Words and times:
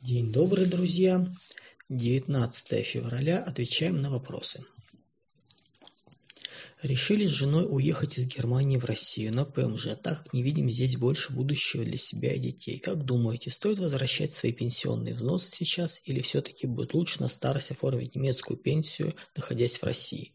День 0.00 0.30
добрый, 0.30 0.66
друзья! 0.66 1.28
19 1.88 2.86
февраля. 2.86 3.42
Отвечаем 3.42 4.00
на 4.00 4.10
вопросы. 4.10 4.64
Решили 6.84 7.26
с 7.26 7.30
женой 7.30 7.66
уехать 7.68 8.16
из 8.16 8.26
Германии 8.26 8.76
в 8.76 8.84
Россию 8.84 9.34
на 9.34 9.44
ПМЖ, 9.44 9.96
так 10.00 10.22
как 10.22 10.32
не 10.32 10.44
видим 10.44 10.70
здесь 10.70 10.96
больше 10.96 11.32
будущего 11.32 11.84
для 11.84 11.98
себя 11.98 12.32
и 12.32 12.38
детей. 12.38 12.78
Как 12.78 13.04
думаете, 13.04 13.50
стоит 13.50 13.80
возвращать 13.80 14.32
свои 14.32 14.52
пенсионные 14.52 15.14
взносы 15.14 15.50
сейчас 15.50 16.00
или 16.04 16.20
все-таки 16.20 16.68
будет 16.68 16.94
лучше 16.94 17.20
на 17.20 17.28
старость 17.28 17.72
оформить 17.72 18.14
немецкую 18.14 18.56
пенсию, 18.56 19.12
находясь 19.34 19.78
в 19.78 19.82
России? 19.82 20.32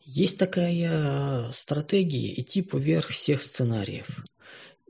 Есть 0.00 0.38
такая 0.38 1.52
стратегия 1.52 2.40
идти 2.40 2.62
поверх 2.62 3.08
всех 3.08 3.42
сценариев 3.42 4.24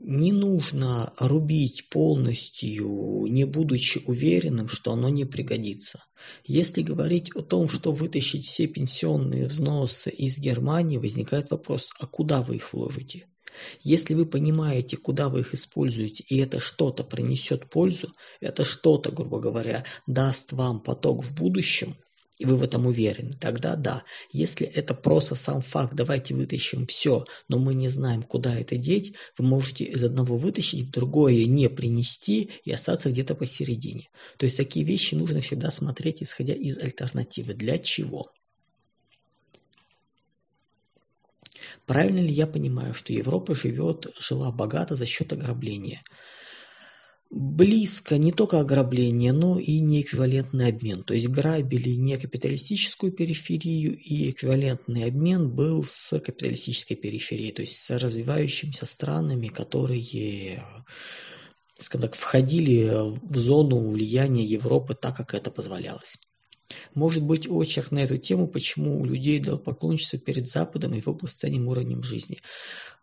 не 0.03 0.31
нужно 0.31 1.13
рубить 1.17 1.89
полностью, 1.89 3.25
не 3.27 3.45
будучи 3.45 4.01
уверенным, 4.05 4.67
что 4.67 4.93
оно 4.93 5.09
не 5.09 5.25
пригодится. 5.25 6.03
Если 6.43 6.81
говорить 6.81 7.35
о 7.35 7.41
том, 7.41 7.69
что 7.69 7.91
вытащить 7.91 8.45
все 8.45 8.67
пенсионные 8.67 9.45
взносы 9.45 10.09
из 10.09 10.39
Германии, 10.39 10.97
возникает 10.97 11.51
вопрос, 11.51 11.91
а 11.99 12.07
куда 12.07 12.41
вы 12.41 12.55
их 12.55 12.73
вложите? 12.73 13.27
Если 13.83 14.13
вы 14.13 14.25
понимаете, 14.25 14.97
куда 14.97 15.29
вы 15.29 15.41
их 15.41 15.53
используете, 15.53 16.23
и 16.27 16.37
это 16.37 16.59
что-то 16.59 17.03
принесет 17.03 17.69
пользу, 17.69 18.13
это 18.39 18.63
что-то, 18.63 19.11
грубо 19.11 19.39
говоря, 19.39 19.83
даст 20.07 20.51
вам 20.53 20.81
поток 20.81 21.23
в 21.23 21.35
будущем, 21.35 21.95
и 22.41 22.45
вы 22.45 22.57
в 22.57 22.63
этом 22.63 22.87
уверены, 22.87 23.33
тогда 23.39 23.75
да. 23.75 24.03
Если 24.31 24.65
это 24.65 24.95
просто 24.95 25.35
сам 25.35 25.61
факт, 25.61 25.93
давайте 25.93 26.33
вытащим 26.33 26.87
все, 26.87 27.25
но 27.47 27.59
мы 27.59 27.75
не 27.75 27.87
знаем, 27.87 28.23
куда 28.23 28.59
это 28.59 28.77
деть, 28.77 29.13
вы 29.37 29.45
можете 29.45 29.83
из 29.83 30.03
одного 30.03 30.37
вытащить, 30.37 30.87
в 30.87 30.91
другое 30.91 31.45
не 31.45 31.69
принести 31.69 32.49
и 32.65 32.71
остаться 32.71 33.11
где-то 33.11 33.35
посередине. 33.35 34.09
То 34.37 34.47
есть 34.47 34.57
такие 34.57 34.83
вещи 34.83 35.13
нужно 35.13 35.41
всегда 35.41 35.69
смотреть, 35.69 36.23
исходя 36.23 36.55
из 36.55 36.79
альтернативы. 36.79 37.53
Для 37.53 37.77
чего? 37.77 38.31
Правильно 41.85 42.21
ли 42.21 42.33
я 42.33 42.47
понимаю, 42.47 42.95
что 42.95 43.13
Европа 43.13 43.53
живет, 43.53 44.07
жила 44.19 44.51
богато 44.51 44.95
за 44.95 45.05
счет 45.05 45.31
ограбления? 45.31 46.01
Близко 47.31 48.17
не 48.17 48.31
только 48.31 48.59
ограбление, 48.59 49.31
но 49.31 49.57
и 49.57 49.79
неэквивалентный 49.79 50.67
обмен. 50.67 51.03
То 51.03 51.13
есть 51.13 51.29
грабили 51.29 51.91
не 51.91 52.17
капиталистическую 52.17 53.11
периферию, 53.13 53.97
и 53.97 54.31
эквивалентный 54.31 55.05
обмен 55.05 55.49
был 55.49 55.83
с 55.83 56.19
капиталистической 56.19 56.95
периферией, 56.95 57.53
то 57.53 57.61
есть 57.61 57.79
с 57.79 57.89
развивающимися 57.97 58.85
странами, 58.85 59.47
которые 59.47 60.63
скажем 61.75 62.07
так, 62.07 62.15
входили 62.15 62.91
в 63.23 63.37
зону 63.37 63.89
влияния 63.89 64.43
Европы 64.43 64.93
так, 64.93 65.15
как 65.15 65.33
это 65.33 65.49
позволялось. 65.49 66.17
Может 66.93 67.23
быть 67.23 67.47
очерк 67.49 67.91
на 67.91 67.99
эту 67.99 68.17
тему, 68.17 68.47
почему 68.47 68.99
у 69.01 69.05
людей 69.05 69.39
дал 69.39 69.57
поклонничество 69.57 70.19
перед 70.19 70.47
Западом 70.47 70.93
и 70.93 70.97
его 70.97 71.13
постоянным 71.13 71.67
уровнем 71.67 72.03
жизни. 72.03 72.39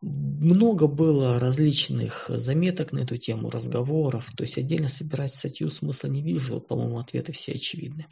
Много 0.01 0.87
было 0.87 1.41
различных 1.41 2.27
заметок 2.29 2.93
на 2.93 3.01
эту 3.01 3.17
тему, 3.17 3.51
разговоров, 3.51 4.31
то 4.37 4.45
есть 4.45 4.59
отдельно 4.59 4.89
собирать 4.89 5.35
статью 5.35 5.69
смысла 5.71 6.09
не 6.09 6.23
вижу, 6.23 6.61
по-моему, 6.61 6.99
ответы 6.99 7.33
все 7.33 7.53
очевидны. 7.53 8.07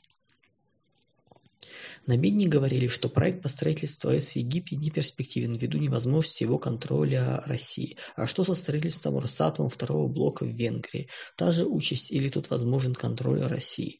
На 2.07 2.17
Медне 2.17 2.47
говорили, 2.47 2.87
что 2.87 3.09
проект 3.09 3.43
по 3.43 3.49
строительству 3.49 4.11
АЭС 4.11 4.33
в 4.33 4.37
Египте 4.37 4.77
не 4.77 4.91
перспективен 4.91 5.57
ввиду 5.57 5.79
невозможности 5.79 6.45
его 6.45 6.57
контроля 6.59 7.43
России. 7.47 7.97
А 8.15 8.29
что 8.29 8.45
со 8.45 8.55
строительством 8.55 9.19
Росатома 9.19 9.69
второго 9.69 10.07
блока 10.07 10.45
в 10.45 10.49
Венгрии? 10.49 11.09
Та 11.37 11.51
же 11.51 11.65
участь 11.65 12.13
или 12.13 12.29
тут 12.29 12.49
возможен 12.51 12.95
контроль 12.95 13.41
России? 13.43 13.99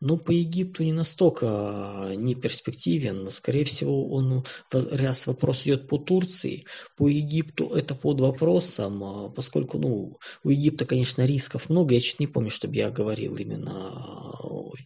Ну, 0.00 0.18
по 0.18 0.32
Египту 0.32 0.84
не 0.84 0.92
настолько 0.92 2.12
не 2.14 2.34
перспективен. 2.34 3.30
Скорее 3.30 3.64
всего, 3.64 4.10
он, 4.10 4.44
раз 4.70 5.26
вопрос 5.26 5.62
идет 5.64 5.88
по 5.88 5.96
Турции, 5.96 6.66
по 6.96 7.08
Египту 7.08 7.68
это 7.68 7.94
под 7.94 8.20
вопросом, 8.20 9.32
поскольку, 9.34 9.78
ну, 9.78 10.18
у 10.44 10.50
Египта, 10.50 10.84
конечно, 10.84 11.24
рисков 11.24 11.70
много. 11.70 11.94
Я 11.94 12.00
чуть 12.00 12.20
не 12.20 12.26
помню, 12.26 12.50
чтобы 12.50 12.74
я 12.76 12.90
говорил 12.90 13.36
именно 13.36 13.94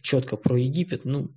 четко 0.01 0.37
про 0.37 0.57
Египет. 0.57 1.03
Ну, 1.03 1.31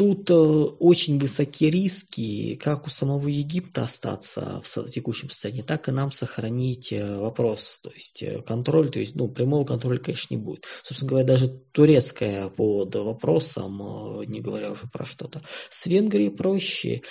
Тут 0.00 0.30
э, 0.30 0.34
очень 0.34 1.18
высокие 1.18 1.70
риски, 1.70 2.54
как 2.54 2.86
у 2.86 2.88
самого 2.88 3.28
Египта 3.28 3.82
остаться 3.82 4.62
в 4.64 4.84
текущем 4.88 5.28
состоянии, 5.28 5.60
так 5.60 5.90
и 5.90 5.92
нам 5.92 6.10
сохранить 6.10 6.90
э, 6.90 7.18
вопрос, 7.18 7.80
то 7.82 7.90
есть 7.90 8.22
э, 8.22 8.40
контроль, 8.40 8.88
то 8.88 8.98
есть, 8.98 9.14
ну, 9.14 9.28
прямого 9.28 9.66
контроля, 9.66 9.98
конечно, 9.98 10.34
не 10.34 10.40
будет. 10.40 10.64
Собственно 10.82 11.10
говоря, 11.10 11.26
даже 11.26 11.48
турецкая 11.48 12.48
под 12.48 12.94
вопросом, 12.94 14.22
не 14.26 14.40
говоря 14.40 14.70
уже 14.70 14.86
про 14.90 15.04
что-то. 15.04 15.42
С 15.68 15.84
Венгрией 15.84 16.30
проще. 16.30 17.02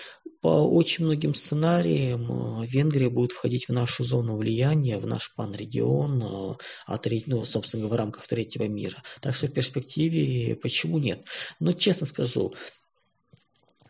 По 0.42 0.48
очень 0.48 1.06
многим 1.06 1.34
сценариям 1.34 2.64
Венгрия 2.64 3.10
будет 3.10 3.34
входить 3.34 3.68
в 3.68 3.74
нашу 3.74 4.04
зону 4.04 4.38
влияния, 4.38 4.98
в 4.98 5.06
наш 5.06 5.34
панрегион, 5.36 6.58
а 6.88 7.00
ну, 7.26 7.44
собственно 7.44 7.84
говоря, 7.84 8.04
в 8.04 8.06
рамках 8.06 8.28
третьего 8.28 8.64
мира. 8.64 8.98
Так 9.22 9.36
что 9.36 9.48
в 9.48 9.52
перспективе 9.52 10.56
почему 10.56 10.98
нет? 10.98 11.26
Но 11.60 11.74
честно 11.74 12.06
скажу, 12.06 12.54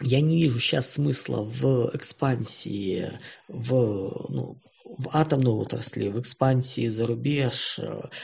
я 0.02 0.22
не 0.22 0.42
вижу 0.42 0.60
сейчас 0.60 0.92
смысла 0.94 1.44
в 1.44 1.92
экспансии 1.94 3.20
в, 3.48 4.26
ну, 4.30 4.58
в 4.98 5.10
атомной 5.14 5.52
отрасли, 5.52 6.10
в 6.10 6.20
экспансии 6.20 6.88
за 6.88 7.06
рубеж, 7.06 7.80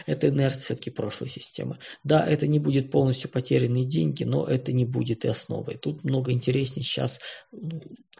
это 0.05 0.29
инерция 0.29 0.61
все-таки 0.61 0.89
прошлой 0.89 1.29
системы. 1.29 1.77
Да, 2.03 2.25
это 2.25 2.47
не 2.47 2.59
будет 2.59 2.89
полностью 2.89 3.29
потерянные 3.29 3.85
деньги, 3.85 4.23
но 4.23 4.45
это 4.45 4.73
не 4.73 4.85
будет 4.85 5.25
и 5.25 5.27
основой. 5.27 5.75
Тут 5.75 6.03
много 6.03 6.31
интереснее 6.31 6.83
сейчас 6.83 7.19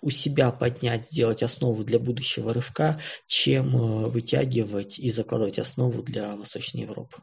у 0.02 0.10
себя 0.12 0.52
поднять, 0.52 1.06
сделать 1.06 1.42
основу 1.42 1.84
для 1.84 1.98
будущего 1.98 2.54
рывка, 2.54 3.00
чем 3.26 3.76
э, 3.76 4.10
вытягивать 4.10 5.00
и 5.00 5.10
закладывать 5.10 5.58
основу 5.58 6.04
для 6.04 6.36
Восточной 6.36 6.82
Европы. 6.82 7.18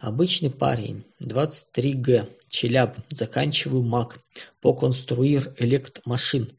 Обычный 0.00 0.50
парень, 0.50 1.04
23Г, 1.22 2.28
Челяб, 2.48 2.98
заканчиваю 3.08 3.82
МАК 3.82 4.20
по 4.60 4.74
конструир 4.74 5.54
электромашин. 5.58 6.58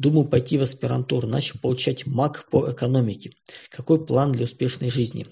Думаю 0.00 0.26
пойти 0.26 0.56
в 0.56 0.62
аспирантуру, 0.62 1.26
начал 1.26 1.58
получать 1.60 2.06
МАК 2.06 2.48
по 2.50 2.72
экономике. 2.72 3.32
Какой 3.68 4.02
план 4.02 4.32
для 4.32 4.44
успешной 4.44 4.88
жизни? 4.88 5.26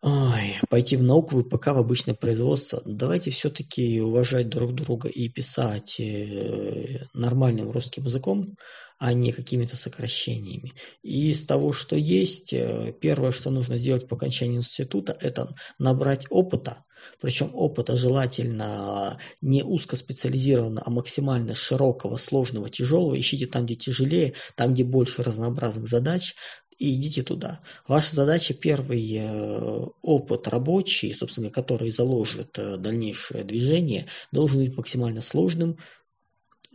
Ой, 0.00 0.54
пойти 0.70 0.96
в 0.96 1.02
науку, 1.02 1.42
пока 1.42 1.74
в 1.74 1.78
обычное 1.78 2.14
производство. 2.14 2.80
Давайте 2.84 3.32
все-таки 3.32 4.00
уважать 4.00 4.48
друг 4.48 4.76
друга 4.76 5.08
и 5.08 5.28
писать 5.28 5.98
э, 5.98 7.00
нормальным 7.14 7.72
русским 7.72 8.04
языком, 8.04 8.54
а 9.00 9.12
не 9.12 9.32
какими-то 9.32 9.76
сокращениями. 9.76 10.72
И 11.02 11.30
из 11.30 11.44
того, 11.44 11.72
что 11.72 11.96
есть, 11.96 12.52
э, 12.52 12.94
первое, 13.00 13.32
что 13.32 13.50
нужно 13.50 13.76
сделать 13.76 14.06
по 14.06 14.14
окончании 14.14 14.58
института, 14.58 15.16
это 15.18 15.52
набрать 15.80 16.26
опыта, 16.30 16.84
причем 17.20 17.50
опыта 17.54 17.96
желательно 17.96 19.18
не 19.40 19.62
узкоспециализированного, 19.62 20.86
а 20.86 20.90
максимально 20.90 21.54
широкого, 21.54 22.16
сложного, 22.16 22.68
тяжелого. 22.68 23.18
Ищите 23.18 23.46
там, 23.46 23.66
где 23.66 23.74
тяжелее, 23.74 24.34
там, 24.54 24.74
где 24.74 24.84
больше 24.84 25.22
разнообразных 25.22 25.88
задач, 25.88 26.34
и 26.78 26.94
идите 26.94 27.22
туда. 27.22 27.60
Ваша 27.88 28.14
задача 28.14 28.54
первый 28.54 29.16
э, 29.16 29.86
опыт 30.00 30.46
рабочий, 30.46 31.12
собственно, 31.12 31.50
который 31.50 31.90
заложит 31.90 32.56
э, 32.58 32.76
дальнейшее 32.76 33.42
движение, 33.42 34.06
должен 34.30 34.60
быть 34.60 34.76
максимально 34.76 35.20
сложным, 35.20 35.78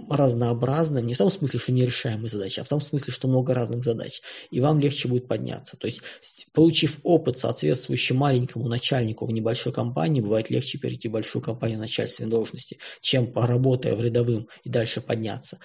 разнообразным, 0.10 1.06
не 1.06 1.14
в 1.14 1.18
том 1.18 1.30
смысле, 1.30 1.60
что 1.60 1.72
нерешаемые 1.72 2.30
задачи, 2.30 2.60
а 2.60 2.64
в 2.64 2.68
том 2.68 2.82
смысле, 2.82 3.14
что 3.14 3.28
много 3.28 3.54
разных 3.54 3.84
задач, 3.84 4.22
и 4.52 4.60
вам 4.60 4.80
легче 4.80 5.08
будет 5.08 5.28
подняться. 5.28 5.78
То 5.78 5.88
есть, 5.88 6.02
получив 6.54 7.00
опыт, 7.04 7.40
соответствующий 7.40 8.16
маленькому 8.16 8.68
начальнику 8.68 9.26
в 9.26 9.32
небольшой 9.32 9.74
компании, 9.74 10.22
бывает 10.22 10.50
легче 10.50 10.78
перейти 10.78 11.10
в 11.10 11.12
большую 11.12 11.42
компанию 11.42 11.80
начальственной 11.80 12.30
должности, 12.30 12.78
чем 13.02 13.32
поработая 13.32 13.96
в 13.96 14.02
рядовым 14.02 14.48
и 14.64 14.70
дальше 14.70 15.02
подняться. 15.02 15.60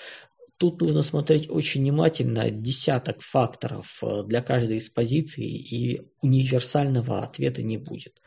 Тут 0.58 0.80
нужно 0.80 1.04
смотреть 1.04 1.48
очень 1.48 1.82
внимательно 1.82 2.50
десяток 2.50 3.22
факторов 3.22 3.98
э, 4.02 4.24
для 4.24 4.42
каждой 4.42 4.78
из 4.78 4.88
позиций, 4.88 5.44
и 5.44 6.02
универсального 6.20 7.22
ответа 7.22 7.62
не 7.62 7.76
будет 7.76 8.20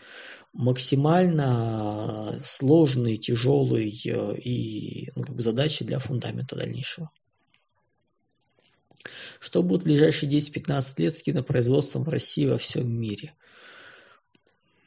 максимально 0.54 2.40
сложный, 2.44 3.18
тяжелый 3.18 4.02
э, 4.06 4.38
и 4.38 5.12
ну, 5.16 5.24
как 5.24 5.36
бы 5.36 5.42
задачи 5.42 5.86
для 5.86 6.00
фундамента 6.00 6.56
дальнейшего. 6.56 7.10
Что 9.40 9.64
будет 9.64 9.82
в 9.82 9.86
ближайшие 9.86 10.32
10-15 10.32 10.94
лет 10.98 11.14
с 11.14 11.24
кинопроизводством 11.24 12.04
в 12.04 12.10
России 12.10 12.46
во 12.46 12.58
всем 12.58 12.92
мире? 12.92 13.34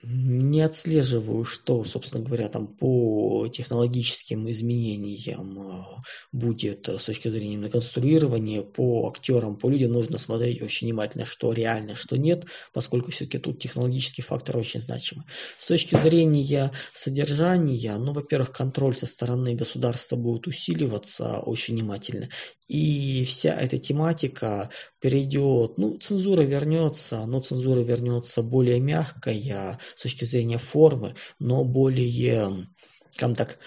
Не 0.07 0.61
отслеживаю, 0.61 1.45
что, 1.45 1.85
собственно 1.85 2.25
говоря, 2.25 2.49
там 2.49 2.67
по 2.67 3.49
технологическим 3.49 4.49
изменениям 4.51 5.59
а, 5.59 6.03
будет 6.33 6.89
с 6.89 7.05
точки 7.05 7.29
зрения 7.29 7.55
именно 7.55 7.71
конструирования, 7.71 8.63
по 8.63 9.09
актерам, 9.09 9.57
по 9.57 9.69
людям 9.69 9.93
нужно 9.93 10.19
смотреть 10.19 10.63
очень 10.63 10.89
внимательно, 10.89 11.25
что 11.25 11.53
реально, 11.53 11.95
что 11.95 12.17
нет, 12.17 12.45
поскольку 12.73 13.11
все-таки 13.11 13.39
тут 13.39 13.61
технологический 13.61 14.23
фактор 14.23 14.59
очень 14.59 14.81
значимый. 14.81 15.27
С 15.57 15.67
точки 15.67 15.97
зрения 15.97 16.71
содержания, 16.93 17.97
ну, 17.97 18.13
во-первых, 18.13 18.53
контроль 18.53 18.97
со 18.97 19.07
стороны 19.07 19.55
государства 19.55 20.17
будет 20.17 20.47
усиливаться 20.47 21.39
очень 21.39 21.75
внимательно, 21.75 22.29
и 22.67 23.25
вся 23.27 23.55
эта 23.55 23.79
тематика 23.79 24.71
перейдет, 25.01 25.77
ну, 25.77 25.99
цензура 25.99 26.43
вернется, 26.43 27.25
но 27.27 27.41
цензура 27.41 27.81
вернется 27.81 28.43
более 28.43 28.81
мягкая 28.81 29.79
с 29.97 30.03
точки 30.03 30.25
зрения 30.25 30.59
формы, 30.59 31.15
но 31.39 31.65
более, 31.65 32.69
скажем 33.13 33.35
так, 33.35 33.59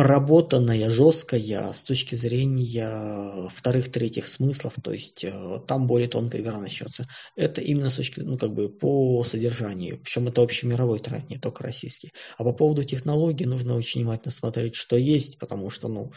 проработанная, 0.00 0.88
жесткая 0.88 1.72
с 1.74 1.84
точки 1.84 2.14
зрения 2.14 3.50
вторых-третьих 3.50 4.26
смыслов, 4.26 4.76
то 4.82 4.92
есть 4.92 5.24
э, 5.24 5.60
там 5.68 5.86
более 5.86 6.08
тонкая 6.08 6.40
игра 6.40 6.58
начнется. 6.58 7.06
Это 7.36 7.60
именно 7.60 7.90
с 7.90 7.96
точки, 7.96 8.20
ну, 8.20 8.38
как 8.38 8.54
бы 8.54 8.70
по 8.70 9.22
содержанию, 9.24 10.00
причем 10.02 10.28
это 10.28 10.40
общемировой 10.40 11.00
тренд, 11.00 11.28
не 11.28 11.36
только 11.36 11.64
российский. 11.64 12.12
А 12.38 12.44
по 12.44 12.54
поводу 12.54 12.82
технологий 12.82 13.44
нужно 13.44 13.76
очень 13.76 14.00
внимательно 14.00 14.32
смотреть, 14.32 14.74
что 14.74 14.96
есть, 14.96 15.38
потому 15.38 15.68
что, 15.68 15.88
ну, 15.88 16.12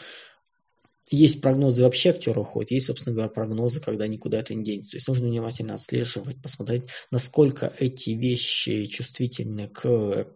есть 1.16 1.42
прогнозы 1.42 1.84
вообще 1.84 2.10
актера 2.10 2.40
уходит, 2.40 2.72
есть, 2.72 2.88
собственно 2.88 3.16
говоря, 3.16 3.30
прогнозы, 3.30 3.80
когда 3.80 4.08
никуда 4.08 4.40
это 4.40 4.56
не 4.56 4.64
денется. 4.64 4.92
То 4.92 4.98
есть 4.98 5.08
нужно 5.08 5.28
внимательно 5.28 5.76
отслеживать, 5.76 6.42
посмотреть, 6.42 6.84
насколько 7.12 7.72
эти 7.78 8.12
вещи 8.12 8.86
чувствительны 8.88 9.68
к 9.68 10.28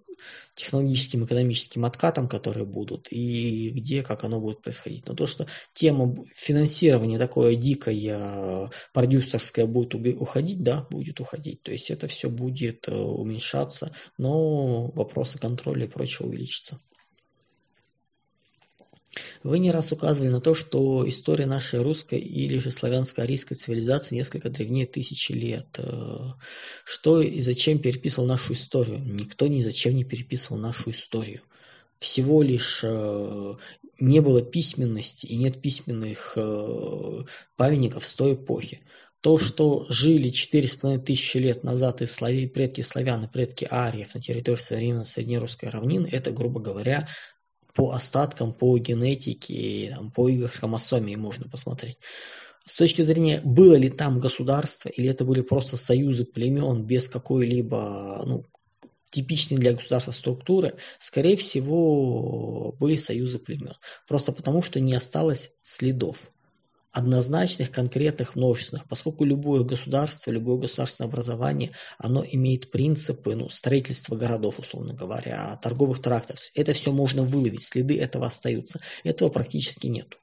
технологическим, 0.56 1.26
экономическим 1.26 1.86
откатам, 1.86 2.28
которые 2.28 2.66
будут, 2.66 3.08
и 3.12 3.70
где, 3.72 4.04
как 4.04 4.24
оно 4.24 4.40
будет 4.40 4.62
происходить. 4.62 5.08
Но 5.08 5.14
то, 5.14 5.28
что 5.28 5.48
тема 5.74 6.16
финансирования 6.36 7.18
такое 7.18 7.56
дикое, 7.56 8.72
продюсерское 8.94 9.66
будет 9.66 9.96
уходить, 9.96 10.64
да, 10.64 10.86
будет 10.90 11.20
уходить. 11.20 11.64
То 11.64 11.72
есть 11.72 11.92
это 11.92 12.08
все 12.08 12.30
будет 12.30 12.88
э, 12.88 12.96
уменьшаться, 12.96 13.94
но 14.18 14.92
вопросы 14.92 15.38
контроля 15.38 15.86
и 15.86 15.90
прочего 15.90 16.28
увеличатся. 16.28 16.80
Вы 19.44 19.60
не 19.60 19.72
раз 19.72 19.92
указывали 19.92 20.30
на 20.30 20.42
то, 20.42 20.54
что 20.54 21.08
история 21.08 21.46
нашей 21.46 21.82
русской 21.82 22.20
или 22.20 22.60
же 22.60 22.70
славянско-арийской 22.70 23.56
цивилизации 23.56 24.16
несколько 24.16 24.50
древнее 24.50 24.86
тысячи 24.86 25.32
лет. 25.32 25.80
Э, 25.80 26.18
что 26.84 27.22
и 27.22 27.40
зачем 27.40 27.80
переписывал 27.80 28.28
нашу 28.28 28.54
историю? 28.54 29.00
Никто 29.00 29.48
ни 29.48 29.62
зачем 29.62 29.96
не 29.96 30.04
переписывал 30.04 30.60
нашу 30.60 30.92
историю. 30.92 31.42
Всего 32.00 32.44
лишь 32.44 32.82
э, 32.84 33.54
не 34.00 34.20
было 34.20 34.42
письменности 34.42 35.26
и 35.26 35.38
нет 35.38 35.62
письменных 35.62 36.34
э, 36.36 37.24
памятников 37.56 38.06
с 38.06 38.14
той 38.14 38.34
эпохи. 38.34 38.82
То, 39.22 39.40
что 39.40 39.88
жили 39.90 40.30
4,5 40.30 41.00
тысячи 41.00 41.38
лет 41.38 41.64
назад 41.64 42.02
и 42.02 42.06
слави, 42.06 42.46
предки 42.48 42.82
славян 42.82 43.24
и 43.24 43.28
предки 43.28 43.68
ариев 43.70 44.14
на 44.14 44.22
территории 44.22 44.60
современной 44.60 45.08
среднерусской 45.08 45.70
равнины, 45.70 46.08
это, 46.12 46.30
грубо 46.32 46.60
говоря, 46.60 47.08
по 47.78 47.92
остаткам, 47.92 48.54
по 48.54 48.76
генетике, 48.80 49.94
там, 49.96 50.12
по 50.12 50.28
их 50.28 50.52
хромосоме 50.52 51.16
можно 51.16 51.48
посмотреть. 51.48 52.00
С 52.66 52.74
точки 52.74 53.04
зрения, 53.04 53.40
было 53.44 53.76
ли 53.76 53.90
там 53.90 54.20
государство, 54.20 54.90
или 54.90 55.08
это 55.08 55.24
были 55.24 55.42
просто 55.42 55.78
союзы 55.78 56.26
племен 56.26 56.84
без 56.84 57.08
какой-либо 57.08 58.24
ну, 58.26 58.46
типичной 59.12 59.60
для 59.60 59.74
государства 59.74 60.12
структуры, 60.12 60.74
скорее 60.98 61.38
всего, 61.38 62.76
были 62.80 62.96
союзы 62.96 63.38
племен. 63.38 63.74
Просто 64.08 64.32
потому, 64.32 64.64
что 64.64 64.80
не 64.80 64.96
осталось 64.96 65.52
следов 65.62 66.18
однозначных, 66.98 67.72
конкретных, 67.72 68.36
множественных, 68.36 68.88
поскольку 68.88 69.24
любое 69.24 69.62
государство, 69.62 70.32
любое 70.32 70.58
государственное 70.58 71.10
образование, 71.10 71.72
оно 72.00 72.26
имеет 72.26 72.72
принципы 72.72 73.36
ну, 73.36 73.50
строительства 73.50 74.16
городов, 74.16 74.58
условно 74.58 74.96
говоря, 74.96 75.56
торговых 75.62 76.02
трактов. 76.02 76.40
Это 76.56 76.74
все 76.74 76.92
можно 76.92 77.22
выловить, 77.22 77.64
следы 77.64 78.00
этого 78.00 78.26
остаются. 78.26 78.80
Этого 79.04 79.30
практически 79.30 79.86
нет. 79.86 80.18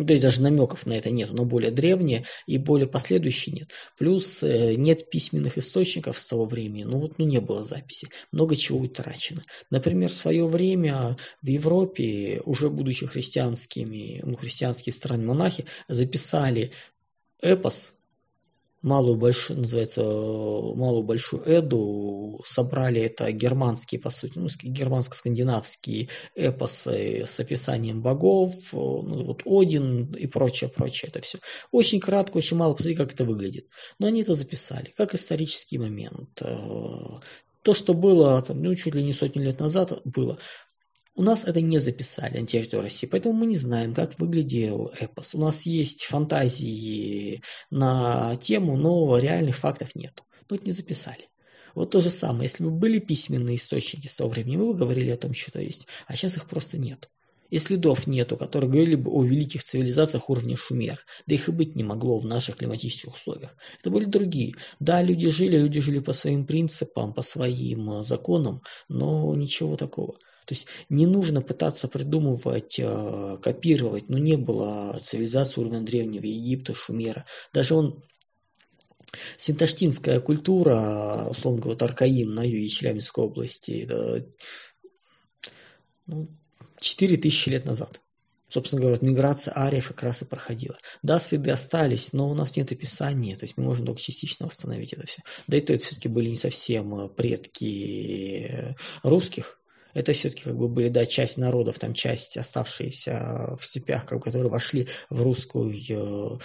Ну, 0.00 0.06
то 0.06 0.14
есть 0.14 0.24
даже 0.24 0.40
намеков 0.40 0.86
на 0.86 0.94
это 0.94 1.10
нет, 1.10 1.30
но 1.30 1.44
более 1.44 1.70
древние 1.70 2.24
и 2.46 2.56
более 2.56 2.88
последующие 2.88 3.54
нет. 3.54 3.68
Плюс 3.98 4.42
э, 4.42 4.74
нет 4.76 5.10
письменных 5.10 5.58
источников 5.58 6.18
с 6.18 6.24
того 6.24 6.46
времени, 6.46 6.84
ну 6.84 7.00
вот 7.00 7.18
ну, 7.18 7.26
не 7.26 7.38
было 7.38 7.62
записи, 7.62 8.08
много 8.32 8.56
чего 8.56 8.78
утрачено. 8.78 9.44
Например, 9.68 10.08
в 10.08 10.14
свое 10.14 10.46
время 10.46 11.18
в 11.42 11.46
Европе, 11.46 12.40
уже 12.46 12.70
будучи 12.70 13.04
христианскими, 13.04 14.22
ну, 14.24 14.36
христианские 14.36 14.94
страны 14.94 15.26
монахи, 15.26 15.66
записали 15.86 16.72
эпос 17.42 17.92
малую 18.82 19.16
большую, 19.16 19.60
называется, 19.60 20.02
малую 20.02 21.02
большую 21.02 21.42
Эду, 21.46 22.40
собрали 22.44 23.00
это 23.00 23.30
германские, 23.32 24.00
по 24.00 24.10
сути, 24.10 24.38
ну, 24.38 24.46
германско-скандинавские 24.46 26.08
эпосы 26.34 27.24
с 27.26 27.40
описанием 27.40 28.00
богов, 28.02 28.52
ну, 28.72 29.24
вот 29.24 29.42
Один 29.44 30.12
и 30.14 30.26
прочее, 30.26 30.70
прочее, 30.70 31.10
это 31.10 31.20
все. 31.20 31.38
Очень 31.70 32.00
кратко, 32.00 32.38
очень 32.38 32.56
мало, 32.56 32.74
посмотрите, 32.74 33.02
как 33.02 33.12
это 33.12 33.24
выглядит. 33.24 33.66
Но 33.98 34.06
они 34.06 34.22
это 34.22 34.34
записали, 34.34 34.92
как 34.96 35.14
исторический 35.14 35.78
момент. 35.78 36.40
Э, 36.42 37.20
то, 37.62 37.74
что 37.74 37.92
было, 37.94 38.40
там, 38.42 38.62
ну, 38.62 38.74
чуть 38.74 38.94
ли 38.94 39.02
не 39.02 39.12
сотни 39.12 39.42
лет 39.42 39.60
назад 39.60 40.00
было, 40.04 40.38
у 41.16 41.22
нас 41.22 41.44
это 41.44 41.60
не 41.60 41.78
записали 41.78 42.38
на 42.38 42.46
территории 42.46 42.84
России, 42.84 43.06
поэтому 43.06 43.34
мы 43.34 43.46
не 43.46 43.56
знаем, 43.56 43.94
как 43.94 44.18
выглядел 44.18 44.92
эпос. 44.98 45.34
У 45.34 45.38
нас 45.38 45.66
есть 45.66 46.04
фантазии 46.04 47.42
на 47.70 48.36
тему, 48.36 48.76
но 48.76 49.18
реальных 49.18 49.56
фактов 49.56 49.94
нет. 49.94 50.22
Но 50.48 50.56
это 50.56 50.64
не 50.64 50.72
записали. 50.72 51.28
Вот 51.74 51.90
то 51.90 52.00
же 52.00 52.10
самое, 52.10 52.44
если 52.44 52.64
бы 52.64 52.70
были 52.70 52.98
письменные 52.98 53.56
источники 53.56 54.06
с 54.06 54.16
того 54.16 54.30
времени, 54.30 54.56
мы 54.56 54.66
бы 54.72 54.74
говорили 54.74 55.10
о 55.10 55.16
том, 55.16 55.34
что 55.34 55.60
есть, 55.60 55.86
а 56.06 56.16
сейчас 56.16 56.36
их 56.36 56.46
просто 56.46 56.78
нет. 56.78 57.08
И 57.50 57.58
следов 57.58 58.06
нету, 58.06 58.36
которые 58.36 58.70
говорили 58.70 58.94
бы 58.94 59.10
о 59.10 59.24
великих 59.24 59.64
цивилизациях 59.64 60.30
уровня 60.30 60.56
Шумер. 60.56 61.04
Да 61.26 61.34
их 61.34 61.48
и 61.48 61.52
быть 61.52 61.74
не 61.74 61.82
могло 61.82 62.18
в 62.18 62.24
наших 62.24 62.56
климатических 62.56 63.14
условиях. 63.14 63.56
Это 63.80 63.90
были 63.90 64.04
другие. 64.04 64.54
Да, 64.78 65.02
люди 65.02 65.28
жили, 65.28 65.58
люди 65.58 65.80
жили 65.80 65.98
по 65.98 66.12
своим 66.12 66.46
принципам, 66.46 67.12
по 67.12 67.22
своим 67.22 67.90
э, 67.90 68.04
законам, 68.04 68.62
но 68.88 69.34
ничего 69.34 69.76
такого. 69.76 70.16
То 70.46 70.54
есть 70.54 70.66
не 70.88 71.06
нужно 71.06 71.42
пытаться 71.42 71.88
придумывать, 71.88 72.78
э, 72.78 73.38
копировать, 73.42 74.08
но 74.08 74.18
не 74.18 74.36
было 74.36 74.98
цивилизации 75.02 75.60
уровня 75.60 75.80
Древнего 75.80 76.24
Египта, 76.24 76.74
Шумера. 76.74 77.26
Даже 77.52 77.74
он 77.74 78.02
Синташтинская 79.36 80.20
культура, 80.20 81.26
условно 81.30 81.60
говоря, 81.60 81.84
Аркаим 81.84 82.34
на 82.34 82.42
юге 82.42 82.68
Челябинской 82.68 83.24
области, 83.24 83.82
это, 83.82 84.26
ну, 86.06 86.28
4000 86.78 87.48
лет 87.48 87.64
назад. 87.64 88.00
Собственно 88.48 88.82
говоря, 88.82 88.98
миграция 89.00 89.56
ариев 89.56 89.88
как 89.88 90.02
раз 90.02 90.22
и 90.22 90.24
проходила. 90.24 90.76
Да, 91.02 91.20
следы 91.20 91.52
остались, 91.52 92.12
но 92.12 92.28
у 92.28 92.34
нас 92.34 92.56
нет 92.56 92.72
описания, 92.72 93.36
то 93.36 93.44
есть 93.44 93.56
мы 93.56 93.62
можем 93.62 93.86
только 93.86 94.00
частично 94.00 94.46
восстановить 94.46 94.92
это 94.92 95.06
все. 95.06 95.22
Да 95.46 95.56
и 95.56 95.60
то 95.60 95.72
это 95.72 95.84
все-таки 95.84 96.08
были 96.08 96.30
не 96.30 96.36
совсем 96.36 96.92
э, 96.96 97.08
предки 97.08 98.74
русских, 99.04 99.59
это 99.94 100.12
все-таки 100.12 100.44
как 100.44 100.56
бы 100.56 100.68
были, 100.68 100.88
да, 100.88 101.06
часть 101.06 101.38
народов, 101.38 101.78
там 101.78 101.94
часть 101.94 102.36
оставшиеся 102.36 103.56
в 103.58 103.64
степях, 103.64 104.06
как 104.06 104.22
которые 104.22 104.50
вошли 104.50 104.88
в 105.08 105.22
русскую 105.22 105.72
э, 105.72 106.38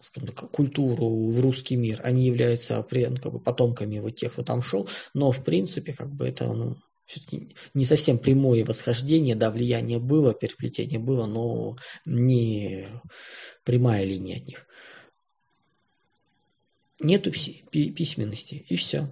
скажем 0.00 0.28
так, 0.28 0.50
культуру, 0.50 1.32
в 1.32 1.40
русский 1.40 1.76
мир. 1.76 2.00
Они 2.04 2.26
являются 2.26 2.76
ну, 2.76 3.16
как 3.16 3.32
бы, 3.32 3.40
потомками 3.40 3.98
вот 3.98 4.16
тех, 4.16 4.32
кто 4.32 4.42
там 4.42 4.62
шел, 4.62 4.88
но 5.14 5.30
в 5.30 5.42
принципе 5.42 5.92
как 5.92 6.12
бы 6.12 6.28
это 6.28 6.52
ну, 6.52 6.76
все-таки 7.06 7.54
не 7.74 7.84
совсем 7.84 8.18
прямое 8.18 8.64
восхождение, 8.64 9.34
да, 9.34 9.50
влияние 9.50 9.98
было, 9.98 10.34
переплетение 10.34 10.98
было, 10.98 11.26
но 11.26 11.76
не 12.04 12.86
прямая 13.64 14.04
линия 14.04 14.36
от 14.36 14.46
них. 14.46 14.66
Нету 16.98 17.30
письменности, 17.30 18.64
и 18.68 18.76
все. 18.76 19.10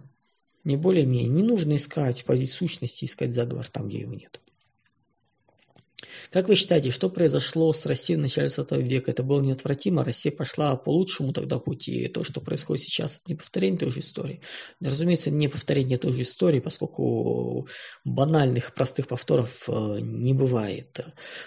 Не 0.64 0.76
более-менее. 0.76 1.28
Не 1.28 1.42
нужно 1.42 1.76
искать 1.76 2.24
позицию 2.24 2.68
сущности, 2.68 3.04
искать 3.04 3.32
заговор 3.32 3.68
там, 3.68 3.88
где 3.88 3.98
его 4.00 4.14
нет. 4.14 4.40
Как 6.30 6.48
вы 6.48 6.56
считаете, 6.56 6.90
что 6.90 7.08
произошло 7.08 7.72
с 7.72 7.86
Россией 7.86 8.18
в 8.18 8.22
начале 8.22 8.48
20 8.48 8.72
века? 8.72 9.10
Это 9.10 9.22
было 9.22 9.40
неотвратимо, 9.40 10.04
Россия 10.04 10.32
пошла 10.32 10.76
по 10.76 10.90
лучшему 10.90 11.32
тогда 11.32 11.58
пути. 11.58 12.08
То, 12.08 12.24
что 12.24 12.40
происходит 12.40 12.84
сейчас, 12.84 13.20
это 13.20 13.32
не 13.32 13.36
повторение 13.36 13.78
той 13.78 13.90
же 13.90 14.00
истории. 14.00 14.40
Разумеется, 14.80 15.30
не 15.30 15.48
повторение 15.48 15.98
той 15.98 16.12
же 16.12 16.22
истории, 16.22 16.60
поскольку 16.60 17.68
банальных, 18.04 18.74
простых 18.74 19.08
повторов 19.08 19.68
э, 19.68 19.98
не 20.00 20.32
бывает. 20.32 21.00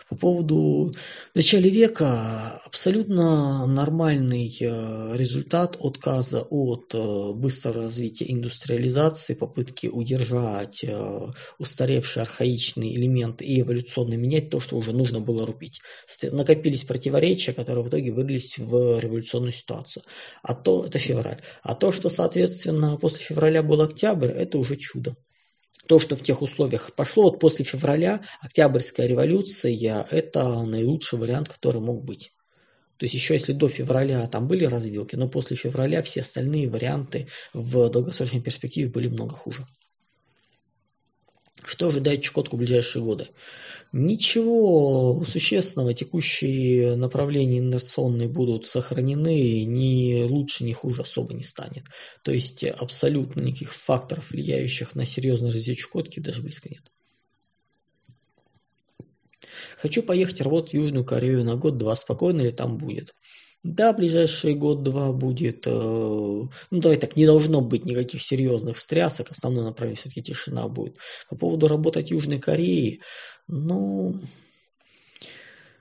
По 0.10 0.16
поводу 0.16 0.94
начала 1.36 1.62
века 1.62 2.62
абсолютно 2.66 3.66
нормальный 3.68 4.56
э, 4.60 5.18
результат 5.18 5.78
отказа 5.80 6.42
от 6.42 6.94
э, 6.94 7.34
быстрого 7.34 7.84
развития 7.84 8.26
индустриализации, 8.32 9.34
попытки 9.34 9.88
удержать 9.88 10.86
устаревшие 11.60 12.22
архаичные 12.24 12.96
элементы 12.96 13.46
и 13.46 13.62
эволюционно 13.62 14.16
менять 14.16 14.50
то, 14.50 14.57
что 14.60 14.78
уже 14.78 14.94
нужно 14.94 15.20
было 15.20 15.46
рубить. 15.46 15.82
Накопились 16.32 16.84
противоречия, 16.84 17.54
которые 17.54 17.84
в 17.84 17.90
итоге 17.90 18.12
вылились 18.12 18.58
в 18.58 19.00
революционную 19.00 19.52
ситуацию. 19.52 20.04
А 20.44 20.54
то, 20.54 20.86
это 20.86 21.00
февраль. 21.00 21.42
А 21.64 21.76
то, 21.76 21.92
что, 21.92 22.10
соответственно, 22.10 22.98
после 22.98 23.24
февраля 23.24 23.64
был 23.64 23.82
октябрь, 23.82 24.32
это 24.32 24.58
уже 24.58 24.76
чудо. 24.76 25.16
То, 25.88 26.00
что 26.00 26.16
в 26.16 26.22
тех 26.22 26.42
условиях 26.42 26.94
пошло, 26.96 27.24
вот 27.24 27.40
после 27.40 27.64
февраля 27.64 28.22
Октябрьская 28.42 29.08
революция– 29.08 30.06
это 30.12 30.64
наилучший 30.64 31.18
вариант, 31.18 31.50
который 31.50 31.82
мог 31.82 32.04
быть. 32.04 32.32
То 32.98 33.04
есть 33.04 33.14
еще 33.14 33.36
если 33.36 33.54
до 33.54 33.70
февраля 33.70 34.28
там 34.28 34.48
были 34.48 34.66
развилки, 34.66 35.16
но 35.16 35.30
после 35.30 35.56
февраля 35.56 36.02
все 36.02 36.22
остальные 36.22 36.70
варианты 36.70 37.28
в 37.54 37.90
долгосрочной 37.90 38.42
перспективе 38.42 38.90
были 38.90 39.08
много 39.08 39.36
хуже. 39.36 39.66
Что 41.68 41.88
ожидает 41.88 42.22
Чукотку 42.22 42.56
в 42.56 42.60
ближайшие 42.60 43.04
годы? 43.04 43.28
Ничего 43.92 45.22
существенного, 45.26 45.94
текущие 45.94 46.96
направления 46.96 47.58
инерционные 47.60 48.30
будут 48.30 48.66
сохранены, 48.66 49.66
ни 49.66 50.24
лучше, 50.24 50.64
ни 50.64 50.72
хуже 50.72 51.02
особо 51.02 51.34
не 51.34 51.44
станет. 51.44 51.84
То 52.24 52.32
есть 52.32 52.64
абсолютно 52.64 53.42
никаких 53.42 53.74
факторов, 53.74 54.32
влияющих 54.32 54.96
на 54.96 55.06
серьезное 55.06 55.52
развитие 55.52 55.76
Чукотки, 55.76 56.22
даже 56.22 56.42
близко 56.42 56.70
нет. 56.70 56.90
Хочу 59.78 60.04
поехать 60.04 60.40
работать 60.40 60.72
в 60.72 60.76
Южную 60.76 61.04
Корею 61.04 61.44
на 61.44 61.56
год-два, 61.56 61.96
спокойно 61.96 62.44
ли 62.44 62.52
там 62.52 62.78
будет? 62.78 63.14
Да, 63.64 63.92
ближайший 63.92 64.54
год-два 64.54 65.12
будет, 65.12 65.68
э, 65.68 65.72
ну 65.72 66.50
давай 66.72 66.98
так, 66.98 67.16
не 67.16 67.26
должно 67.26 67.62
быть 67.62 67.86
никаких 67.86 68.22
серьезных 68.22 68.78
стрясок, 68.78 69.32
основное 69.32 69.66
направление 69.66 70.00
все-таки 70.00 70.22
тишина 70.22 70.68
будет. 70.68 70.98
По 71.30 71.36
поводу 71.36 71.68
работать 71.68 72.12
Южной 72.12 72.40
Корее, 72.40 73.00
ну, 73.48 74.22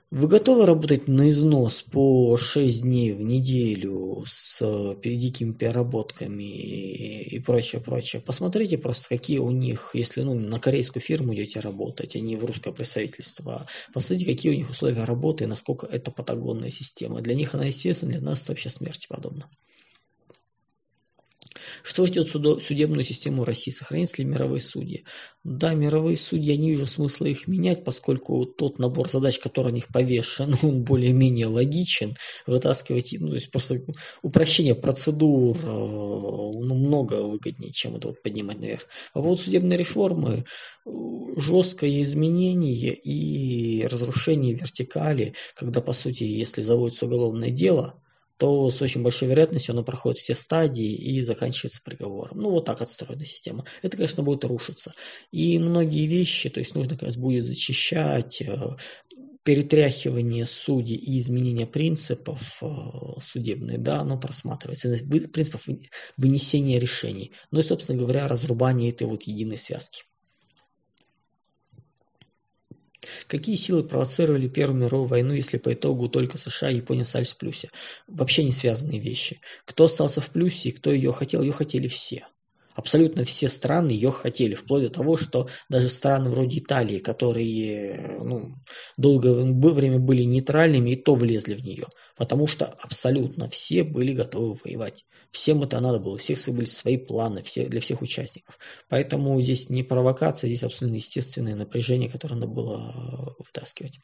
вы 0.09 0.29
готовы 0.29 0.65
работать 0.65 1.09
на 1.09 1.27
износ 1.27 1.83
по 1.83 2.37
6 2.37 2.81
дней 2.83 3.11
в 3.11 3.21
неделю 3.21 4.23
с 4.25 4.95
дикими 5.03 5.51
переработками 5.51 6.43
и 6.43 7.39
прочее, 7.39 7.81
прочее? 7.81 8.21
Посмотрите 8.21 8.77
просто, 8.77 9.09
какие 9.09 9.39
у 9.39 9.51
них, 9.51 9.91
если 9.93 10.21
ну, 10.21 10.33
на 10.33 10.59
корейскую 10.59 11.03
фирму 11.03 11.33
идете 11.33 11.59
работать, 11.59 12.15
а 12.15 12.19
не 12.19 12.37
в 12.37 12.45
русское 12.45 12.71
представительство, 12.71 13.67
посмотрите, 13.93 14.31
какие 14.31 14.53
у 14.53 14.55
них 14.55 14.69
условия 14.69 15.03
работы 15.03 15.43
и 15.43 15.47
насколько 15.47 15.85
это 15.85 16.09
патагонная 16.09 16.71
система. 16.71 17.21
Для 17.21 17.35
них 17.35 17.53
она, 17.53 17.65
естественно, 17.65 18.13
для 18.13 18.21
нас 18.21 18.43
это 18.43 18.53
вообще 18.53 18.69
смерти 18.69 19.07
подобна. 19.09 19.49
Что 21.83 22.05
ждет 22.05 22.27
судебную 22.27 23.03
систему 23.03 23.43
России? 23.43 23.71
Сохранятся 23.71 24.21
ли 24.21 24.27
мировые 24.27 24.59
судьи? 24.59 25.05
Да, 25.43 25.73
мировые 25.73 26.17
судьи, 26.17 26.51
я 26.51 26.57
не 26.57 26.71
вижу 26.71 26.87
смысла 26.87 27.25
их 27.25 27.47
менять, 27.47 27.83
поскольку 27.83 28.45
тот 28.45 28.79
набор 28.79 29.09
задач, 29.09 29.39
который 29.39 29.71
на 29.71 29.75
них 29.75 29.87
повешен, 29.87 30.55
он 30.63 30.83
более-менее 30.83 31.47
логичен. 31.47 32.15
Вытаскивать, 32.45 33.15
ну, 33.19 33.29
то 33.29 33.35
есть 33.35 33.51
просто 33.51 33.81
упрощение 34.21 34.75
процедур 34.75 35.57
э, 35.57 35.67
ну, 35.67 36.75
много 36.75 37.23
выгоднее, 37.23 37.71
чем 37.71 37.95
это 37.95 38.09
вот 38.09 38.21
поднимать 38.21 38.59
наверх. 38.59 38.85
По 39.13 39.21
поводу 39.21 39.41
судебной 39.41 39.77
реформы, 39.77 40.45
э, 40.85 40.89
жесткое 41.37 42.03
изменение 42.03 42.93
и 42.93 43.85
разрушение 43.87 44.53
вертикали, 44.53 45.33
когда, 45.55 45.81
по 45.81 45.93
сути, 45.93 46.23
если 46.23 46.61
заводится 46.61 47.05
уголовное 47.05 47.51
дело, 47.51 48.01
то 48.37 48.69
с 48.69 48.81
очень 48.81 49.01
большой 49.01 49.29
вероятностью 49.29 49.73
оно 49.73 49.83
проходит 49.83 50.19
все 50.19 50.35
стадии 50.35 50.93
и 50.93 51.21
заканчивается 51.21 51.81
приговором. 51.83 52.39
Ну, 52.39 52.51
вот 52.51 52.65
так 52.65 52.81
отстроена 52.81 53.25
система. 53.25 53.65
Это, 53.81 53.97
конечно, 53.97 54.23
будет 54.23 54.45
рушиться. 54.45 54.93
И 55.31 55.57
многие 55.59 56.07
вещи, 56.07 56.49
то 56.49 56.59
есть 56.59 56.75
нужно 56.75 56.93
как 56.93 57.03
раз 57.03 57.17
будет 57.17 57.45
зачищать, 57.45 58.41
э, 58.41 58.55
перетряхивание 59.47 60.45
судей 60.45 60.97
и 60.97 61.17
изменение 61.19 61.65
принципов 61.65 62.61
э, 62.61 62.65
судебных, 63.21 63.81
да, 63.81 64.01
оно 64.01 64.19
просматривается, 64.19 64.89
принципов 65.07 65.65
вынесения 66.17 66.79
решений. 66.79 67.31
Ну 67.51 67.61
и, 67.61 67.63
собственно 67.63 67.97
говоря, 67.97 68.27
разрубание 68.27 68.91
этой 68.91 69.07
вот 69.07 69.23
единой 69.23 69.57
связки. 69.57 70.03
Какие 73.27 73.55
силы 73.55 73.83
провоцировали 73.83 74.47
Первую 74.47 74.83
мировую 74.83 75.07
войну, 75.07 75.33
если 75.33 75.57
по 75.57 75.73
итогу 75.73 76.09
только 76.09 76.37
США 76.37 76.69
и 76.69 76.77
Япония 76.77 77.03
остались 77.03 77.33
в 77.33 77.37
плюсе? 77.37 77.69
Вообще 78.07 78.43
не 78.43 78.51
связанные 78.51 78.99
вещи. 78.99 79.39
Кто 79.65 79.85
остался 79.85 80.21
в 80.21 80.29
плюсе 80.29 80.69
и 80.69 80.71
кто 80.71 80.91
ее 80.91 81.11
хотел, 81.11 81.41
ее 81.41 81.51
хотели 81.51 81.87
все. 81.87 82.27
Абсолютно 82.77 83.25
все 83.25 83.49
страны 83.49 83.89
ее 83.89 84.11
хотели, 84.11 84.53
вплоть 84.53 84.83
до 84.83 84.89
того, 84.91 85.17
что 85.17 85.49
даже 85.67 85.89
страны 85.89 86.29
вроде 86.29 86.59
Италии, 86.59 86.99
которые 86.99 88.19
ну, 88.23 88.51
долгое 88.97 89.33
время 89.33 89.97
были 89.97 90.21
нейтральными, 90.21 90.91
и 90.91 90.95
то 90.95 91.15
влезли 91.15 91.55
в 91.55 91.63
нее. 91.63 91.87
Потому 92.17 92.47
что 92.47 92.65
абсолютно 92.65 93.49
все 93.49 93.83
были 93.83 94.13
готовы 94.13 94.59
воевать. 94.63 95.05
Всем 95.31 95.63
это 95.63 95.79
надо 95.79 95.99
было, 95.99 96.15
у 96.15 96.17
всех 96.17 96.39
были 96.47 96.65
свои 96.65 96.97
планы 96.97 97.43
все, 97.43 97.67
для 97.67 97.79
всех 97.79 98.01
участников. 98.01 98.57
Поэтому 98.89 99.39
здесь 99.41 99.69
не 99.69 99.83
провокация, 99.83 100.47
здесь 100.47 100.63
абсолютно 100.63 100.97
естественное 100.97 101.55
напряжение, 101.55 102.09
которое 102.09 102.35
надо 102.35 102.47
было 102.47 103.35
вытаскивать. 103.37 103.99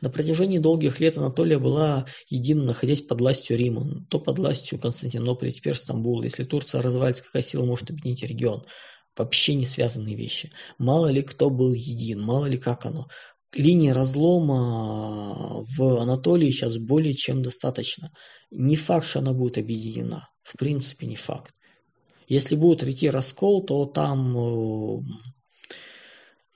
На 0.00 0.10
протяжении 0.10 0.58
долгих 0.58 1.00
лет 1.00 1.18
Анатолия 1.18 1.58
была 1.58 2.06
едина, 2.28 2.62
находясь 2.62 3.02
под 3.02 3.20
властью 3.20 3.56
Рима, 3.56 4.06
то 4.08 4.20
под 4.20 4.38
властью 4.38 4.78
Константинополя, 4.78 5.50
теперь 5.50 5.74
Стамбула. 5.74 6.22
Если 6.22 6.44
Турция 6.44 6.82
развалится, 6.82 7.24
какая 7.24 7.42
сила 7.42 7.64
может 7.64 7.90
объединить 7.90 8.22
регион? 8.22 8.64
Вообще 9.16 9.54
не 9.56 9.66
связанные 9.66 10.14
вещи. 10.14 10.52
Мало 10.78 11.08
ли 11.08 11.22
кто 11.22 11.50
был 11.50 11.72
един, 11.72 12.20
мало 12.20 12.46
ли 12.46 12.56
как 12.56 12.86
оно. 12.86 13.08
Линии 13.54 13.90
разлома 13.90 15.64
в 15.76 16.00
Анатолии 16.00 16.50
сейчас 16.50 16.76
более 16.76 17.14
чем 17.14 17.42
достаточно. 17.42 18.12
Не 18.50 18.76
факт, 18.76 19.06
что 19.06 19.20
она 19.20 19.32
будет 19.32 19.58
объединена. 19.58 20.28
В 20.42 20.56
принципе, 20.56 21.06
не 21.06 21.16
факт. 21.16 21.54
Если 22.26 22.56
будет 22.56 22.82
идти 22.84 23.08
раскол, 23.08 23.64
то 23.64 23.86
там 23.86 24.36
э, 24.36 25.00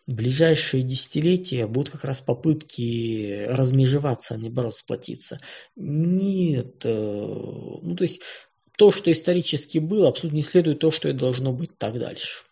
ближайшие 0.07 0.83
десятилетия 0.83 1.67
будут 1.67 1.91
как 1.91 2.05
раз 2.05 2.21
попытки 2.21 3.47
размежеваться, 3.47 4.35
а 4.35 4.37
не 4.37 4.45
наоборот 4.45 4.75
сплотиться. 4.75 5.41
Нет, 5.77 6.85
э, 6.85 6.91
ну 6.91 7.97
то 7.97 8.05
есть 8.05 8.21
то, 8.77 8.91
что 8.91 9.11
исторически 9.11 9.79
было, 9.79 10.09
абсолютно 10.09 10.37
не 10.37 10.43
следует 10.43 10.81
то, 10.81 10.91
что 10.91 11.09
это 11.09 11.21
должно 11.21 11.53
быть 11.53 11.77
так 11.79 11.99
дальше. 11.99 12.45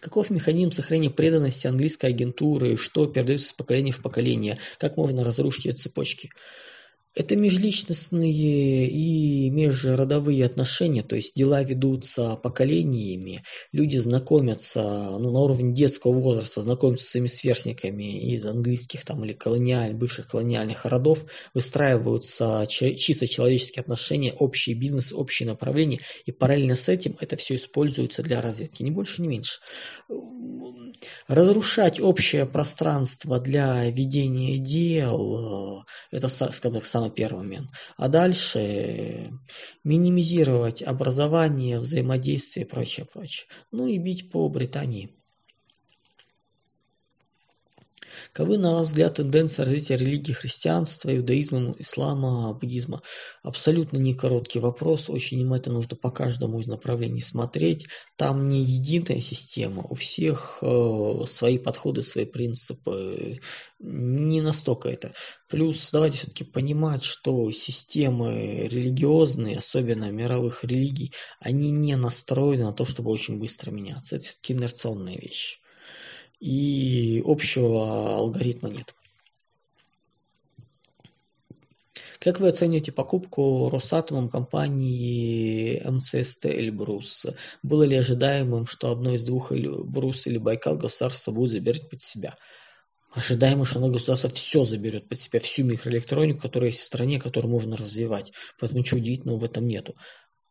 Каков 0.00 0.30
механизм 0.30 0.70
сохранения 0.70 1.10
преданности 1.10 1.66
английской 1.66 2.06
агентуры, 2.06 2.76
что 2.76 3.06
передается 3.06 3.48
с 3.48 3.52
поколения 3.52 3.92
в 3.92 4.00
поколение, 4.00 4.58
как 4.78 4.96
можно 4.96 5.22
разрушить 5.22 5.66
эти 5.66 5.76
цепочки? 5.76 6.30
Это 7.16 7.34
межличностные 7.34 8.88
и 8.88 9.50
межродовые 9.50 10.44
отношения, 10.44 11.02
то 11.02 11.16
есть 11.16 11.34
дела 11.34 11.64
ведутся 11.64 12.36
поколениями, 12.36 13.42
люди 13.72 13.96
знакомятся 13.96 14.80
ну, 15.18 15.32
на 15.32 15.40
уровне 15.40 15.74
детского 15.74 16.12
возраста, 16.12 16.62
знакомятся 16.62 17.06
с 17.06 17.10
своими 17.10 17.26
сверстниками 17.26 18.32
из 18.32 18.46
английских 18.46 19.04
там, 19.04 19.24
или 19.24 19.32
колониаль, 19.32 19.92
бывших 19.92 20.28
колониальных 20.28 20.84
родов, 20.84 21.24
выстраиваются 21.52 22.64
чисто 22.68 23.26
человеческие 23.26 23.80
отношения, 23.80 24.32
общий 24.32 24.74
бизнес, 24.74 25.12
общие 25.12 25.48
направления, 25.48 25.98
и 26.26 26.30
параллельно 26.30 26.76
с 26.76 26.88
этим 26.88 27.16
это 27.20 27.36
все 27.36 27.56
используется 27.56 28.22
для 28.22 28.40
разведки, 28.40 28.84
ни 28.84 28.90
больше, 28.90 29.22
ни 29.22 29.26
меньше. 29.26 29.58
Разрушать 31.26 31.98
общее 31.98 32.46
пространство 32.46 33.40
для 33.40 33.90
ведения 33.90 34.58
дел, 34.58 35.84
это, 36.12 36.28
скажем 36.28 36.74
так, 36.74 36.86
первый 37.08 37.44
момент. 37.44 37.70
А 37.96 38.08
дальше 38.08 39.30
минимизировать 39.84 40.82
образование, 40.82 41.78
взаимодействие 41.78 42.66
и 42.66 42.68
прочее, 42.68 43.06
прочее. 43.06 43.46
Ну 43.70 43.86
и 43.86 43.98
бить 43.98 44.30
по 44.30 44.48
Британии. 44.48 45.19
Каковы, 48.32 48.58
на 48.58 48.74
ваш 48.74 48.88
взгляд, 48.88 49.14
тенденции 49.14 49.62
развития 49.62 49.96
религии 49.96 50.32
христианства, 50.32 51.14
иудаизма, 51.14 51.74
ислама, 51.78 52.52
буддизма? 52.54 53.02
Абсолютно 53.42 53.98
не 53.98 54.14
короткий 54.14 54.58
вопрос, 54.58 55.08
очень 55.08 55.38
внимательно 55.38 55.76
нужно 55.76 55.96
по 55.96 56.10
каждому 56.10 56.60
из 56.60 56.66
направлений 56.66 57.20
смотреть. 57.20 57.86
Там 58.16 58.48
не 58.48 58.62
единая 58.62 59.20
система, 59.20 59.82
у 59.82 59.94
всех 59.94 60.58
э, 60.62 61.24
свои 61.26 61.58
подходы, 61.58 62.02
свои 62.02 62.24
принципы. 62.24 63.40
Не 63.78 64.40
настолько 64.40 64.88
это. 64.88 65.14
Плюс 65.48 65.90
давайте 65.90 66.18
все-таки 66.18 66.44
понимать, 66.44 67.04
что 67.04 67.50
системы 67.50 68.68
религиозные, 68.70 69.58
особенно 69.58 70.10
мировых 70.10 70.64
религий, 70.64 71.12
они 71.40 71.70
не 71.70 71.96
настроены 71.96 72.64
на 72.64 72.72
то, 72.72 72.84
чтобы 72.84 73.10
очень 73.10 73.38
быстро 73.38 73.70
меняться. 73.70 74.16
Это 74.16 74.24
все-таки 74.24 74.52
инерционные 74.52 75.18
вещи 75.18 75.59
и 76.40 77.22
общего 77.24 78.16
алгоритма 78.16 78.70
нет. 78.70 78.94
Как 82.18 82.38
вы 82.38 82.48
оцениваете 82.48 82.92
покупку 82.92 83.70
Росатомом 83.70 84.28
компании 84.28 85.82
МЦСТ 85.88 86.46
Эльбрус? 86.46 87.26
Было 87.62 87.84
ли 87.84 87.96
ожидаемым, 87.96 88.66
что 88.66 88.90
одно 88.90 89.14
из 89.14 89.24
двух 89.24 89.52
Эльбрус 89.52 90.26
или 90.26 90.36
Байкал 90.36 90.76
государство 90.76 91.32
будет 91.32 91.50
забирать 91.50 91.88
под 91.88 92.02
себя? 92.02 92.36
Ожидаемо, 93.12 93.64
что 93.64 93.78
оно 93.78 93.88
государство 93.88 94.28
все 94.28 94.64
заберет 94.64 95.08
под 95.08 95.18
себя, 95.18 95.40
всю 95.40 95.64
микроэлектронику, 95.64 96.42
которая 96.42 96.70
есть 96.70 96.80
в 96.80 96.84
стране, 96.84 97.18
которую 97.18 97.50
можно 97.50 97.76
развивать. 97.76 98.32
Поэтому 98.58 98.80
ничего 98.80 99.00
удивительного 99.00 99.38
в 99.38 99.44
этом 99.44 99.66
нету 99.66 99.96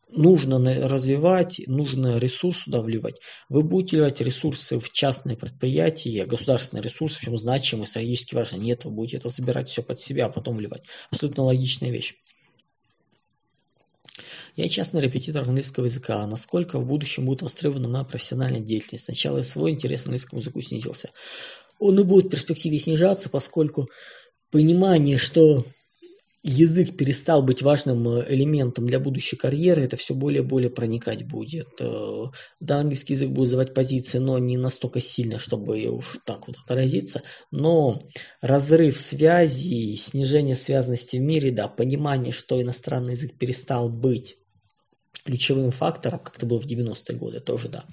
нужно 0.10 0.60
развивать, 0.88 1.62
нужно 1.68 2.18
ресурс 2.18 2.64
сюда 2.64 2.82
вливать. 2.82 3.20
Вы 3.48 3.64
будете 3.64 3.98
вливать 3.98 4.22
ресурсы 4.22 4.80
в 4.80 4.92
частные 4.92 5.38
предприятия, 5.38 6.26
государственные 6.26 6.84
ресурсы, 6.84 7.20
причем 7.20 7.38
значимые, 7.38 7.88
стратегически 7.88 8.36
важные. 8.36 8.62
Нет, 8.62 8.86
вы 8.86 8.92
будете 8.92 9.18
это 9.18 9.30
забирать 9.30 9.70
все 9.70 9.84
под 9.84 10.00
себя, 10.00 10.26
а 10.26 10.30
потом 10.30 10.58
вливать. 10.58 10.84
Абсолютно 11.12 11.44
логичная 11.44 11.92
вещь. 11.92 12.16
Я 14.56 14.68
частный 14.68 15.02
репетитор 15.02 15.44
английского 15.44 15.86
языка. 15.86 16.26
Насколько 16.28 16.80
в 16.80 16.86
будущем 16.86 17.26
будет 17.26 17.44
востребована 17.44 17.88
моя 17.88 18.04
профессиональная 18.04 18.60
деятельность? 18.60 19.06
Сначала 19.06 19.42
свой 19.44 19.72
интерес 19.72 20.04
к 20.04 20.06
английскому 20.08 20.42
языку 20.42 20.62
снизился. 20.62 21.12
Он 21.78 21.98
и 22.00 22.04
будет 22.04 22.26
в 22.26 22.30
перспективе 22.30 22.78
снижаться, 22.80 23.30
поскольку 23.30 23.90
понимание, 24.52 25.18
что 25.18 25.66
язык 26.44 26.96
перестал 26.96 27.44
быть 27.44 27.62
важным 27.62 28.08
э, 28.08 28.26
элементом 28.30 28.88
для 28.88 29.00
будущей 29.00 29.36
карьеры, 29.36 29.84
это 29.84 29.98
все 29.98 30.14
более 30.14 30.42
и 30.42 30.46
более 30.46 30.70
проникать 30.70 31.28
будет. 31.28 31.82
Э, 31.82 32.26
да, 32.60 32.80
английский 32.80 33.14
язык 33.14 33.30
будет 33.30 33.50
завать 33.50 33.74
позиции, 33.74 34.20
но 34.20 34.38
не 34.40 34.58
настолько 34.58 35.00
сильно, 35.02 35.40
чтобы 35.40 35.86
уж 35.88 36.18
так 36.26 36.48
вот 36.48 36.58
отразиться. 36.64 37.24
Но 37.52 38.02
разрыв 38.42 38.98
связи, 38.98 39.96
снижение 39.96 40.56
связанности 40.56 41.18
в 41.18 41.22
мире, 41.22 41.52
да, 41.52 41.68
понимание, 41.68 42.32
что 42.32 42.62
иностранный 42.62 43.14
язык 43.14 43.38
перестал 43.38 43.90
быть 43.90 44.38
ключевым 45.26 45.72
фактором, 45.72 46.20
как 46.20 46.38
это 46.38 46.46
было 46.46 46.62
в 46.62 46.66
90-е 46.66 47.18
годы, 47.18 47.40
тоже 47.40 47.68
да. 47.68 47.84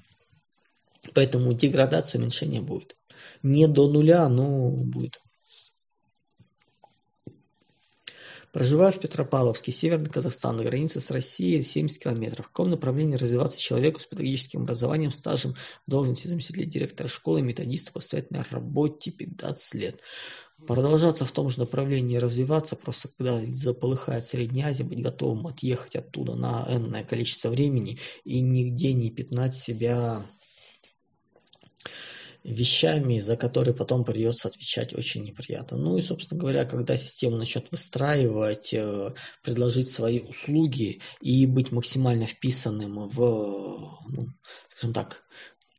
Поэтому 1.15 1.53
деградация, 1.53 2.21
уменьшение 2.21 2.61
будет. 2.61 2.97
Не 3.43 3.67
до 3.67 3.89
нуля, 3.89 4.29
но 4.29 4.71
будет. 4.71 5.21
Проживая 8.57 8.91
в 8.91 8.99
Петропавловске, 8.99 9.71
Северный 9.71 10.09
Казахстан, 10.09 10.57
на 10.57 10.65
границе 10.65 10.99
с 10.99 11.11
Россией 11.11 11.61
70 11.61 12.03
километров. 12.03 12.47
В 12.47 12.49
каком 12.49 12.71
направлении 12.71 13.17
развиваться 13.17 13.61
человеку 13.61 14.01
с 14.01 14.07
педагогическим 14.07 14.63
образованием, 14.63 15.13
стажем 15.13 15.55
в 15.87 15.91
должности 15.91 16.29
заместителя 16.29 16.65
директора 16.65 17.07
школы, 17.07 17.43
методиста 17.43 17.93
по 17.93 18.01
на 18.31 18.47
работе 18.51 19.11
15 19.11 19.75
лет? 19.75 20.01
Продолжаться 20.67 21.27
в 21.27 21.33
том 21.33 21.51
же 21.51 21.59
направлении, 21.59 22.17
развиваться, 22.17 22.77
просто 22.77 23.11
когда 23.19 23.45
заполыхает 23.45 24.25
Средняя 24.25 24.69
Азия, 24.69 24.85
быть 24.85 25.03
готовым 25.03 25.47
отъехать 25.49 25.95
оттуда 25.95 26.35
на 26.35 26.65
энное 26.67 27.05
количество 27.05 27.51
времени 27.51 27.99
и 28.25 28.41
нигде 28.41 28.95
не 28.95 29.11
пятнать 29.11 29.55
себя 29.55 30.25
вещами, 32.47 33.19
за 33.19 33.37
которые 33.37 33.75
потом 33.75 34.05
придется 34.05 34.49
отвечать 34.49 34.95
очень 34.95 35.25
неприятно. 35.25 35.77
Ну 35.77 35.97
и, 35.97 36.03
собственно 36.03 36.41
говоря, 36.41 36.65
когда 36.65 36.97
система 36.97 37.37
начнет 37.37 37.71
выстраивать, 37.71 38.73
э, 38.73 39.15
предложить 39.43 39.91
свои 39.91 40.21
услуги 40.21 41.01
и 41.21 41.47
быть 41.47 41.73
максимально 41.73 42.27
вписанным 42.27 43.09
в, 43.09 43.19
ну, 44.09 44.29
скажем 44.69 44.95
так, 44.95 45.25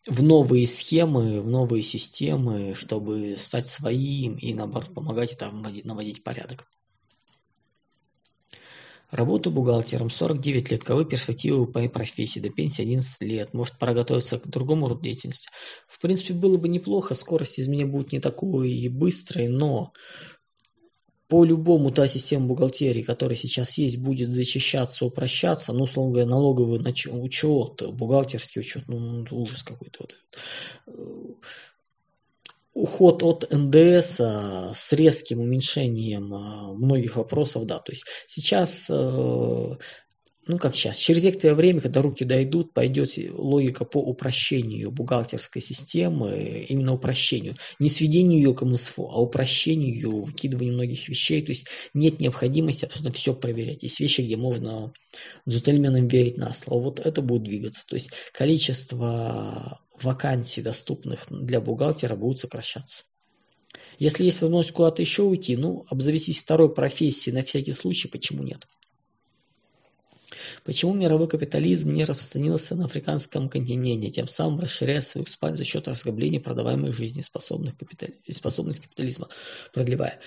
в 0.08 0.22
новые 0.24 0.68
схемы, 0.68 1.42
в 1.42 1.50
новые 1.50 1.84
системы, 1.84 2.76
чтобы 2.76 3.36
стать 3.38 3.68
своим 3.68 4.36
и, 4.36 4.54
наоборот, 4.54 4.94
помогать 4.94 5.38
там 5.38 5.62
наводить 5.62 6.24
порядок. 6.24 6.68
Работаю 9.12 9.54
бухгалтером, 9.54 10.10
49 10.10 10.72
лет. 10.72 10.82
Каковы 10.82 11.06
перспективы 11.06 11.66
по 11.66 11.88
профессии? 11.88 12.40
До 12.40 12.50
пенсии 12.50 12.82
11 12.82 13.22
лет. 13.22 13.54
Может, 13.54 13.80
пора 13.80 13.94
готовиться 13.94 14.38
к 14.38 14.48
другому 14.48 14.90
роду 14.90 15.02
деятельности? 15.02 15.48
В 15.88 16.02
принципе, 16.02 16.34
было 16.34 16.58
бы 16.58 16.68
неплохо. 16.68 17.16
Скорость 17.16 17.60
из 17.60 17.68
меня 17.68 17.88
будет 17.88 18.12
не 18.12 18.20
такой 18.20 18.72
и 18.72 18.90
быстрой, 18.90 19.48
но 19.48 19.94
по-любому 21.30 21.92
та 21.92 22.08
система 22.08 22.48
бухгалтерии, 22.48 23.02
которая 23.02 23.38
сейчас 23.38 23.78
есть, 23.78 23.98
будет 23.98 24.30
зачищаться, 24.30 25.06
упрощаться. 25.06 25.72
Ну, 25.72 25.84
условно 25.84 26.14
говоря, 26.14 26.30
налоговый 26.30 26.80
учет, 26.80 27.84
бухгалтерский 27.94 28.62
учет, 28.62 28.88
ну, 28.88 29.26
ужас 29.32 29.64
какой-то. 29.64 30.00
Вот 30.02 30.18
уход 32.78 33.24
от 33.24 33.52
НДС 33.52 34.22
а, 34.22 34.72
с 34.74 34.94
резким 34.94 35.40
уменьшением 35.40 36.34
а, 36.34 36.74
многих 36.74 37.16
вопросов, 37.16 37.66
да, 37.66 37.80
то 37.80 37.92
есть 37.92 38.06
сейчас, 38.28 38.88
э, 38.90 38.94
ну 38.94 40.58
как 40.60 40.76
сейчас, 40.76 40.98
через 40.98 41.24
некоторое 41.24 41.56
время, 41.56 41.82
когда 41.82 42.04
руки 42.04 42.24
дойдут, 42.24 42.74
пойдет 42.74 43.18
логика 43.32 43.84
по 43.84 43.98
упрощению 43.98 44.92
бухгалтерской 44.92 45.62
системы, 45.62 46.66
именно 46.70 46.94
упрощению, 46.94 47.56
не 47.80 47.90
сведению 47.90 48.38
ее 48.38 48.54
к 48.54 48.62
МСФО, 48.62 49.10
а 49.12 49.22
упрощению, 49.22 50.24
выкидыванию 50.26 50.76
многих 50.76 51.10
вещей, 51.10 51.42
то 51.42 51.52
есть 51.52 51.68
нет 51.96 52.20
необходимости 52.20 52.86
абсолютно 52.86 53.12
все 53.12 53.34
проверять, 53.34 53.82
есть 53.82 54.00
вещи, 54.00 54.22
где 54.22 54.38
можно 54.38 54.94
джентльменам 55.50 56.08
верить 56.08 56.38
на 56.38 56.54
слово, 56.54 56.84
вот 56.84 57.00
это 57.00 57.24
будет 57.24 57.44
двигаться, 57.44 57.88
то 57.88 57.96
есть 57.96 58.12
количество 58.34 59.82
вакансий, 60.04 60.62
доступных 60.62 61.26
для 61.30 61.62
бухгалтера, 61.62 62.16
будут 62.16 62.40
сокращаться. 62.40 63.06
Если 64.00 64.26
есть 64.26 64.42
возможность 64.42 64.74
куда-то 64.74 65.02
еще 65.02 65.24
уйти, 65.24 65.56
ну, 65.56 65.86
обзавестись 65.90 66.42
второй 66.42 66.74
профессией 66.74 67.36
на 67.36 67.44
всякий 67.44 67.74
случай, 67.74 68.08
почему 68.08 68.44
нет? 68.44 68.68
Почему 70.64 70.94
мировой 70.94 71.28
капитализм 71.28 71.90
не 71.92 72.04
распространился 72.04 72.76
на 72.76 72.86
африканском 72.86 73.50
континенте, 73.50 74.10
тем 74.10 74.28
самым 74.28 74.60
расширяя 74.60 75.02
свою 75.02 75.24
экспансию 75.24 75.58
за 75.58 75.64
счет 75.66 75.88
разграбления 75.88 76.40
продаваемой 76.40 76.92
жизнеспособных 76.92 77.78
капитали... 77.78 78.20
способность 78.30 78.82
капитализма, 78.82 79.30
продлевая? 79.74 80.20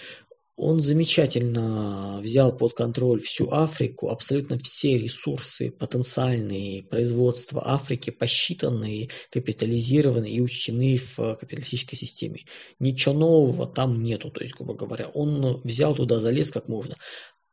Он 0.56 0.80
замечательно 0.80 2.20
взял 2.22 2.54
под 2.54 2.74
контроль 2.74 3.20
всю 3.20 3.50
Африку, 3.50 4.10
абсолютно 4.10 4.58
все 4.58 4.98
ресурсы 4.98 5.70
потенциальные 5.70 6.82
производства 6.82 7.62
Африки 7.64 8.10
посчитаны, 8.10 9.08
капитализированы 9.30 10.28
и 10.28 10.40
учтены 10.40 10.98
в 10.98 11.36
капиталистической 11.36 11.96
системе. 11.96 12.40
Ничего 12.78 13.14
нового 13.14 13.66
там 13.66 14.02
нету, 14.02 14.30
то 14.30 14.42
есть, 14.42 14.54
грубо 14.54 14.74
говоря, 14.74 15.08
он 15.08 15.60
взял 15.64 15.94
туда, 15.94 16.20
залез 16.20 16.50
как 16.50 16.68
можно. 16.68 16.96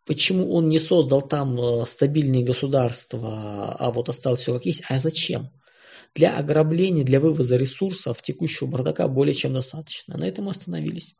Почему 0.06 0.54
он 0.54 0.70
не 0.70 0.80
создал 0.80 1.22
там 1.22 1.60
э, 1.60 1.86
стабильные 1.86 2.44
государства, 2.44 3.76
а 3.78 3.92
вот 3.92 4.08
оставил 4.08 4.38
все 4.38 4.54
как 4.54 4.66
есть? 4.66 4.82
А 4.90 5.00
зачем? 5.00 5.50
Для 6.16 6.38
ограбления, 6.38 7.04
для 7.04 7.20
вывоза 7.20 7.58
ресурсов 7.58 8.22
текущего 8.22 8.68
бардака 8.68 9.08
более 9.10 9.36
чем 9.36 9.54
достаточно. 9.54 10.18
На 10.18 10.26
этом 10.26 10.46
мы 10.46 10.52
остановились. 10.52 11.14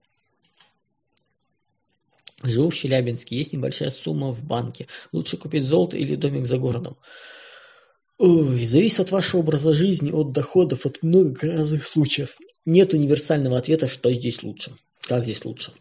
Живу 2.44 2.70
в 2.70 2.76
Челябинске, 2.76 3.36
есть 3.36 3.54
небольшая 3.54 3.90
сумма 3.90 4.32
в 4.32 4.44
банке. 4.44 4.88
Лучше 5.12 5.38
купить 5.38 5.64
золото 5.64 5.98
или 5.98 6.16
домик 6.16 6.46
за 6.46 6.58
городом. 6.58 6.98
Ой, 8.20 8.66
зависит 8.66 9.00
от 9.00 9.12
вашего 9.12 9.42
образа 9.42 9.74
жизни, 9.74 10.12
от 10.12 10.32
доходов, 10.32 10.86
от 10.86 11.02
многих 11.04 11.44
разных 11.44 11.88
случаев. 11.88 12.38
Нет 12.66 12.94
универсального 12.94 13.58
ответа, 13.58 13.88
что 13.88 14.12
здесь 14.12 14.44
лучше, 14.44 14.74
как 15.02 15.24
здесь 15.24 15.46
лучше. 15.46 15.72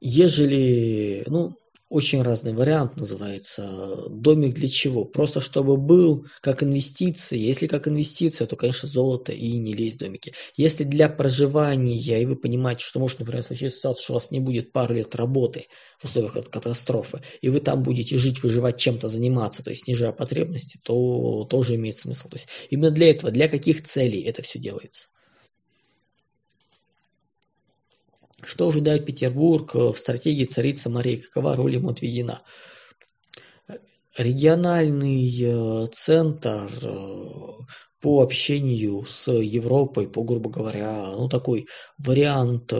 Ежели, 0.00 1.24
ну, 1.26 1.59
очень 1.90 2.22
разный 2.22 2.54
вариант 2.54 2.96
называется. 2.96 4.08
Домик 4.08 4.54
для 4.54 4.68
чего? 4.68 5.04
Просто 5.04 5.40
чтобы 5.40 5.76
был 5.76 6.24
как 6.40 6.62
инвестиция. 6.62 7.38
Если 7.38 7.66
как 7.66 7.88
инвестиция, 7.88 8.46
то, 8.46 8.54
конечно, 8.54 8.88
золото 8.88 9.32
и 9.32 9.50
не 9.58 9.74
лезть 9.74 9.96
в 9.96 9.98
домики. 9.98 10.32
Если 10.56 10.84
для 10.84 11.08
проживания, 11.08 12.22
и 12.22 12.26
вы 12.26 12.36
понимаете, 12.36 12.84
что 12.84 13.00
может, 13.00 13.18
например, 13.18 13.42
случиться 13.42 13.76
ситуация, 13.76 14.04
что 14.04 14.12
у 14.12 14.14
вас 14.14 14.30
не 14.30 14.38
будет 14.38 14.72
пару 14.72 14.94
лет 14.94 15.16
работы 15.16 15.66
в 15.98 16.04
условиях 16.04 16.34
катастрофы, 16.48 17.22
и 17.42 17.48
вы 17.48 17.58
там 17.58 17.82
будете 17.82 18.16
жить, 18.16 18.42
выживать, 18.42 18.78
чем-то 18.78 19.08
заниматься, 19.08 19.64
то 19.64 19.70
есть 19.70 19.84
снижая 19.84 20.12
потребности, 20.12 20.78
то 20.84 21.44
тоже 21.50 21.74
имеет 21.74 21.96
смысл. 21.96 22.28
То 22.28 22.36
есть 22.36 22.48
именно 22.70 22.92
для 22.92 23.10
этого, 23.10 23.32
для 23.32 23.48
каких 23.48 23.82
целей 23.82 24.22
это 24.22 24.42
все 24.42 24.60
делается. 24.60 25.08
Что 28.42 28.68
ожидает 28.68 29.06
Петербург 29.06 29.74
в 29.74 29.94
стратегии 29.94 30.44
царицы 30.44 30.88
Марии? 30.88 31.16
Какова 31.16 31.56
роль 31.56 31.74
ему 31.74 31.90
отведена? 31.90 32.42
Региональный 34.16 35.88
центр 35.92 36.70
по 38.00 38.22
общению 38.22 39.04
с 39.06 39.30
Европой, 39.30 40.08
по, 40.08 40.24
грубо 40.24 40.50
говоря, 40.50 41.12
ну 41.16 41.28
такой 41.28 41.66
вариант 41.98 42.72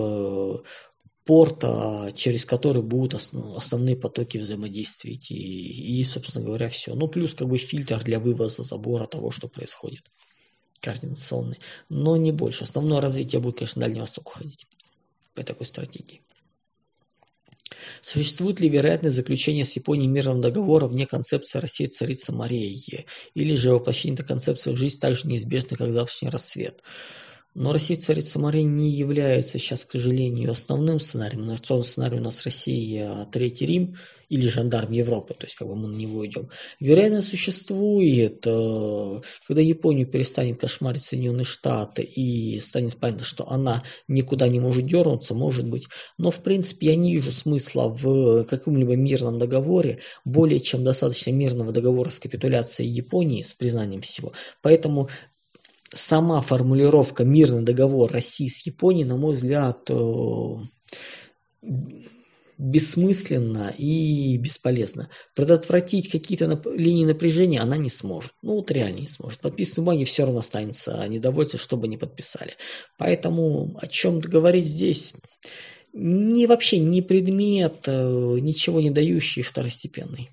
порта, 1.25 2.11
через 2.15 2.45
который 2.45 2.83
будут 2.83 3.15
основ, 3.15 3.57
основные 3.57 3.97
потоки 3.97 4.39
взаимодействия 4.39 5.13
и, 5.13 6.01
и, 6.01 6.05
собственно 6.05 6.45
говоря, 6.45 6.69
все. 6.69 6.95
Ну, 6.95 7.07
плюс 7.07 7.35
как 7.35 7.49
бы 7.49 7.59
фильтр 7.59 8.03
для 8.03 8.19
вывоза 8.19 8.65
забора 8.65 9.07
того, 9.07 9.31
что 9.31 9.47
происходит 9.47 10.03
координационный. 10.81 11.59
Но 11.89 12.17
не 12.17 12.33
больше. 12.33 12.65
Основное 12.65 13.01
развитие 13.01 13.41
будет, 13.41 13.59
конечно, 13.59 13.81
на 13.81 13.87
Дальний 13.87 14.01
Восток 14.01 14.29
уходить 14.29 14.67
по 15.35 15.43
такой 15.43 15.67
стратегии. 15.67 16.23
Существует 18.01 18.61
ли 18.61 18.69
вероятность 18.69 19.17
заключения 19.17 19.65
с 19.65 19.77
Японией 19.77 20.09
мирного 20.09 20.41
договора 20.41 20.87
вне 20.87 21.07
концепции 21.07 21.59
России 21.59 21.87
царица 21.87 22.33
Мария? 22.33 23.05
Или 23.35 23.57
же 23.57 23.73
воплощение 23.73 24.15
этой 24.15 24.27
концепции 24.27 24.73
в 24.73 24.77
жизнь 24.77 24.99
так 25.01 25.15
же 25.15 25.29
неизбежно, 25.29 25.77
как 25.77 25.93
завтрашний 25.93 26.31
рассвет? 26.31 26.83
Но 27.55 27.73
Россия 27.73 27.97
царица 27.97 28.39
Мария 28.39 28.63
не 28.63 28.91
является 28.91 29.59
сейчас, 29.59 29.85
к 29.85 29.93
сожалению, 29.93 30.53
основным 30.53 31.01
сценарием. 31.01 31.47
На 31.47 31.55
основном 31.55 31.85
сценарий 31.85 32.19
у 32.19 32.23
нас 32.23 32.45
Россия 32.45 33.27
Третий 33.33 33.67
Рим 33.67 33.97
или 34.29 34.47
жандарм 34.47 34.93
Европы, 34.93 35.35
то 35.35 35.45
есть 35.45 35.57
как 35.57 35.67
бы 35.67 35.75
мы 35.75 35.89
на 35.89 35.97
него 35.97 36.25
идем. 36.25 36.49
Вероятно, 36.79 37.21
существует, 37.21 38.47
э, 38.47 39.21
когда 39.47 39.61
Японию 39.61 40.07
перестанет 40.07 40.61
кошмарить 40.61 41.03
Соединенные 41.03 41.45
Штаты 41.45 42.03
и 42.03 42.61
станет 42.61 42.97
понятно, 42.97 43.25
что 43.25 43.51
она 43.51 43.83
никуда 44.07 44.47
не 44.47 44.61
может 44.61 44.87
дернуться, 44.87 45.35
может 45.35 45.69
быть. 45.69 45.89
Но, 46.17 46.31
в 46.31 46.45
принципе, 46.45 46.89
я 46.89 46.95
не 46.95 47.15
вижу 47.15 47.33
смысла 47.33 47.89
в 47.89 48.45
каком-либо 48.45 48.95
мирном 48.95 49.41
договоре, 49.41 49.99
более 50.25 50.61
чем 50.61 50.85
достаточно 50.85 51.33
мирного 51.33 51.73
договора 51.73 52.11
с 52.11 52.21
капитуляцией 52.21 52.89
Японии, 52.89 53.43
с 53.43 53.55
признанием 53.55 54.03
всего. 54.03 54.33
Поэтому 54.63 55.09
сама 55.95 56.41
формулировка 56.41 57.25
«мирный 57.25 57.63
договор 57.63 58.11
России 58.11 58.49
с 58.49 58.67
Японией», 58.67 59.07
на 59.07 59.17
мой 59.17 59.35
взгляд, 59.35 59.91
э, 59.91 59.95
бессмысленно 62.61 63.75
и 63.77 64.37
бесполезно. 64.37 65.09
Предотвратить 65.35 66.11
какие-то 66.11 66.45
нап- 66.45 66.77
линии 66.77 67.07
напряжения 67.07 67.61
она 67.61 67.79
не 67.79 67.89
сможет. 67.89 68.33
Ну 68.43 68.57
вот 68.57 68.71
реально 68.71 69.01
не 69.01 69.09
сможет. 69.09 69.41
Подписанной 69.41 69.85
бумаги 69.87 70.05
все 70.05 70.25
равно 70.25 70.41
останется 70.41 71.07
недовольство, 71.09 71.59
чтобы 71.59 71.89
не 71.89 71.97
подписали. 71.97 72.53
Поэтому 72.99 73.77
о 73.81 73.87
чем 73.87 74.21
говорить 74.21 74.67
здесь? 74.67 75.15
Не 75.95 76.47
вообще 76.47 76.79
не 76.79 77.01
предмет, 77.03 77.85
э, 77.87 78.39
ничего 78.41 78.81
не 78.81 78.91
дающий 78.91 79.43
второстепенный. 79.43 80.31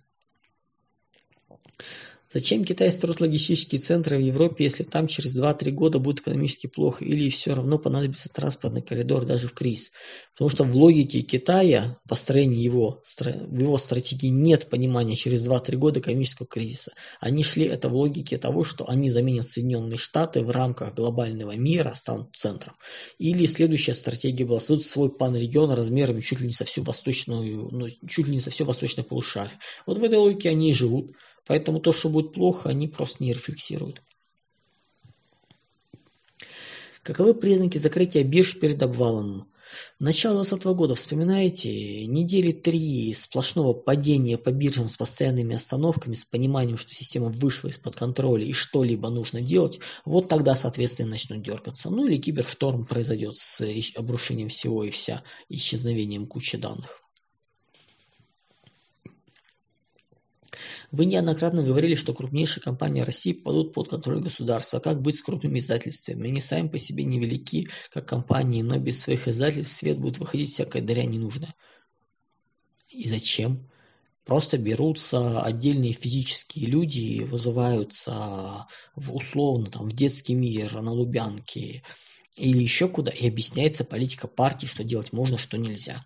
Зачем 2.29 2.65
Китай 2.65 2.91
строит 2.91 3.21
логистические 3.21 3.79
центры 3.79 4.17
в 4.17 4.21
Европе, 4.21 4.65
если 4.65 4.83
там 4.83 5.07
через 5.07 5.39
2-3 5.39 5.71
года 5.71 5.99
будет 5.99 6.19
экономически 6.19 6.67
плохо, 6.67 7.05
или 7.05 7.29
все 7.29 7.53
равно 7.53 7.77
понадобится 7.77 8.27
транспортный 8.29 8.81
коридор 8.81 9.25
даже 9.25 9.47
в 9.47 9.53
кризис? 9.53 9.91
Потому 10.33 10.49
что 10.49 10.63
в 10.65 10.75
логике 10.75 11.21
Китая, 11.21 11.97
построения 12.07 12.61
его, 12.61 13.01
в 13.17 13.59
его 13.59 13.77
стратегии 13.77 14.27
нет 14.27 14.69
понимания 14.69 15.15
через 15.15 15.47
2-3 15.47 15.77
года 15.77 15.99
экономического 16.01 16.47
кризиса. 16.47 16.91
Они 17.21 17.43
шли 17.43 17.65
это 17.65 17.87
в 17.87 17.95
логике 17.95 18.37
того, 18.37 18.65
что 18.65 18.89
они 18.89 19.09
заменят 19.09 19.45
Соединенные 19.45 19.97
Штаты 19.97 20.41
в 20.41 20.51
рамках 20.51 20.95
глобального 20.95 21.55
мира, 21.55 21.93
станут 21.95 22.35
центром. 22.35 22.75
Или 23.17 23.45
следующая 23.45 23.93
стратегия 23.93 24.45
была 24.45 24.59
создать 24.59 24.87
свой 24.87 25.09
пан-регион 25.09 25.71
размерами 25.71 26.19
чуть 26.19 26.41
ли 26.41 26.47
не 26.47 26.53
со 26.53 26.65
всю 26.65 26.83
восточную, 26.83 27.69
ну, 27.71 27.87
чуть 28.07 28.27
ли 28.27 28.35
не 28.35 28.41
со 28.41 28.49
все 28.49 28.65
восточное 28.65 29.05
полушарие. 29.05 29.57
Вот 29.85 29.97
в 29.97 30.03
этой 30.03 30.19
логике 30.19 30.49
они 30.49 30.71
и 30.71 30.73
живут. 30.73 31.11
Поэтому 31.47 31.79
то, 31.79 31.91
что 31.91 32.09
будет 32.09 32.33
плохо, 32.33 32.69
они 32.69 32.87
просто 32.87 33.23
не 33.23 33.33
рефлексируют. 33.33 34.01
Каковы 37.03 37.33
признаки 37.33 37.77
закрытия 37.77 38.23
бирж 38.23 38.59
перед 38.59 38.83
обвалом? 38.83 39.49
Начало 39.99 40.43
2020 40.43 40.77
года, 40.77 40.95
вспоминаете, 40.95 42.05
недели 42.05 42.51
три 42.51 43.13
сплошного 43.13 43.73
падения 43.73 44.37
по 44.37 44.51
биржам 44.51 44.87
с 44.87 44.97
постоянными 44.97 45.55
остановками, 45.55 46.15
с 46.15 46.25
пониманием, 46.25 46.77
что 46.77 46.93
система 46.93 47.29
вышла 47.29 47.69
из-под 47.69 47.95
контроля 47.95 48.45
и 48.45 48.53
что-либо 48.53 49.09
нужно 49.09 49.41
делать, 49.41 49.79
вот 50.05 50.29
тогда, 50.29 50.55
соответственно, 50.55 51.11
начнут 51.11 51.41
дергаться. 51.41 51.89
Ну 51.89 52.07
или 52.07 52.17
кибершторм 52.17 52.85
произойдет 52.85 53.35
с 53.35 53.61
обрушением 53.95 54.49
всего 54.49 54.83
и 54.83 54.89
вся, 54.89 55.23
исчезновением 55.49 56.27
кучи 56.27 56.57
данных. 56.57 57.06
Вы 60.91 61.05
неоднократно 61.05 61.63
говорили, 61.63 61.95
что 61.95 62.13
крупнейшие 62.13 62.63
компании 62.63 63.01
России 63.01 63.33
падут 63.33 63.73
под 63.73 63.89
контроль 63.89 64.21
государства. 64.21 64.79
Как 64.79 65.01
быть 65.01 65.15
с 65.15 65.21
крупными 65.21 65.59
издательствами? 65.59 66.29
Они 66.29 66.41
сами 66.41 66.67
по 66.67 66.77
себе 66.77 67.03
невелики, 67.03 67.67
как 67.91 68.07
компании, 68.07 68.61
но 68.61 68.77
без 68.77 69.01
своих 69.01 69.27
издательств 69.27 69.77
свет 69.77 69.99
будет 69.99 70.19
выходить 70.19 70.51
всякая 70.51 70.81
дрянь 70.81 71.11
ненужная. 71.11 71.53
И 72.89 73.07
зачем? 73.07 73.69
Просто 74.25 74.57
берутся 74.57 75.41
отдельные 75.41 75.93
физические 75.93 76.67
люди 76.67 76.99
и 76.99 77.23
вызываются 77.23 78.67
в 78.95 79.15
условно 79.15 79.67
там 79.67 79.87
в 79.87 79.93
детский 79.93 80.35
мир 80.35 80.81
на 80.81 80.91
Лубянке 80.91 81.81
или 82.35 82.61
еще 82.61 82.87
куда 82.87 83.11
и 83.11 83.27
объясняется 83.27 83.83
политика 83.83 84.27
партии, 84.27 84.65
что 84.65 84.83
делать 84.83 85.13
можно, 85.13 85.37
что 85.37 85.57
нельзя. 85.57 86.03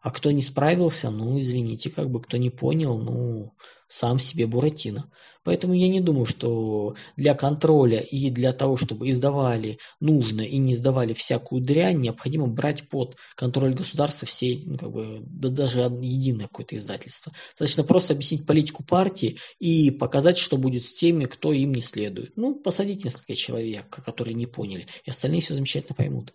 А 0.00 0.10
кто 0.10 0.30
не 0.30 0.42
справился, 0.42 1.10
ну 1.10 1.38
извините, 1.38 1.90
как 1.90 2.10
бы 2.10 2.22
кто 2.22 2.36
не 2.36 2.50
понял, 2.50 2.98
ну 2.98 3.54
сам 3.88 4.18
себе 4.18 4.46
Буратино. 4.46 5.10
Поэтому 5.44 5.72
я 5.72 5.88
не 5.88 6.00
думаю, 6.00 6.26
что 6.26 6.94
для 7.16 7.34
контроля 7.34 8.00
и 8.00 8.28
для 8.30 8.52
того, 8.52 8.76
чтобы 8.76 9.08
издавали 9.08 9.78
нужно 9.98 10.42
и 10.42 10.58
не 10.58 10.74
издавали 10.74 11.14
всякую 11.14 11.62
дрянь, 11.62 12.00
необходимо 12.00 12.46
брать 12.46 12.88
под 12.88 13.16
контроль 13.34 13.74
государства 13.74 14.26
все, 14.28 14.58
ну, 14.66 14.76
как 14.76 14.92
бы, 14.92 15.20
да 15.20 15.48
даже 15.48 15.80
единое 15.80 16.48
какое-то 16.48 16.76
издательство. 16.76 17.32
Достаточно 17.52 17.84
просто 17.84 18.12
объяснить 18.12 18.46
политику 18.46 18.84
партии 18.84 19.38
и 19.58 19.90
показать, 19.90 20.36
что 20.36 20.58
будет 20.58 20.84
с 20.84 20.92
теми, 20.92 21.24
кто 21.24 21.52
им 21.52 21.72
не 21.72 21.80
следует. 21.80 22.36
Ну, 22.36 22.54
посадить 22.54 23.04
несколько 23.04 23.34
человек, 23.34 23.88
которые 23.88 24.34
не 24.34 24.46
поняли, 24.46 24.86
и 25.04 25.10
остальные 25.10 25.40
все 25.40 25.54
замечательно 25.54 25.94
поймут. 25.94 26.34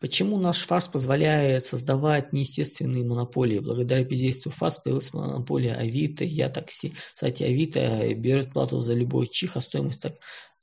Почему 0.00 0.38
наш 0.38 0.66
ФАС 0.66 0.88
позволяет 0.88 1.64
создавать 1.64 2.32
неестественные 2.32 3.04
монополии? 3.04 3.58
Благодаря 3.58 4.04
бездействию 4.04 4.52
ФАС 4.52 4.78
появилась 4.78 5.12
монополия 5.12 5.74
Авито, 5.74 6.24
Я 6.24 6.48
такси. 6.48 6.94
Кстати, 7.14 7.42
Авито 7.42 8.14
берет 8.14 8.52
плату 8.52 8.80
за 8.80 8.94
любой 8.94 9.26
чих, 9.26 9.56
а 9.56 9.60
стоимость 9.60 10.02
так, 10.02 10.14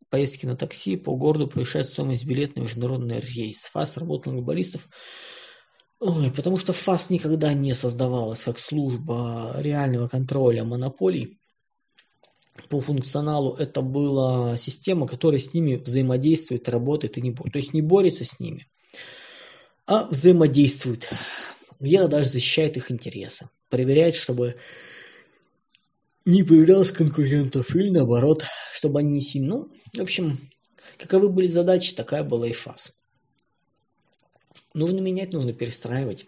поездки 0.10 0.46
на 0.46 0.56
такси 0.56 0.98
по 0.98 1.16
городу 1.16 1.48
превышает 1.48 1.88
стоимость 1.88 2.26
билета 2.26 2.60
на 2.60 2.64
международный 2.64 3.20
рейс. 3.20 3.70
ФАС 3.74 3.98
работал 3.98 4.32
на 4.32 4.40
глобалистов. 4.40 4.88
Ой, 6.00 6.32
потому 6.32 6.58
что 6.58 6.74
ФАС 6.74 7.10
никогда 7.10 7.54
не 7.54 7.74
создавалась 7.74 8.44
как 8.44 8.60
служба 8.60 9.56
реального 9.58 10.08
контроля 10.08 10.64
монополий. 10.64 11.40
По 12.70 12.82
функционалу 12.82 13.54
это 13.56 13.82
была 13.82 14.58
система, 14.58 15.08
которая 15.08 15.40
с 15.40 15.54
ними 15.54 15.76
взаимодействует, 15.76 16.70
работает 16.70 17.18
и 17.18 17.22
не 17.22 17.32
борется. 17.32 17.54
То 17.54 17.60
есть 17.60 17.74
не 17.74 17.82
борется 17.82 18.26
с 18.26 18.40
ними, 18.40 18.68
а 19.86 20.08
взаимодействует. 20.08 21.10
Где-то 21.80 22.08
даже 22.08 22.30
защищает 22.30 22.78
их 22.78 22.92
интересы. 22.92 23.50
Проверяет, 23.70 24.16
чтобы 24.16 24.58
не 26.26 26.44
появлялось 26.44 26.92
конкурентов 26.92 27.74
или 27.76 27.90
наоборот, 27.90 28.44
чтобы 28.74 29.00
они 29.00 29.12
не 29.12 29.22
сильно... 29.22 29.56
Ну, 29.58 29.72
в 29.94 30.00
общем, 30.00 30.38
каковы 30.98 31.30
были 31.30 31.48
задачи, 31.48 31.96
такая 31.96 32.24
была 32.24 32.48
и 32.48 32.54
фаз. 32.54 32.94
Нужно 34.74 35.00
менять, 35.00 35.34
нужно 35.34 35.54
перестраивать. 35.54 36.28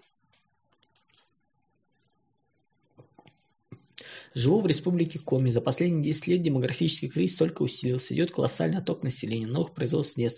Живу 4.34 4.62
в 4.62 4.68
республике 4.68 5.20
Коми. 5.20 5.50
За 5.50 5.60
последние 5.60 6.04
10 6.04 6.28
лет 6.28 6.42
демографический 6.44 7.10
кризис 7.10 7.36
только 7.36 7.64
усилился. 7.64 8.14
Идет 8.14 8.32
колоссальный 8.32 8.78
отток 8.78 9.04
населения. 9.04 9.48
Новых 9.48 9.74
производств 9.74 10.18
нет, 10.18 10.32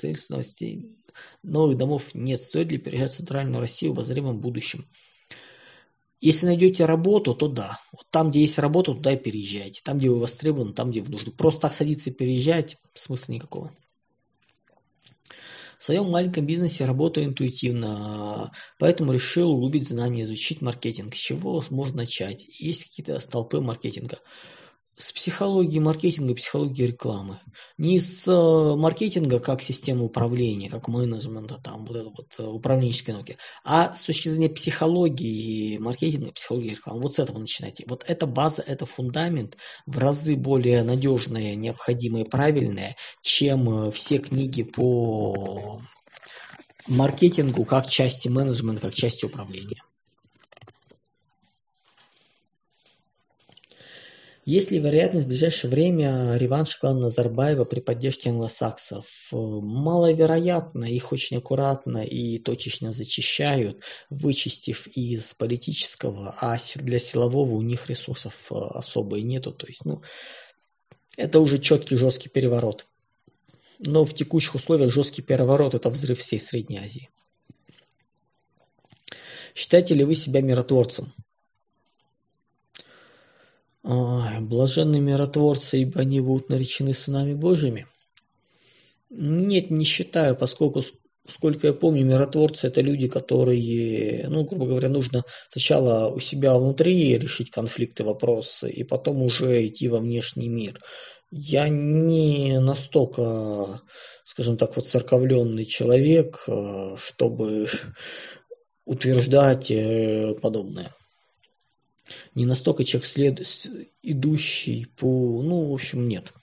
новых 1.43 1.77
домов 1.77 2.13
нет. 2.13 2.41
Стоит 2.41 2.71
ли 2.71 2.77
переезжать 2.77 3.11
в 3.13 3.17
Центральную 3.17 3.59
Россию 3.59 3.91
в 3.91 3.95
обозримом 3.95 4.39
будущем? 4.39 4.87
Если 6.19 6.45
найдете 6.45 6.85
работу, 6.85 7.33
то 7.33 7.47
да. 7.47 7.79
Вот 7.91 8.05
там, 8.11 8.29
где 8.29 8.41
есть 8.41 8.59
работа, 8.59 8.93
туда 8.93 9.13
и 9.13 9.17
переезжайте. 9.17 9.81
Там, 9.83 9.97
где 9.97 10.09
вы 10.09 10.19
востребованы, 10.19 10.73
там, 10.73 10.91
где 10.91 11.01
вы 11.01 11.09
нужны. 11.09 11.31
Просто 11.31 11.61
так 11.61 11.73
садиться 11.73 12.11
и 12.11 12.13
переезжать, 12.13 12.77
смысла 12.93 13.33
никакого. 13.33 13.75
В 15.79 15.83
своем 15.83 16.11
маленьком 16.11 16.45
бизнесе 16.45 16.85
работаю 16.85 17.25
интуитивно, 17.25 18.51
поэтому 18.77 19.13
решил 19.13 19.49
углубить 19.49 19.89
знания, 19.89 20.21
изучить 20.21 20.61
маркетинг. 20.61 21.15
С 21.15 21.17
чего 21.17 21.63
можно 21.71 21.97
начать? 21.97 22.45
Есть 22.59 22.83
какие-то 22.83 23.19
столпы 23.19 23.61
маркетинга. 23.61 24.19
С 25.01 25.11
психологии 25.11 25.79
маркетинга, 25.79 26.35
психологии 26.35 26.83
рекламы. 26.83 27.39
Не 27.77 27.99
с 27.99 28.27
э, 28.27 28.75
маркетинга 28.75 29.39
как 29.39 29.61
системы 29.61 30.05
управления, 30.05 30.69
как 30.69 30.87
менеджмента, 30.87 31.55
там 31.55 31.85
вот 31.85 31.97
это 31.97 32.09
вот 32.09 32.35
э, 32.37 32.43
управленческой 32.43 33.15
науки, 33.15 33.37
а 33.63 33.93
с 33.93 34.03
точки 34.03 34.29
зрения 34.29 34.49
психологии 34.49 35.77
маркетинга, 35.79 36.31
психологии 36.31 36.69
рекламы. 36.69 37.01
Вот 37.01 37.15
с 37.15 37.19
этого 37.19 37.39
начинайте. 37.39 37.83
Вот 37.87 38.05
эта 38.07 38.27
база, 38.27 38.61
это 38.61 38.85
фундамент 38.85 39.57
в 39.87 39.97
разы 39.97 40.35
более 40.35 40.83
надежная, 40.83 41.55
необходимая, 41.55 42.23
правильная, 42.23 42.95
чем 43.21 43.87
э, 43.87 43.91
все 43.91 44.19
книги 44.19 44.61
по 44.61 45.81
маркетингу 46.87 47.65
как 47.65 47.87
части 47.87 48.27
менеджмента, 48.27 48.81
как 48.81 48.93
части 48.93 49.25
управления. 49.25 49.81
Есть 54.43 54.71
ли 54.71 54.79
вероятность 54.79 55.25
в 55.25 55.29
ближайшее 55.29 55.69
время 55.69 56.35
реванша 56.35 56.79
клана 56.79 57.01
Назарбаева 57.01 57.63
при 57.63 57.79
поддержке 57.79 58.31
англосаксов? 58.31 59.05
Маловероятно, 59.31 60.85
их 60.85 61.11
очень 61.11 61.37
аккуратно 61.37 62.03
и 62.03 62.39
точечно 62.39 62.91
зачищают, 62.91 63.83
вычистив 64.09 64.87
из 64.87 65.35
политического, 65.35 66.35
а 66.41 66.57
для 66.75 66.97
силового 66.97 67.53
у 67.53 67.61
них 67.61 67.87
ресурсов 67.87 68.51
э, 68.51 68.55
особо 68.55 69.19
и 69.19 69.21
нету. 69.21 69.51
То 69.51 69.67
есть, 69.67 69.85
ну, 69.85 70.01
это 71.17 71.39
уже 71.39 71.59
четкий 71.59 71.95
жесткий 71.95 72.29
переворот. 72.29 72.87
Но 73.77 74.05
в 74.05 74.15
текущих 74.15 74.55
условиях 74.55 74.91
жесткий 74.91 75.21
переворот– 75.21 75.73
это 75.75 75.91
взрыв 75.91 76.17
всей 76.17 76.39
Средней 76.39 76.79
Азии. 76.79 77.09
Считаете 79.53 79.93
ли 79.93 80.03
вы 80.03 80.15
себя 80.15 80.41
миротворцем? 80.41 81.13
Ой, 83.83 84.39
блаженные 84.41 85.01
миротворцы, 85.01 85.79
ибо 85.79 86.01
они 86.01 86.21
будут 86.21 86.49
наречены 86.49 86.93
сынами 86.93 87.33
Божьими. 87.33 87.87
Нет, 89.09 89.71
не 89.71 89.85
считаю, 89.85 90.35
поскольку, 90.35 90.83
сколько 91.27 91.67
я 91.67 91.73
помню, 91.73 92.05
миротворцы 92.05 92.67
это 92.67 92.81
люди, 92.81 93.07
которые, 93.07 94.27
ну, 94.27 94.43
грубо 94.45 94.67
говоря, 94.67 94.87
нужно 94.89 95.23
сначала 95.49 96.07
у 96.09 96.19
себя 96.19 96.55
внутри 96.57 97.17
решить 97.17 97.49
конфликты, 97.49 98.03
вопросы, 98.03 98.69
и 98.69 98.83
потом 98.83 99.23
уже 99.23 99.65
идти 99.67 99.87
во 99.87 99.97
внешний 99.97 100.47
мир. 100.47 100.79
Я 101.31 101.67
не 101.69 102.59
настолько, 102.59 103.81
скажем 104.25 104.57
так, 104.57 104.75
вот 104.75 104.85
церковленный 104.85 105.65
человек, 105.65 106.43
э, 106.47 106.97
чтобы 106.97 107.67
утверждать 108.85 109.71
э, 109.71 110.35
подобное 110.39 110.91
не 112.35 112.45
настолько 112.45 112.83
человек 112.83 113.07
след... 113.07 113.41
идущий 114.01 114.85
по... 114.85 115.41
Ну, 115.41 115.69
в 115.69 115.73
общем, 115.73 116.07
нет. 116.07 116.33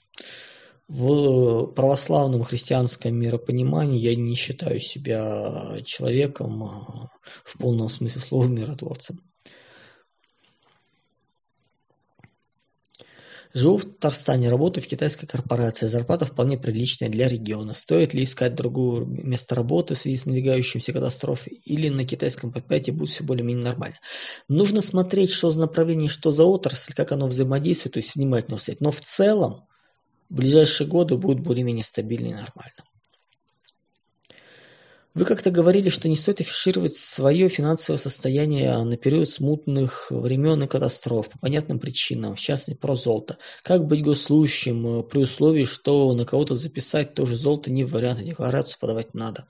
В 0.87 1.67
православном 1.67 2.43
христианском 2.43 3.15
миропонимании 3.15 3.99
я 3.99 4.15
не 4.15 4.35
считаю 4.35 4.79
себя 4.79 5.77
человеком 5.85 6.63
а, 6.63 7.11
в 7.45 7.57
полном 7.59 7.89
смысле 7.89 8.21
слова 8.21 8.47
миротворцем. 8.47 9.21
Живу 13.51 13.77
в 13.77 13.85
Татарстане, 13.85 14.49
работаю 14.49 14.83
в 14.83 14.87
китайской 14.87 15.25
корпорации, 15.25 15.87
зарплата 15.87 16.25
вполне 16.25 16.57
приличная 16.57 17.09
для 17.09 17.27
региона. 17.27 17.73
Стоит 17.73 18.13
ли 18.13 18.23
искать 18.23 18.53
другое 18.53 19.05
место 19.05 19.55
работы 19.55 19.95
в 19.95 19.97
связи 19.97 20.17
с 20.17 20.25
надвигающимся 20.27 20.93
катастрофой 20.93 21.61
или 21.65 21.89
на 21.89 22.05
китайском 22.05 22.51
предприятии 22.51 22.91
будет 22.91 23.09
все 23.09 23.23
более-менее 23.23 23.65
нормально? 23.65 23.97
Нужно 24.47 24.81
смотреть, 24.81 25.31
что 25.31 25.49
за 25.49 25.61
направление, 25.61 26.09
что 26.09 26.31
за 26.31 26.43
отрасль, 26.43 26.93
как 26.93 27.11
оно 27.11 27.25
взаимодействует, 27.25 27.93
то 27.93 27.99
есть 27.99 28.15
внимательно 28.15 28.57
взять. 28.57 28.81
Но 28.81 28.91
в 28.91 29.01
целом 29.01 29.65
в 30.29 30.35
ближайшие 30.35 30.87
годы 30.87 31.17
будет 31.17 31.39
более-менее 31.39 31.83
стабильно 31.83 32.27
и 32.27 32.33
нормально. 32.33 32.83
Вы 35.19 35.25
как-то 35.25 35.51
говорили, 35.51 35.89
что 35.89 36.07
не 36.07 36.15
стоит 36.15 36.39
афишировать 36.39 36.95
свое 36.95 37.49
финансовое 37.49 37.97
состояние 37.97 38.81
на 38.85 38.95
период 38.95 39.29
смутных 39.29 40.07
времен 40.11 40.63
и 40.63 40.67
катастроф 40.67 41.27
по 41.27 41.37
понятным 41.39 41.77
причинам, 41.77 42.37
в 42.37 42.39
частности 42.39 42.79
про 42.79 42.95
золото. 42.95 43.37
Как 43.61 43.85
быть 43.85 44.01
госслужащим 44.01 45.03
при 45.03 45.19
условии, 45.19 45.65
что 45.65 46.13
на 46.13 46.23
кого-то 46.23 46.55
записать 46.55 47.15
тоже 47.15 47.35
золото 47.35 47.69
не 47.69 47.83
вариант, 47.83 48.19
а 48.19 48.23
декларацию 48.23 48.79
подавать 48.79 49.13
надо? 49.13 49.45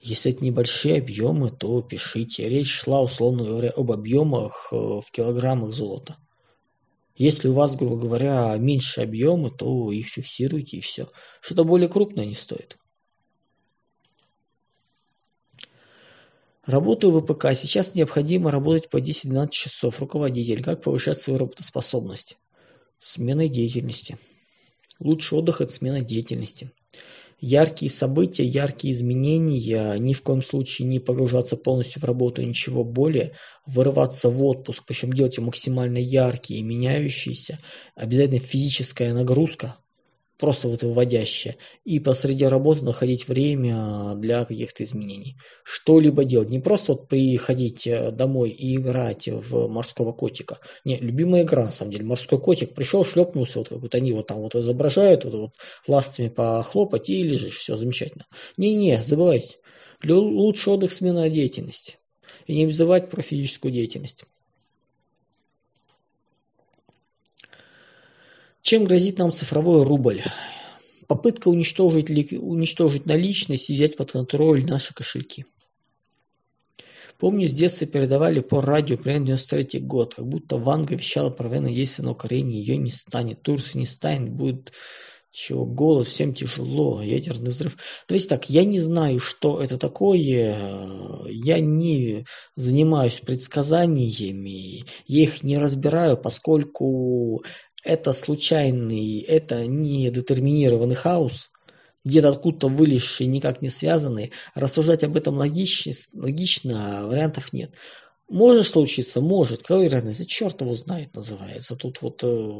Если 0.00 0.32
это 0.32 0.44
небольшие 0.44 0.98
объемы, 0.98 1.50
то 1.50 1.80
пишите. 1.82 2.48
Речь 2.48 2.72
шла, 2.72 3.02
условно 3.02 3.44
говоря, 3.44 3.70
об 3.70 3.92
объемах 3.92 4.70
э, 4.72 4.74
в 4.74 5.06
килограммах 5.12 5.72
золота. 5.72 6.16
Если 7.14 7.46
у 7.46 7.52
вас, 7.52 7.76
грубо 7.76 7.98
говоря, 7.98 8.56
меньше 8.56 9.02
объемы, 9.02 9.52
то 9.52 9.92
их 9.92 10.08
фиксируйте 10.08 10.78
и 10.78 10.80
все. 10.80 11.08
Что-то 11.40 11.62
более 11.62 11.88
крупное 11.88 12.26
не 12.26 12.34
стоит. 12.34 12.79
Работаю 16.66 17.12
в 17.12 17.20
ВПК. 17.20 17.54
Сейчас 17.54 17.94
необходимо 17.94 18.50
работать 18.50 18.90
по 18.90 18.98
10-12 18.98 19.50
часов. 19.50 20.00
Руководитель. 20.00 20.62
Как 20.62 20.82
повышать 20.82 21.18
свою 21.18 21.38
работоспособность? 21.38 22.38
Смена 22.98 23.48
деятельности. 23.48 24.18
Лучший 24.98 25.38
отдых– 25.38 25.60
это 25.62 25.72
смена 25.72 26.00
деятельности 26.00 26.70
яркие 27.40 27.90
события, 27.90 28.44
яркие 28.44 28.92
изменения, 28.92 29.96
ни 29.98 30.12
в 30.12 30.22
коем 30.22 30.42
случае 30.42 30.88
не 30.88 31.00
погружаться 31.00 31.56
полностью 31.56 32.00
в 32.02 32.04
работу, 32.04 32.42
ничего 32.42 32.84
более, 32.84 33.32
вырываться 33.66 34.28
в 34.28 34.42
отпуск, 34.44 34.84
причем 34.86 35.12
делать 35.12 35.38
максимально 35.38 35.98
яркие 35.98 36.62
меняющиеся, 36.62 37.58
обязательно 37.94 38.40
физическая 38.40 39.14
нагрузка, 39.14 39.76
просто 40.40 40.68
вот 40.68 40.82
выводящее, 40.82 41.56
и 41.84 42.00
посреди 42.00 42.46
работы 42.46 42.84
находить 42.84 43.28
время 43.28 44.14
для 44.16 44.44
каких-то 44.44 44.82
изменений. 44.82 45.36
Что-либо 45.62 46.24
делать. 46.24 46.50
Не 46.50 46.58
просто 46.58 46.92
вот 46.92 47.08
приходить 47.08 47.86
э, 47.86 48.10
домой 48.10 48.50
и 48.50 48.76
играть 48.76 49.28
в 49.28 49.68
морского 49.68 50.12
котика. 50.12 50.58
Не, 50.84 50.96
любимая 50.96 51.42
игра, 51.42 51.66
на 51.66 51.72
самом 51.72 51.92
деле. 51.92 52.04
Морской 52.04 52.40
котик 52.40 52.74
пришел, 52.74 53.04
шлепнулся, 53.04 53.58
вот 53.58 53.68
как 53.68 53.78
вот 53.78 53.94
они 53.94 54.12
вот 54.12 54.26
там 54.26 54.38
вот 54.38 54.54
изображают, 54.54 55.24
вот, 55.24 55.34
вот 55.34 55.52
ластами 55.86 56.28
похлопать 56.28 57.10
и 57.10 57.22
лежишь. 57.22 57.56
Все 57.56 57.76
замечательно. 57.76 58.26
Не-не, 58.56 59.02
забывайте. 59.02 59.58
Лучший 60.02 60.72
отдых 60.72 60.92
смена 60.92 61.28
деятельности. 61.28 61.98
И 62.46 62.54
не 62.54 62.70
забывать 62.72 63.10
про 63.10 63.22
физическую 63.22 63.72
деятельность. 63.72 64.24
Чем 68.62 68.84
грозит 68.84 69.18
нам 69.18 69.32
цифровой 69.32 69.84
рубль? 69.84 70.22
Попытка 71.06 71.48
уничтожить, 71.48 72.10
уничтожить 72.10 73.06
наличность 73.06 73.70
и 73.70 73.74
взять 73.74 73.96
под 73.96 74.12
контроль 74.12 74.64
наши 74.64 74.94
кошельки. 74.94 75.46
Помню, 77.18 77.48
с 77.48 77.52
детства 77.52 77.86
передавали 77.86 78.40
по 78.40 78.62
радио 78.62 78.96
примерно 78.96 79.26
93 79.26 79.80
год, 79.80 80.14
как 80.14 80.26
будто 80.26 80.56
Ванга 80.56 80.94
вещала 80.94 81.30
про 81.30 81.48
военное 81.48 81.74
действие 81.74 82.06
на 82.06 82.12
Украине, 82.12 82.58
ее 82.58 82.76
не 82.76 82.90
станет, 82.90 83.42
Турции 83.42 83.78
не 83.78 83.86
станет, 83.86 84.30
будет 84.30 84.72
чего 85.30 85.64
голос, 85.64 86.08
всем 86.08 86.34
тяжело, 86.34 87.02
ядерный 87.02 87.50
взрыв. 87.50 87.76
То 88.06 88.14
есть 88.14 88.28
так, 88.28 88.50
я 88.50 88.64
не 88.64 88.80
знаю, 88.80 89.18
что 89.20 89.60
это 89.60 89.78
такое, 89.78 90.56
я 91.28 91.60
не 91.60 92.24
занимаюсь 92.56 93.20
предсказаниями, 93.20 94.84
я 95.06 95.22
их 95.22 95.42
не 95.42 95.58
разбираю, 95.58 96.16
поскольку 96.16 97.44
это 97.82 98.12
случайный, 98.12 99.20
это 99.20 99.66
не 99.66 100.10
детерминированный 100.10 100.94
хаос, 100.94 101.50
где-то 102.04 102.30
откуда-то 102.30 102.68
вылезший, 102.68 103.26
никак 103.26 103.62
не 103.62 103.68
связанный. 103.68 104.32
Рассуждать 104.54 105.04
об 105.04 105.16
этом 105.16 105.36
логично, 105.36 105.92
логично 106.14 107.06
вариантов 107.06 107.52
нет. 107.52 107.72
Может 108.28 108.66
случиться, 108.66 109.20
может. 109.20 109.62
Какая 109.62 109.84
вероятность? 109.84 110.28
Черт 110.28 110.60
его 110.60 110.74
знает, 110.74 111.14
называется. 111.14 111.74
Тут 111.74 112.00
вот, 112.00 112.22
э, 112.22 112.50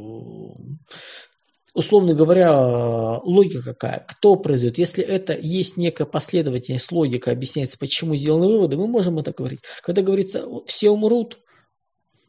условно 1.74 2.14
говоря, 2.14 3.18
логика 3.22 3.62
какая? 3.62 4.04
Кто 4.08 4.34
произойдет? 4.34 4.78
Если 4.78 5.04
это 5.04 5.38
есть 5.40 5.76
некая 5.76 6.06
последовательность, 6.06 6.90
логика 6.90 7.30
объясняется, 7.30 7.78
почему 7.78 8.16
сделаны 8.16 8.48
выводы, 8.48 8.76
мы 8.76 8.88
можем 8.88 9.18
это 9.20 9.32
говорить. 9.32 9.62
Когда 9.82 10.02
говорится, 10.02 10.44
все 10.66 10.90
умрут, 10.90 11.38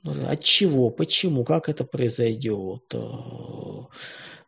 от 0.04 0.44
чего? 0.44 0.90
Почему? 0.90 1.44
Как 1.44 1.70
это 1.70 1.84
произойдет? 1.84 2.94
Э, 2.94 3.00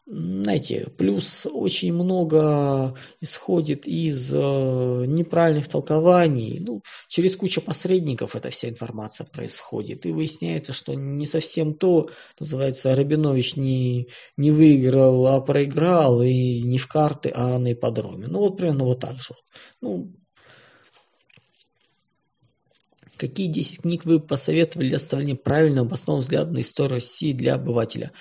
знаете, 0.05 0.87
плюс 0.97 1.47
очень 1.49 1.93
много 1.93 2.97
исходит 3.21 3.87
из 3.87 4.33
э, 4.33 4.37
неправильных 4.37 5.69
толкований. 5.69 6.59
Ну, 6.59 6.81
через 7.07 7.37
кучу 7.37 7.61
посредников 7.61 8.35
эта 8.35 8.49
вся 8.49 8.69
информация 8.69 9.25
происходит. 9.25 10.05
И 10.05 10.11
выясняется, 10.11 10.73
что 10.73 10.93
не 10.93 11.25
совсем 11.25 11.73
то, 11.73 12.09
называется, 12.37 12.95
Рабинович 12.95 13.55
не, 13.55 14.09
не 14.35 14.51
выиграл, 14.51 15.27
а 15.27 15.39
проиграл, 15.39 16.21
и 16.21 16.61
не 16.63 16.77
в 16.77 16.87
карты, 16.87 17.31
а 17.33 17.57
на 17.57 17.71
ипподроме. 17.71 18.27
Ну, 18.27 18.39
вот 18.39 18.57
примерно 18.57 18.83
вот 18.83 18.99
так 18.99 19.21
же. 19.21 19.35
Ну, 19.79 20.13
Какие 23.17 23.47
10 23.47 23.81
книг 23.81 24.05
вы 24.05 24.19
посоветовали 24.19 24.89
для 24.89 24.97
оставления 24.97 25.35
правильного 25.35 25.87
обоснованного 25.87 26.21
взгляда 26.21 26.51
на 26.51 26.61
историю 26.61 26.95
России 26.95 27.33
для 27.33 27.55
обывателя? 27.55 28.11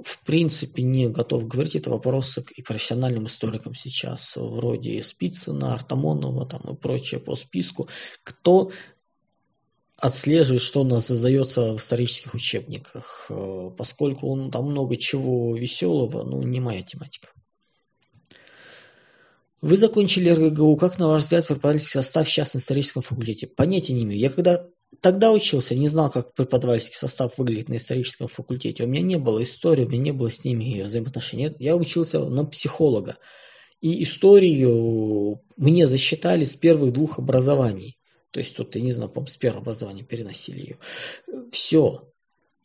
В 0.00 0.18
принципе, 0.24 0.82
не 0.82 1.08
готов 1.08 1.46
говорить. 1.46 1.76
Это 1.76 1.90
вопросы 1.90 2.44
и 2.54 2.62
профессиональным 2.62 3.26
историкам 3.26 3.74
сейчас, 3.74 4.36
вроде 4.36 5.02
Спицына, 5.02 5.74
Артамонова 5.74 6.46
там, 6.46 6.60
и 6.74 6.76
прочее 6.76 7.18
по 7.18 7.34
списку. 7.34 7.88
Кто 8.22 8.72
отслеживает, 9.98 10.62
что 10.62 10.82
у 10.82 10.84
нас 10.84 11.06
создается 11.06 11.72
в 11.72 11.78
исторических 11.78 12.34
учебниках, 12.34 13.26
э, 13.30 13.70
поскольку 13.76 14.28
он, 14.28 14.50
там 14.50 14.66
много 14.66 14.96
чего 14.96 15.56
веселого, 15.56 16.22
ну, 16.24 16.42
не 16.42 16.60
моя 16.60 16.82
тематика. 16.82 17.30
Вы 19.62 19.76
закончили 19.76 20.30
РГГУ. 20.30 20.76
Как, 20.76 20.98
на 20.98 21.08
ваш 21.08 21.22
взгляд, 21.24 21.46
преподавательский 21.46 21.94
состав 21.94 22.28
сейчас 22.28 22.54
на 22.54 22.58
историческом 22.58 23.02
факультете? 23.02 23.46
Понятия 23.46 23.94
не 23.94 24.02
имею. 24.02 24.20
Я 24.20 24.30
когда 24.30 24.66
тогда 25.00 25.32
учился, 25.32 25.74
не 25.74 25.88
знал, 25.88 26.10
как 26.10 26.34
преподавательский 26.34 26.96
состав 26.96 27.38
выглядит 27.38 27.68
на 27.68 27.76
историческом 27.76 28.28
факультете. 28.28 28.84
У 28.84 28.86
меня 28.86 29.02
не 29.02 29.16
было 29.16 29.42
истории, 29.42 29.84
у 29.84 29.88
меня 29.88 30.02
не 30.02 30.12
было 30.12 30.30
с 30.30 30.44
ними 30.44 30.82
взаимоотношений. 30.82 31.54
Я 31.58 31.76
учился 31.76 32.20
на 32.20 32.44
психолога. 32.44 33.16
И 33.80 34.02
историю 34.02 35.42
мне 35.56 35.86
засчитали 35.86 36.44
с 36.44 36.56
первых 36.56 36.92
двух 36.92 37.18
образований. 37.18 37.98
То 38.32 38.40
есть 38.40 38.56
тут, 38.56 38.74
я 38.76 38.82
не 38.82 38.92
знаю, 38.92 39.12
с 39.26 39.36
первого 39.36 39.62
образования 39.62 40.02
переносили 40.02 40.60
ее. 40.60 40.78
Все. 41.50 42.12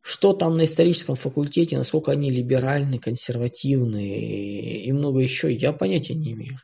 Что 0.02 0.34
там 0.34 0.58
на 0.58 0.66
историческом 0.66 1.16
факультете, 1.16 1.78
насколько 1.78 2.12
они 2.12 2.32
либеральны, 2.32 2.98
консервативны 2.98 4.84
и 4.84 4.92
много 4.92 5.20
еще, 5.20 5.54
я 5.54 5.74
понятия 5.74 6.16
не 6.16 6.32
имею. 6.32 6.58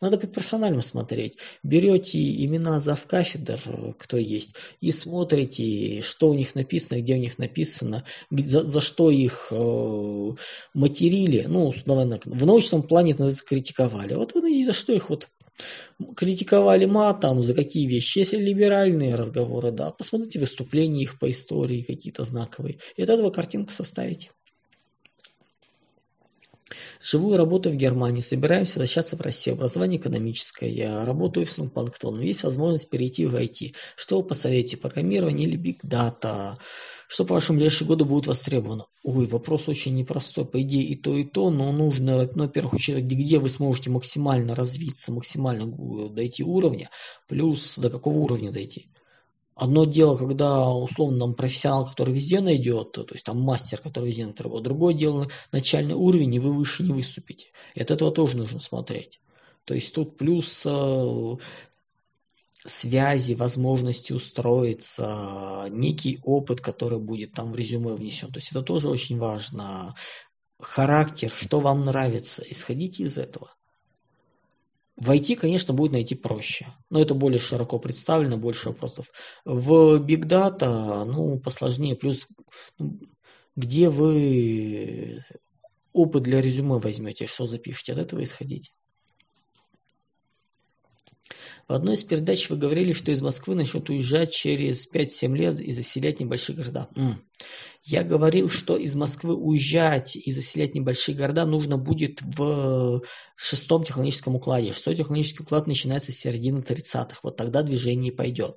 Надо 0.00 0.18
по 0.18 0.26
персонально 0.26 0.82
смотреть. 0.82 1.36
Берете 1.62 2.18
имена 2.44 2.80
завкафедр, 2.80 3.94
кто 3.98 4.16
есть, 4.16 4.54
и 4.80 4.92
смотрите, 4.92 6.00
что 6.02 6.30
у 6.30 6.34
них 6.34 6.54
написано, 6.54 7.00
где 7.00 7.14
у 7.14 7.18
них 7.18 7.38
написано, 7.38 8.04
за, 8.30 8.64
за 8.64 8.80
что 8.80 9.10
их 9.10 9.48
э, 9.50 10.30
материли. 10.74 11.44
Ну, 11.46 11.72
в 11.72 12.46
научном 12.46 12.82
плане 12.82 13.12
это 13.12 13.30
критиковали. 13.44 14.14
Вот 14.14 14.34
вы 14.34 14.64
за 14.64 14.72
что 14.72 14.92
их 14.92 15.10
вот 15.10 15.28
критиковали 16.16 16.86
матом, 16.86 17.42
за 17.42 17.54
какие 17.54 17.86
вещи. 17.86 18.18
Если 18.18 18.38
либеральные 18.38 19.14
разговоры, 19.14 19.70
да, 19.70 19.90
посмотрите 19.90 20.38
выступления 20.38 21.02
их 21.02 21.18
по 21.18 21.30
истории 21.30 21.82
какие-то 21.82 22.24
знаковые. 22.24 22.78
И 22.96 23.02
от 23.02 23.10
этого 23.10 23.30
картинку 23.30 23.72
составите. 23.72 24.30
Живу 27.02 27.34
и 27.34 27.36
работаю 27.36 27.74
в 27.74 27.78
Германии, 27.78 28.20
собираемся 28.20 28.78
возвращаться 28.78 29.16
в 29.16 29.20
Россию. 29.20 29.54
Образование 29.54 29.98
экономическое, 29.98 30.70
я 30.70 31.04
работаю 31.04 31.46
в 31.46 31.50
Санкт-Планктон. 31.50 32.20
Есть 32.20 32.44
возможность 32.44 32.90
перейти 32.90 33.26
в 33.26 33.34
IT. 33.34 33.74
Что 33.96 34.20
вы 34.20 34.26
посоветуете, 34.26 34.76
программирование 34.76 35.48
или 35.48 35.56
биг 35.56 35.80
дата? 35.82 36.58
Что, 37.08 37.24
по 37.24 37.34
вашему, 37.34 37.58
в 37.58 37.60
ближайшие 37.60 37.88
годы 37.88 38.04
будет 38.04 38.28
востребовано? 38.28 38.86
Ой, 39.02 39.26
вопрос 39.26 39.68
очень 39.68 39.96
непростой. 39.96 40.44
По 40.44 40.62
идее 40.62 40.84
и 40.84 40.94
то, 40.94 41.16
и 41.16 41.24
то, 41.24 41.50
но 41.50 41.72
нужно, 41.72 42.30
ну, 42.34 42.44
во-первых, 42.44 42.74
учитывать, 42.74 43.06
где 43.06 43.40
вы 43.40 43.48
сможете 43.48 43.90
максимально 43.90 44.54
развиться, 44.54 45.10
максимально 45.10 45.66
дойти 46.10 46.44
уровня, 46.44 46.88
плюс 47.26 47.78
до 47.78 47.90
какого 47.90 48.18
уровня 48.18 48.52
дойти. 48.52 48.86
Одно 49.60 49.84
дело, 49.84 50.16
когда 50.16 50.70
условно 50.72 51.18
нам 51.18 51.34
профессионал, 51.34 51.86
который 51.86 52.14
везде 52.14 52.40
найдет, 52.40 52.92
то 52.92 53.06
есть 53.12 53.26
там 53.26 53.42
мастер, 53.42 53.78
который 53.78 54.06
везде 54.06 54.24
найдет 54.24 54.40
работу. 54.40 54.62
Другое 54.62 54.94
дело, 54.94 55.28
начальный 55.52 55.94
уровень, 55.94 56.34
и 56.34 56.38
вы 56.38 56.54
выше 56.54 56.82
не 56.82 56.94
выступите. 56.94 57.48
И 57.74 57.82
от 57.82 57.90
этого 57.90 58.10
тоже 58.10 58.38
нужно 58.38 58.58
смотреть. 58.58 59.20
То 59.66 59.74
есть 59.74 59.94
тут 59.94 60.16
плюс 60.16 60.64
э, 60.64 61.36
связи, 62.66 63.34
возможности 63.34 64.14
устроиться, 64.14 65.66
некий 65.68 66.20
опыт, 66.22 66.62
который 66.62 66.98
будет 66.98 67.32
там 67.32 67.52
в 67.52 67.56
резюме 67.56 67.92
внесен. 67.92 68.32
То 68.32 68.38
есть 68.38 68.52
это 68.52 68.62
тоже 68.62 68.88
очень 68.88 69.18
важно. 69.18 69.94
Характер, 70.58 71.30
что 71.30 71.60
вам 71.60 71.84
нравится, 71.84 72.42
исходите 72.48 73.02
из 73.02 73.18
этого. 73.18 73.50
В 75.00 75.10
IT, 75.10 75.36
конечно, 75.36 75.72
будет 75.72 75.92
найти 75.92 76.14
проще, 76.14 76.66
но 76.90 77.00
это 77.00 77.14
более 77.14 77.40
широко 77.40 77.78
представлено, 77.78 78.36
больше 78.36 78.68
вопросов. 78.68 79.06
В 79.46 79.96
Big 79.96 80.24
Data, 80.24 81.04
ну, 81.04 81.40
посложнее, 81.40 81.96
плюс 81.96 82.26
где 83.56 83.88
вы 83.88 85.24
опыт 85.92 86.22
для 86.22 86.40
резюме 86.40 86.78
возьмете, 86.78 87.26
что 87.26 87.46
запишете, 87.46 87.92
от 87.92 87.98
этого 87.98 88.22
исходите. 88.22 88.72
В 91.70 91.72
одной 91.72 91.94
из 91.94 92.02
передач 92.02 92.50
вы 92.50 92.56
говорили, 92.56 92.92
что 92.92 93.12
из 93.12 93.22
Москвы 93.22 93.54
начнут 93.54 93.90
уезжать 93.90 94.34
через 94.34 94.90
5-7 94.92 95.36
лет 95.36 95.60
и 95.60 95.70
заселять 95.70 96.18
небольшие 96.18 96.56
города. 96.56 96.88
М. 96.96 97.22
Я 97.84 98.02
говорил, 98.02 98.48
что 98.48 98.76
из 98.76 98.96
Москвы 98.96 99.36
уезжать 99.36 100.16
и 100.16 100.32
заселять 100.32 100.74
небольшие 100.74 101.16
города 101.16 101.46
нужно 101.46 101.76
будет 101.76 102.22
в 102.22 103.02
шестом 103.36 103.84
технологическом 103.84 104.34
укладе. 104.34 104.72
Шестой 104.72 104.96
технологический 104.96 105.44
уклад 105.44 105.68
начинается 105.68 106.10
с 106.10 106.16
середины 106.16 106.58
30-х. 106.58 107.20
Вот 107.22 107.36
тогда 107.36 107.62
движение 107.62 108.10
пойдет. 108.10 108.56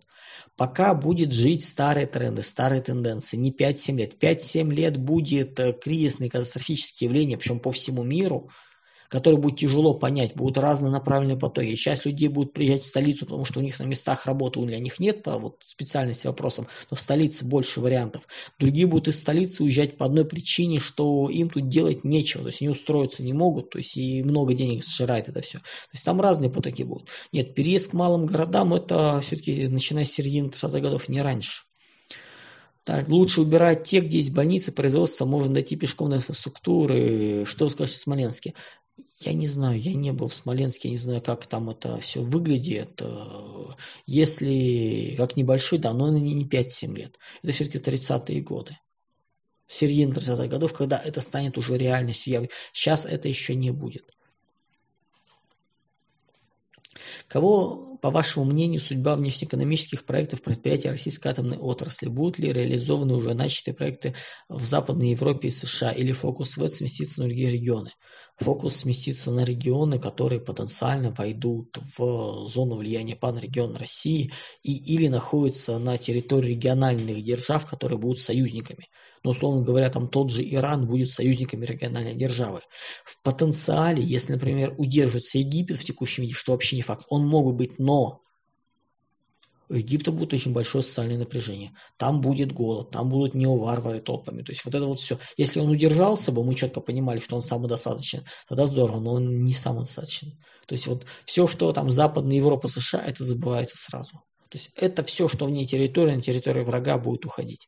Пока 0.57 0.95
будет 0.95 1.33
жить 1.33 1.63
старые 1.63 2.07
тренды, 2.07 2.41
старые 2.41 2.81
тенденции. 2.81 3.37
Не 3.37 3.51
5-7 3.51 3.95
лет. 3.95 4.15
5-7 4.19 4.73
лет 4.73 4.97
будет 4.97 5.59
э, 5.59 5.73
кризисные 5.73 6.31
катастрофические 6.31 7.09
явления, 7.09 7.37
причем 7.37 7.59
по 7.59 7.71
всему 7.71 8.01
миру– 8.01 8.49
который 9.09 9.39
будет 9.39 9.59
тяжело 9.59 9.93
понять, 9.93 10.35
будут 10.35 10.57
разные 10.57 10.91
направленные 10.91 11.37
потоки. 11.37 11.75
Часть 11.75 12.05
людей 12.05 12.27
будут 12.27 12.53
приезжать 12.53 12.81
в 12.81 12.85
столицу, 12.85 13.25
потому 13.25 13.45
что 13.45 13.59
у 13.59 13.63
них 13.63 13.79
на 13.79 13.83
местах 13.83 14.25
работы 14.25 14.59
у 14.59 14.65
них 14.65 14.99
нет 14.99 15.23
по 15.23 15.37
вот, 15.37 15.57
специальности 15.63 16.27
вопросам, 16.27 16.67
но 16.89 16.95
в 16.95 16.99
столице 16.99 17.45
больше 17.45 17.81
вариантов. 17.81 18.23
Другие 18.59 18.87
будут 18.87 19.07
из 19.09 19.19
столицы 19.19 19.63
уезжать 19.63 19.97
по 19.97 20.05
одной 20.05 20.25
причине, 20.25 20.79
что 20.79 21.29
им 21.29 21.49
тут 21.49 21.69
делать 21.69 22.03
нечего, 22.03 22.43
то 22.43 22.49
есть 22.49 22.61
они 22.61 22.69
устроиться 22.69 23.23
не 23.23 23.33
могут, 23.33 23.71
то 23.71 23.77
есть 23.77 23.97
и 23.97 24.23
много 24.23 24.53
денег 24.53 24.83
сжирает 24.83 25.29
это 25.29 25.41
все. 25.41 25.59
То 25.59 25.93
есть 25.93 26.05
там 26.05 26.21
разные 26.21 26.49
потоки 26.49 26.83
будут. 26.83 27.09
Нет, 27.31 27.55
переезд 27.55 27.91
к 27.91 27.93
малым 27.93 28.25
городам 28.25 28.73
это 28.73 29.19
все-таки 29.21 29.67
начиная 29.67 30.05
с 30.05 30.11
середины 30.11 30.47
30-х 30.47 30.79
годов, 30.79 31.09
не 31.09 31.21
раньше. 31.21 31.63
Так, 32.83 33.07
лучше 33.07 33.41
убирать 33.41 33.83
те, 33.83 34.01
где 34.01 34.17
есть 34.17 34.33
больницы, 34.33 34.73
производство, 34.73 35.25
можно 35.25 35.53
дойти 35.53 35.77
пешком 35.77 36.09
до 36.09 36.17
инфраструктуры. 36.17 37.45
Что 37.45 37.65
вы 37.65 37.71
скажете 37.71 37.97
в 37.97 38.01
Смоленске? 38.01 38.53
Я 39.19 39.33
не 39.33 39.47
знаю, 39.47 39.79
я 39.79 39.93
не 39.93 40.11
был 40.11 40.27
в 40.27 40.33
Смоленске, 40.33 40.89
я 40.89 40.91
не 40.91 40.97
знаю, 40.97 41.21
как 41.21 41.45
там 41.45 41.69
это 41.69 41.99
все 41.99 42.21
выглядит. 42.21 43.01
Если 44.05 45.15
как 45.17 45.37
небольшой, 45.37 45.79
да, 45.79 45.93
но 45.93 46.09
не, 46.09 46.33
не 46.33 46.45
5-7 46.45 46.93
лет. 46.95 47.17
Это 47.41 47.53
все-таки 47.53 47.77
30-е 47.77 48.41
годы. 48.41 48.77
Середина 49.65 50.11
30-х 50.11 50.47
годов, 50.47 50.73
когда 50.73 50.97
это 50.97 51.21
станет 51.21 51.57
уже 51.57 51.77
реальностью. 51.77 52.49
Сейчас 52.73 53.05
это 53.05 53.29
еще 53.29 53.55
не 53.55 53.71
будет. 53.71 54.13
Кого, 57.27 57.97
по 58.01 58.09
вашему 58.09 58.45
мнению, 58.45 58.79
судьба 58.79 59.15
внешнеэкономических 59.15 60.05
проектов 60.05 60.41
предприятий 60.41 60.89
российской 60.89 61.29
атомной 61.29 61.57
отрасли? 61.57 62.07
Будут 62.07 62.39
ли 62.39 62.51
реализованы 62.51 63.13
уже 63.13 63.33
начатые 63.33 63.75
проекты 63.75 64.15
в 64.49 64.63
Западной 64.63 65.11
Европе 65.11 65.47
и 65.47 65.51
США? 65.51 65.91
Или 65.91 66.11
фокус 66.11 66.57
ВЭД 66.57 66.73
сместится 66.73 67.21
на 67.21 67.27
другие 67.27 67.49
регионы? 67.49 67.91
Фокус 68.37 68.77
сместится 68.77 69.31
на 69.31 69.43
регионы, 69.43 69.99
которые 69.99 70.41
потенциально 70.41 71.11
войдут 71.11 71.77
в 71.97 72.47
зону 72.47 72.75
влияния 72.75 73.15
панрегион 73.15 73.75
России 73.75 74.31
и 74.63 74.75
или 74.93 75.07
находятся 75.07 75.77
на 75.79 75.97
территории 75.97 76.51
региональных 76.51 77.23
держав, 77.23 77.65
которые 77.65 77.99
будут 77.99 78.19
союзниками 78.19 78.87
но, 79.23 79.31
условно 79.31 79.63
говоря, 79.63 79.89
там 79.89 80.07
тот 80.07 80.29
же 80.29 80.43
Иран 80.43 80.87
будет 80.87 81.09
союзниками 81.09 81.65
региональной 81.65 82.13
державы. 82.13 82.61
В 83.05 83.21
потенциале, 83.23 84.03
если, 84.03 84.33
например, 84.33 84.75
удержится 84.77 85.37
Египет 85.37 85.77
в 85.77 85.83
текущем 85.83 86.23
виде, 86.23 86.33
что 86.33 86.51
вообще 86.51 86.75
не 86.75 86.81
факт, 86.81 87.05
он 87.09 87.25
мог 87.25 87.45
бы 87.45 87.53
быть, 87.53 87.79
но 87.79 88.21
у 89.69 89.75
Египта 89.75 90.11
будет 90.11 90.33
очень 90.33 90.51
большое 90.51 90.83
социальное 90.83 91.17
напряжение. 91.17 91.71
Там 91.97 92.21
будет 92.21 92.51
голод, 92.51 92.91
там 92.91 93.09
будут 93.09 93.33
неоварвары 93.33 94.01
толпами. 94.01 94.43
То 94.43 94.51
есть 94.51 94.65
вот 94.65 94.75
это 94.75 94.85
вот 94.85 94.99
все. 94.99 95.17
Если 95.37 95.59
он 95.59 95.69
удержался 95.69 96.31
бы, 96.31 96.43
мы 96.43 96.53
четко 96.53 96.81
понимали, 96.81 97.19
что 97.19 97.35
он 97.35 97.41
самодостаточен, 97.41 98.23
тогда 98.47 98.67
здорово, 98.67 98.99
но 98.99 99.13
он 99.13 99.43
не 99.43 99.53
самодостаточен. 99.53 100.37
То 100.67 100.75
есть 100.75 100.87
вот 100.87 101.05
все, 101.25 101.47
что 101.47 101.71
там 101.71 101.91
Западная 101.91 102.37
Европа, 102.37 102.67
США, 102.67 103.03
это 103.05 103.23
забывается 103.23 103.77
сразу. 103.77 104.21
То 104.49 104.57
есть 104.57 104.71
это 104.75 105.03
все, 105.03 105.27
что 105.27 105.45
вне 105.45 105.65
территории, 105.65 106.15
на 106.15 106.21
территории 106.21 106.63
врага 106.63 106.97
будет 106.99 107.25
уходить. 107.25 107.67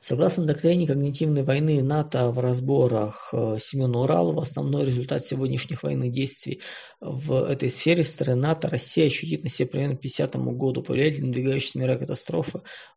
Согласно 0.00 0.44
доктрине 0.44 0.86
когнитивной 0.86 1.42
войны 1.42 1.82
НАТО 1.82 2.30
в 2.30 2.38
разборах 2.38 3.30
э, 3.32 3.56
Семена 3.60 4.00
Уралова, 4.00 4.42
основной 4.42 4.84
результат 4.84 5.24
сегодняшних 5.24 5.82
военных 5.82 6.12
действий 6.12 6.60
в 7.02 7.44
этой 7.44 7.68
сфере 7.68 8.04
стороны 8.04 8.42
НАТО 8.42 8.68
Россия 8.70 9.06
ощутит 9.06 9.42
на 9.42 9.50
себе 9.50 9.68
примерно 9.68 9.96
к 9.96 10.00
50 10.00 10.36
году, 10.36 10.82
повлияет 10.82 11.18
ли 11.18 11.26
надвигающаяся 11.26 11.78
мира 11.78 12.00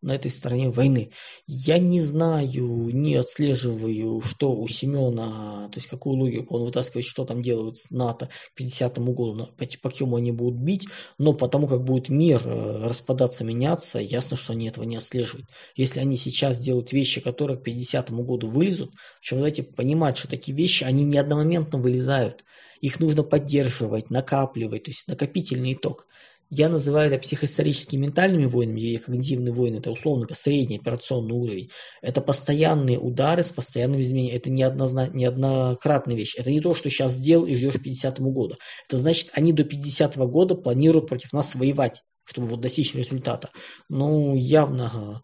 на 0.03 0.11
этой 0.11 0.29
стороне 0.29 0.69
войны. 0.69 1.09
Я 1.47 1.79
не 1.79 1.99
знаю, 1.99 2.89
не 2.93 3.15
отслеживаю, 3.15 4.21
что 4.21 4.51
у 4.51 4.67
Семена, 4.67 5.69
то 5.71 5.77
есть 5.77 5.88
какую 5.88 6.17
логику 6.17 6.55
он 6.55 6.65
вытаскивает, 6.65 7.05
что 7.05 7.25
там 7.25 7.41
делают 7.41 7.77
НАТО 7.89 8.29
к 8.53 8.55
50 8.55 8.99
году, 8.99 9.49
по, 9.57 9.65
по 9.81 9.89
кому 9.89 10.17
они 10.17 10.31
будут 10.31 10.59
бить, 10.59 10.88
но 11.17 11.33
потому 11.33 11.65
как 11.65 11.83
будет 11.83 12.09
мир 12.09 12.41
э, 12.45 12.88
распадаться, 12.88 13.43
меняться, 13.43 13.97
ясно, 13.97 14.38
что 14.38 14.53
они 14.53 14.67
этого 14.67 14.83
не 14.83 14.97
отслеживают. 14.97 15.49
Если 15.75 15.99
они 15.99 16.15
сейчас 16.17 16.59
делают 16.65 16.91
вещи, 16.91 17.21
которые 17.21 17.58
к 17.58 17.63
50 17.63 18.12
году 18.12 18.48
вылезут, 18.48 18.92
причем 19.21 19.37
давайте 19.37 19.63
понимать, 19.63 20.17
что 20.17 20.27
такие 20.27 20.56
вещи, 20.56 20.83
они 20.83 21.04
не 21.04 21.17
одномоментно 21.17 21.79
вылезают. 21.79 22.44
Их 22.81 23.00
нужно 23.00 23.23
поддерживать, 23.23 24.10
накапливать, 24.10 24.83
то 24.83 24.92
есть 24.92 25.08
накопительный 25.08 25.73
итог. 25.73 26.08
Я 26.52 26.69
называю 26.69 27.12
это 27.12 27.19
психоисторическими 27.19 28.06
ментальными 28.06 28.46
войнами, 28.46 28.79
или 28.79 28.98
когнитивные 28.98 29.54
войны, 29.54 29.77
это 29.77 29.92
условно 29.92 30.27
средний 30.33 30.77
операционный 30.77 31.33
уровень. 31.33 31.71
Это 32.04 32.21
постоянные 32.21 33.00
удары 33.00 33.44
с 33.44 33.52
постоянными 33.52 34.02
изменениями. 34.02 34.37
Это 34.37 34.50
не, 34.52 34.62
однозна... 34.62 35.08
не 35.08 35.25
однократная 35.25 36.15
вещь. 36.15 36.35
Это 36.37 36.52
не 36.52 36.62
то, 36.62 36.75
что 36.75 36.89
сейчас 36.89 37.13
сделал 37.13 37.46
и 37.46 37.56
ждешь 37.56 37.81
50 37.81 38.19
года. 38.19 38.58
Это 38.87 39.00
значит, 39.00 39.29
они 39.33 39.54
до 39.54 39.63
50 39.63 40.17
года 40.17 40.56
планируют 40.56 41.08
против 41.08 41.33
нас 41.33 41.56
воевать 41.56 42.02
чтобы 42.25 42.48
вот 42.48 42.60
достичь 42.60 42.96
результата. 42.96 43.52
Ну, 43.87 44.35
явно 44.35 45.21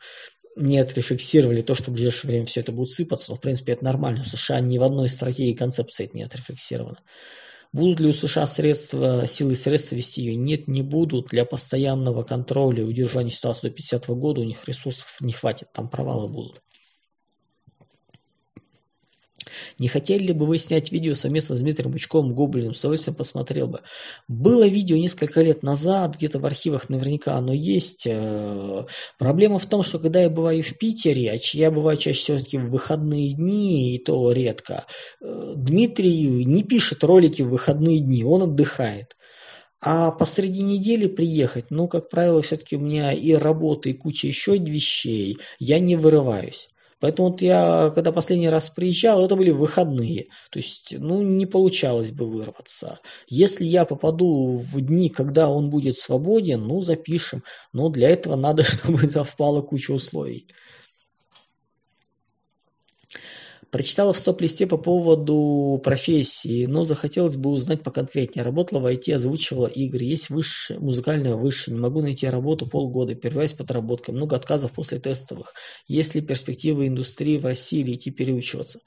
не 0.56 0.80
отрефлексировали 0.80 1.62
то, 1.62 1.76
что 1.76 1.92
в 1.92 1.94
ближайшее 1.94 2.32
время 2.32 2.46
все 2.46 2.62
это 2.62 2.72
будет 2.72 2.90
сыпаться. 2.90 3.32
Но, 3.32 3.38
в 3.38 3.42
принципе, 3.42 3.74
это 3.74 3.84
нормально. 3.84 4.24
В 4.24 4.28
США 4.28 4.60
ни 4.60 4.78
в 4.78 4.84
одной 4.84 5.10
стратегии 5.10 5.54
концепции 5.54 6.06
это 6.06 6.18
не 6.18 6.24
отрефлексировано. 6.24 6.98
Будут 7.74 8.02
ли 8.02 8.10
у 8.10 8.14
США 8.14 8.48
средства, 8.48 9.26
силы 9.28 9.54
и 9.54 9.56
средства 9.56 9.96
вести 9.96 10.22
ее? 10.22 10.36
Нет, 10.36 10.68
не 10.68 10.82
будут. 10.82 11.28
Для 11.28 11.46
постоянного 11.46 12.24
контроля 12.24 12.82
и 12.82 12.86
удержания 12.86 13.32
ситуации 13.32 13.70
до 13.70 13.76
50 13.76 14.08
года 14.10 14.42
у 14.42 14.44
них 14.44 14.68
ресурсов 14.68 15.18
не 15.22 15.32
хватит. 15.32 15.72
Там 15.72 15.90
провалы 15.90 16.28
будут. 16.28 16.62
Не 19.80 19.88
хотели 19.88 20.28
ли 20.28 20.34
бы 20.34 20.46
вы 20.46 20.58
снять 20.58 20.92
видео 20.92 21.14
совместно 21.14 21.56
с 21.56 21.62
Дмитрием 21.62 21.92
Бучковым 21.92 22.34
Гоблиным? 22.34 22.74
С 22.74 22.80
удовольствием 22.80 23.16
посмотрел 23.16 23.68
бы. 23.68 23.82
Было 24.28 24.68
видео 24.68 24.98
несколько 24.98 25.42
лет 25.42 25.64
назад, 25.64 26.16
где-то 26.16 26.40
в 26.40 26.46
архивах 26.46 26.90
наверняка 26.90 27.36
оно 27.36 27.54
есть. 27.54 28.08
Э, 28.08 28.86
проблема 29.18 29.60
в 29.60 29.66
том, 29.66 29.84
что 29.84 30.00
когда 30.00 30.22
я 30.22 30.30
бываю 30.30 30.64
в 30.64 30.78
Питере, 30.78 31.32
а 31.32 31.38
я 31.54 31.72
бываю 31.72 31.98
чаще 31.98 32.20
все-таки 32.20 32.58
в 32.58 32.70
выходные 32.70 33.34
дни, 33.34 33.96
и 33.96 33.98
то 34.00 34.32
редко, 34.32 34.86
э, 35.22 35.54
Дмитрий 35.56 36.46
не 36.46 36.64
пишет 36.64 37.04
ролики 37.04 37.42
в 37.42 37.50
выходные 37.50 38.00
дни, 38.00 38.24
он 38.24 38.44
отдыхает. 38.44 39.16
А 39.84 40.12
посреди 40.12 40.62
недели 40.62 41.08
приехать, 41.08 41.66
ну, 41.72 41.88
как 41.88 42.10
правило, 42.10 42.44
все-таки 42.44 42.76
у 42.76 42.80
меня 42.80 43.14
и 43.14 43.34
работа, 43.34 43.90
и 43.90 43.94
куча 43.94 44.28
еще 44.28 44.56
вещей, 44.58 45.40
я 45.58 45.80
не 45.80 45.96
вырываюсь. 45.96 46.70
Поэтому 47.02 47.30
вот 47.30 47.42
я, 47.42 47.92
когда 47.96 48.12
последний 48.12 48.48
раз 48.48 48.70
приезжал, 48.70 49.26
это 49.26 49.36
были 49.36 49.50
выходные. 49.50 50.28
То 50.52 50.60
есть, 50.60 50.96
ну, 50.98 51.24
не 51.24 51.48
получалось 51.48 52.12
бы 52.12 52.28
вырваться. 52.28 53.00
Если 53.28 53.66
я 53.66 53.86
попаду 53.86 54.58
в 54.58 54.80
дни, 54.80 55.10
когда 55.10 55.50
он 55.50 55.72
будет 55.72 55.98
свободен, 55.98 56.62
ну, 56.62 56.80
запишем. 56.82 57.44
Но 57.74 57.90
для 57.90 58.10
этого 58.10 58.36
надо, 58.36 58.64
чтобы 58.64 59.00
совпала 59.10 59.64
куча 59.64 59.92
условий. 59.92 60.48
Прочитала 63.72 64.12
в 64.12 64.18
стоп-листе 64.18 64.68
по 64.68 64.78
поводу 64.78 65.80
профессии, 65.82 66.66
но 66.66 66.84
захотелось 66.84 67.38
бы 67.38 67.52
узнать 67.52 67.84
поконкретнее. 67.84 68.44
Работала 68.44 68.82
в 68.82 68.86
IT, 68.86 69.14
озвучивала 69.14 69.68
игры. 69.68 70.04
Есть 70.04 70.30
высшее, 70.30 70.78
музыкальное 70.78 71.36
высшее. 71.36 71.76
Не 71.76 71.82
могу 71.82 72.02
найти 72.02 72.28
работу 72.28 72.68
полгода. 72.68 73.16
Перваясь 73.16 73.54
подработкой. 73.54 74.14
Много 74.14 74.36
отказов 74.36 74.74
после 74.74 75.00
тестовых. 75.00 75.54
Есть 75.88 76.16
ли 76.16 76.22
перспективы 76.22 76.88
индустрии 76.88 77.38
в 77.38 77.46
России 77.46 77.80
или 77.80 77.94
идти 77.94 78.12
переучиваться? 78.12 78.82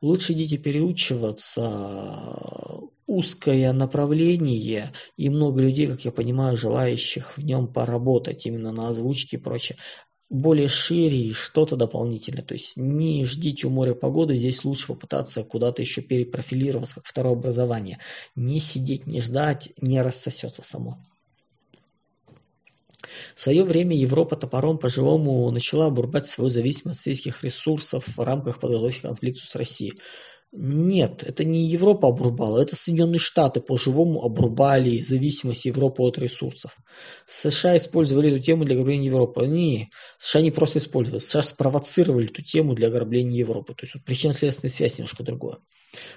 Лучше 0.00 0.34
идите 0.34 0.56
переучиваться. 0.56 1.68
Узкое 3.08 3.72
направление 3.72 4.92
и 5.16 5.30
много 5.30 5.62
людей, 5.62 5.88
как 5.88 6.04
я 6.04 6.12
понимаю, 6.12 6.56
желающих 6.56 7.36
в 7.36 7.44
нем 7.44 7.66
поработать 7.72 8.46
именно 8.46 8.70
на 8.70 8.90
озвучке 8.90 9.38
и 9.38 9.40
прочее 9.40 9.78
более 10.30 10.68
шире 10.68 11.18
и 11.18 11.32
что-то 11.32 11.76
дополнительное. 11.76 12.42
То 12.42 12.54
есть 12.54 12.76
не 12.76 13.24
ждите 13.24 13.66
у 13.66 13.70
моря 13.70 13.94
погоды, 13.94 14.36
здесь 14.36 14.64
лучше 14.64 14.88
попытаться 14.88 15.42
куда-то 15.42 15.82
еще 15.82 16.02
перепрофилироваться, 16.02 16.96
как 16.96 17.06
второе 17.06 17.34
образование. 17.34 17.98
Не 18.34 18.60
сидеть, 18.60 19.06
не 19.06 19.20
ждать, 19.20 19.70
не 19.80 20.00
рассосется 20.02 20.62
само. 20.62 21.02
В 23.34 23.40
свое 23.40 23.64
время 23.64 23.96
Европа 23.96 24.36
топором 24.36 24.78
по-живому 24.78 25.50
начала 25.50 25.86
обрубать 25.86 26.26
свою 26.26 26.50
зависимость 26.50 27.00
от 27.00 27.06
российских 27.06 27.42
ресурсов 27.42 28.06
в 28.08 28.20
рамках 28.20 28.60
подготовки 28.60 28.98
к 28.98 29.02
конфликту 29.02 29.46
с 29.46 29.54
Россией. 29.54 29.98
Нет, 30.50 31.24
это 31.24 31.44
не 31.44 31.68
Европа 31.68 32.08
обрубала, 32.08 32.58
это 32.58 32.74
Соединенные 32.74 33.18
Штаты 33.18 33.60
по-живому 33.60 34.22
обрубали 34.22 34.98
зависимость 35.00 35.66
Европы 35.66 36.02
от 36.02 36.18
ресурсов. 36.18 36.74
США 37.26 37.76
использовали 37.76 38.32
эту 38.32 38.42
тему 38.42 38.64
для 38.64 38.74
ограбления 38.74 39.10
Европы. 39.10 39.46
Не, 39.46 39.90
США 40.16 40.40
не 40.40 40.50
просто 40.50 40.78
использовали, 40.78 41.20
США 41.20 41.42
спровоцировали 41.42 42.30
эту 42.30 42.42
тему 42.42 42.74
для 42.74 42.88
ограбления 42.88 43.38
Европы. 43.38 43.74
То 43.74 43.84
есть 43.84 43.94
вот 43.94 44.04
причинно-следственная 44.04 44.72
связь 44.72 44.96
немножко 44.96 45.22
другое. 45.22 45.58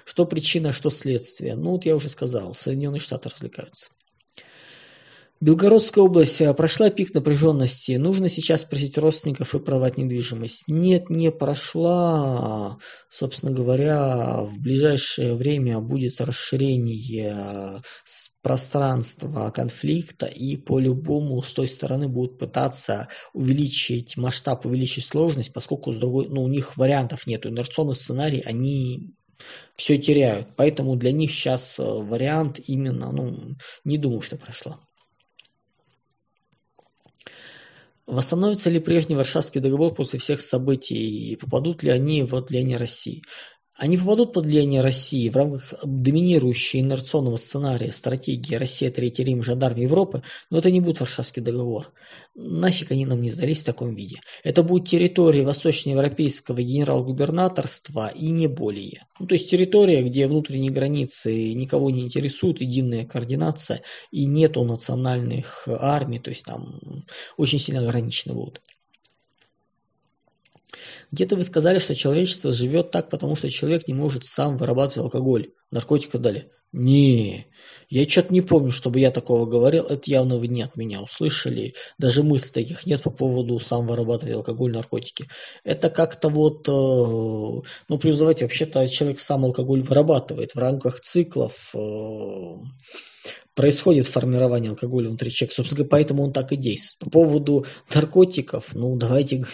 Что 0.06 0.24
причина, 0.24 0.72
что 0.72 0.88
следствие? 0.88 1.54
Ну 1.54 1.72
вот 1.72 1.84
я 1.84 1.94
уже 1.94 2.08
сказал, 2.08 2.54
Соединенные 2.54 3.00
Штаты 3.00 3.28
развлекаются. 3.28 3.90
Белгородская 5.42 6.04
область 6.04 6.40
э, 6.40 6.54
прошла 6.54 6.88
пик 6.88 7.12
напряженности. 7.14 7.96
Нужно 7.96 8.28
сейчас 8.28 8.60
спросить 8.60 8.96
родственников 8.96 9.56
и 9.56 9.58
продавать 9.58 9.98
недвижимость. 9.98 10.68
Нет, 10.68 11.10
не 11.10 11.32
прошла. 11.32 12.78
Собственно 13.08 13.50
говоря, 13.50 14.42
в 14.42 14.60
ближайшее 14.60 15.34
время 15.34 15.80
будет 15.80 16.20
расширение 16.20 17.34
э, 17.34 17.80
пространства 18.40 19.50
конфликта, 19.50 20.26
и 20.26 20.56
по-любому 20.56 21.42
с 21.42 21.52
той 21.52 21.66
стороны 21.66 22.06
будут 22.06 22.38
пытаться 22.38 23.08
увеличить 23.32 24.16
масштаб, 24.16 24.64
увеличить 24.64 25.06
сложность, 25.06 25.52
поскольку 25.52 25.90
с 25.90 25.98
другой, 25.98 26.28
ну, 26.28 26.44
у 26.44 26.48
них 26.48 26.76
вариантов 26.76 27.26
нет. 27.26 27.46
Инерционный 27.46 27.96
сценарий, 27.96 28.42
они 28.42 29.16
все 29.74 29.98
теряют. 29.98 30.54
Поэтому 30.54 30.94
для 30.94 31.10
них 31.10 31.32
сейчас 31.32 31.80
э, 31.80 31.82
вариант 31.82 32.60
именно, 32.64 33.10
ну, 33.10 33.56
не 33.82 33.98
думаю, 33.98 34.22
что 34.22 34.36
прошла. 34.36 34.78
Восстановится 38.06 38.68
ли 38.68 38.80
прежний 38.80 39.14
Варшавский 39.14 39.60
договор 39.60 39.94
после 39.94 40.18
всех 40.18 40.40
событий 40.40 41.32
и 41.32 41.36
попадут 41.36 41.82
ли 41.84 41.90
они 41.90 42.24
в 42.24 42.32
влияние 42.32 42.76
России? 42.76 43.22
Они 43.74 43.96
попадут 43.96 44.34
под 44.34 44.44
влияние 44.44 44.82
России 44.82 45.30
в 45.30 45.36
рамках 45.36 45.72
доминирующего 45.82 46.80
инерционного 46.80 47.36
сценария 47.36 47.90
стратегии 47.90 48.54
Россия, 48.54 48.90
Третий 48.90 49.24
Рим, 49.24 49.42
Жандарм 49.42 49.76
Европы, 49.76 50.22
но 50.50 50.58
это 50.58 50.70
не 50.70 50.80
будет 50.80 51.00
Варшавский 51.00 51.40
договор. 51.40 51.90
Нафиг 52.34 52.90
они 52.90 53.06
нам 53.06 53.20
не 53.20 53.30
сдались 53.30 53.62
в 53.62 53.66
таком 53.66 53.94
виде. 53.94 54.20
Это 54.44 54.62
будет 54.62 54.88
территория 54.88 55.42
восточноевропейского 55.42 56.62
генерал-губернаторства 56.62 58.08
и 58.08 58.28
не 58.28 58.46
более. 58.46 59.06
Ну, 59.18 59.26
то 59.26 59.34
есть 59.34 59.50
территория, 59.50 60.02
где 60.02 60.26
внутренние 60.26 60.70
границы 60.70 61.54
никого 61.54 61.90
не 61.90 62.02
интересуют, 62.02 62.60
единая 62.60 63.06
координация 63.06 63.80
и 64.10 64.26
нету 64.26 64.64
национальных 64.64 65.66
армий, 65.66 66.18
то 66.18 66.28
есть 66.28 66.44
там 66.44 67.04
очень 67.38 67.58
сильно 67.58 67.80
ограничены 67.80 68.34
будут. 68.34 68.60
Где-то 71.10 71.36
вы 71.36 71.44
сказали, 71.44 71.78
что 71.78 71.94
человечество 71.94 72.52
живет 72.52 72.90
так, 72.90 73.10
потому 73.10 73.36
что 73.36 73.50
человек 73.50 73.88
не 73.88 73.94
может 73.94 74.24
сам 74.24 74.56
вырабатывать 74.56 75.04
алкоголь, 75.04 75.52
наркотики 75.70 76.16
дали. 76.16 76.50
Не, 76.72 77.48
я 77.90 78.08
что-то 78.08 78.32
не 78.32 78.40
помню, 78.40 78.70
чтобы 78.70 78.98
я 78.98 79.10
такого 79.10 79.44
говорил. 79.44 79.84
Это 79.84 80.10
явно 80.10 80.38
вы 80.38 80.46
не 80.46 80.62
от 80.62 80.74
меня 80.74 81.02
услышали. 81.02 81.74
Даже 81.98 82.22
мыслей 82.22 82.64
таких 82.64 82.86
нет 82.86 83.02
по 83.02 83.10
поводу 83.10 83.58
сам 83.60 83.86
вырабатывать 83.86 84.34
алкоголь, 84.34 84.72
наркотики. 84.72 85.28
Это 85.64 85.90
как-то 85.90 86.30
вот, 86.30 86.66
э, 86.66 86.72
ну, 86.72 87.98
плюс 87.98 88.16
давайте, 88.16 88.46
вообще-то 88.46 88.88
человек 88.88 89.20
сам 89.20 89.44
алкоголь 89.44 89.82
вырабатывает 89.82 90.54
в 90.54 90.58
рамках 90.58 91.00
циклов. 91.00 91.74
Происходит 93.54 94.06
формирование 94.06 94.70
алкоголя 94.70 95.08
внутри 95.08 95.30
человека. 95.30 95.56
Собственно 95.56 95.84
поэтому 95.84 96.22
он 96.22 96.32
так 96.32 96.52
и 96.52 96.56
действует. 96.56 96.98
По 97.00 97.10
поводу 97.10 97.66
наркотиков, 97.94 98.74
ну, 98.74 98.96
давайте 98.96 99.44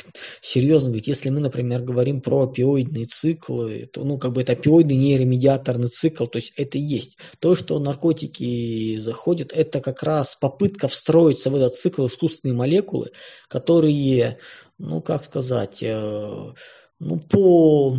серьезно 0.41 0.91
говорить, 0.91 1.09
если 1.09 1.31
мы, 1.31 1.41
например, 1.41 1.83
говорим 1.83 2.21
про 2.21 2.45
опиоидные 2.45 3.07
циклы, 3.07 3.89
то, 3.93 4.05
ну, 4.05 4.17
как 4.19 4.33
бы 4.33 4.43
это 4.43 4.53
опиоидный 4.53 4.97
нейромедиаторный 4.97 5.89
цикл, 5.89 6.27
то 6.27 6.37
есть 6.37 6.53
это 6.57 6.79
и 6.79 6.83
есть. 6.83 7.19
То, 7.41 7.57
что 7.57 7.79
наркотики 7.81 8.99
заходят, 8.99 9.53
это 9.53 9.81
как 9.81 10.05
раз 10.05 10.37
попытка 10.37 10.87
встроиться 10.87 11.51
в 11.51 11.57
этот 11.57 11.75
цикл 11.75 12.07
искусственные 12.07 12.55
молекулы, 12.55 13.11
которые, 13.49 14.39
ну, 14.79 15.03
как 15.03 15.25
сказать, 15.25 15.83
э, 15.83 16.53
ну, 17.01 17.19
по 17.19 17.99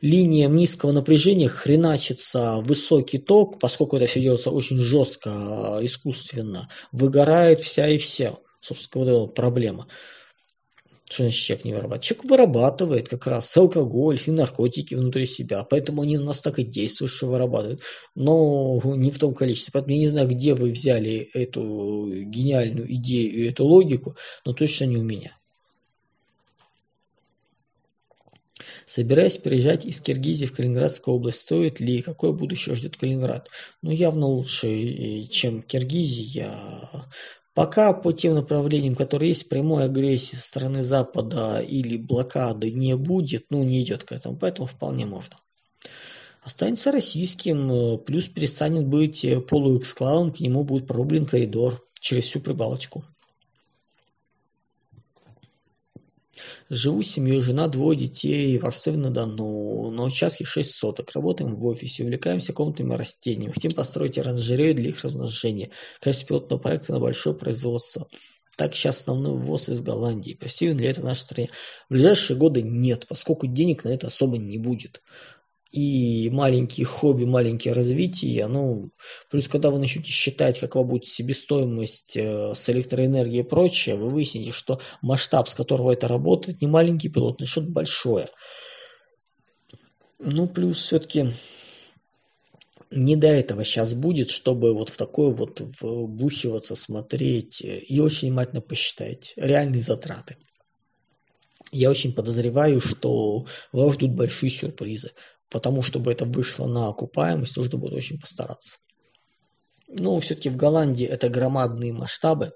линиям 0.00 0.56
низкого 0.56 0.92
напряжения 0.92 1.48
хреначится 1.48 2.60
высокий 2.60 3.18
ток, 3.18 3.58
поскольку 3.58 3.96
это 3.96 4.06
все 4.06 4.20
делается 4.20 4.50
очень 4.50 4.78
жестко, 4.78 5.30
а, 5.32 5.84
искусственно, 5.84 6.68
выгорает 6.92 7.60
вся 7.60 7.88
и 7.88 7.98
вся. 7.98 8.34
Собственно, 8.60 9.04
вот 9.04 9.10
эта 9.10 9.18
вот 9.20 9.34
проблема. 9.34 9.86
Что 11.10 11.24
значит 11.24 11.40
человек 11.40 11.64
не 11.64 11.72
вырабатывает? 11.72 12.04
Человек 12.04 12.30
вырабатывает 12.30 13.08
как 13.08 13.26
раз 13.26 13.56
алкоголь 13.56 14.20
и 14.24 14.30
наркотики 14.30 14.94
внутри 14.94 15.26
себя. 15.26 15.64
Поэтому 15.64 16.02
они 16.02 16.18
на 16.18 16.26
нас 16.26 16.40
так 16.40 16.60
и 16.60 16.62
действуют, 16.62 17.12
что 17.12 17.26
вырабатывают. 17.26 17.82
Но 18.14 18.80
не 18.84 19.10
в 19.10 19.18
том 19.18 19.34
количестве. 19.34 19.72
Поэтому 19.72 19.94
я 19.94 19.98
не 19.98 20.08
знаю, 20.08 20.28
где 20.28 20.54
вы 20.54 20.70
взяли 20.70 21.28
эту 21.34 22.08
гениальную 22.12 22.94
идею 22.94 23.32
и 23.32 23.48
эту 23.48 23.64
логику, 23.64 24.16
но 24.44 24.52
точно 24.52 24.84
не 24.84 24.98
у 24.98 25.02
меня. 25.02 25.39
Собираюсь 28.90 29.38
переезжать 29.38 29.86
из 29.86 30.00
Киргизии 30.00 30.46
в 30.46 30.52
Калининградскую 30.52 31.14
область. 31.14 31.42
Стоит 31.42 31.78
ли? 31.78 32.02
Какое 32.02 32.32
будущее 32.32 32.74
ждет 32.74 32.96
Калининград? 32.96 33.48
Ну, 33.82 33.92
явно 33.92 34.26
лучше, 34.26 35.22
чем 35.30 35.62
Киргизия. 35.62 36.50
Пока 37.54 37.92
по 37.92 38.12
тем 38.12 38.34
направлениям, 38.34 38.96
которые 38.96 39.28
есть, 39.28 39.48
прямой 39.48 39.84
агрессии 39.84 40.34
со 40.34 40.42
стороны 40.42 40.82
Запада 40.82 41.60
или 41.60 41.98
блокады 41.98 42.72
не 42.72 42.96
будет, 42.96 43.44
ну, 43.50 43.62
не 43.62 43.80
идет 43.80 44.02
к 44.02 44.10
этому, 44.10 44.36
поэтому 44.36 44.66
вполне 44.66 45.06
можно. 45.06 45.36
Останется 46.42 46.90
российским, 46.90 47.96
плюс 48.00 48.26
перестанет 48.26 48.88
быть 48.88 49.24
полуэксклавом, 49.48 50.32
к 50.32 50.40
нему 50.40 50.64
будет 50.64 50.88
прорублен 50.88 51.26
коридор 51.26 51.80
через 52.00 52.24
всю 52.24 52.40
Прибалтику. 52.40 53.04
Живу 56.72 57.02
с 57.02 57.08
семьей, 57.08 57.40
жена, 57.40 57.66
двое 57.66 57.98
детей 57.98 58.56
в 58.56 58.64
Ростове-на-Дону. 58.64 59.90
На 59.90 60.04
участке 60.04 60.44
6 60.44 60.72
соток. 60.72 61.10
Работаем 61.12 61.56
в 61.56 61.66
офисе, 61.66 62.04
увлекаемся 62.04 62.52
комнатными 62.52 62.94
растениями. 62.94 63.50
Хотим 63.50 63.72
построить 63.72 64.18
оранжерею 64.18 64.76
для 64.76 64.90
их 64.90 65.02
размножения. 65.02 65.70
Качество 66.00 66.28
пилотного 66.28 66.60
проекта 66.60 66.92
на 66.92 67.00
большое 67.00 67.34
производство. 67.34 68.06
Так 68.56 68.76
сейчас 68.76 69.00
основной 69.00 69.36
ввоз 69.36 69.68
из 69.68 69.80
Голландии. 69.80 70.34
Перспективен 70.34 70.78
ли 70.78 70.86
это 70.86 71.00
в 71.00 71.04
нашей 71.04 71.20
стране? 71.22 71.50
В 71.88 71.94
ближайшие 71.94 72.36
годы 72.36 72.62
нет, 72.62 73.04
поскольку 73.08 73.48
денег 73.48 73.82
на 73.82 73.88
это 73.88 74.06
особо 74.06 74.38
не 74.38 74.58
будет 74.58 75.02
и 75.70 76.30
маленькие 76.30 76.84
хобби, 76.84 77.24
маленькие 77.24 77.74
развития, 77.74 78.46
ну, 78.48 78.90
плюс 79.30 79.46
когда 79.46 79.70
вы 79.70 79.78
начнете 79.78 80.10
считать, 80.10 80.58
какова 80.58 80.84
будет 80.84 81.06
себестоимость 81.06 82.16
э, 82.16 82.54
с 82.54 82.68
электроэнергией 82.68 83.40
и 83.40 83.48
прочее, 83.48 83.96
вы 83.96 84.08
выясните, 84.08 84.50
что 84.50 84.80
масштаб, 85.00 85.48
с 85.48 85.54
которого 85.54 85.92
это 85.92 86.08
работает, 86.08 86.60
не 86.60 86.66
маленький 86.66 87.08
пилотный, 87.08 87.46
что-то 87.46 87.70
большое. 87.70 88.28
Ну, 90.18 90.48
плюс 90.48 90.82
все-таки 90.82 91.32
не 92.90 93.14
до 93.14 93.28
этого 93.28 93.64
сейчас 93.64 93.94
будет, 93.94 94.30
чтобы 94.30 94.74
вот 94.74 94.88
в 94.88 94.96
такое 94.96 95.30
вот 95.30 95.60
вбухиваться, 95.80 96.74
смотреть 96.74 97.62
и 97.62 98.00
очень 98.00 98.28
внимательно 98.28 98.60
посчитать 98.60 99.32
реальные 99.36 99.82
затраты. 99.82 100.36
Я 101.70 101.90
очень 101.90 102.12
подозреваю, 102.12 102.80
что 102.80 103.46
вас 103.70 103.94
ждут 103.94 104.10
большие 104.10 104.50
сюрпризы 104.50 105.12
потому 105.50 105.82
чтобы 105.82 106.12
это 106.12 106.24
вышло 106.24 106.66
на 106.66 106.88
окупаемость, 106.88 107.56
нужно 107.56 107.78
будет 107.78 107.94
очень 107.94 108.18
постараться. 108.18 108.78
Но 109.88 110.18
все-таки 110.20 110.48
в 110.50 110.56
Голландии 110.56 111.06
это 111.06 111.28
громадные 111.28 111.92
масштабы, 111.92 112.52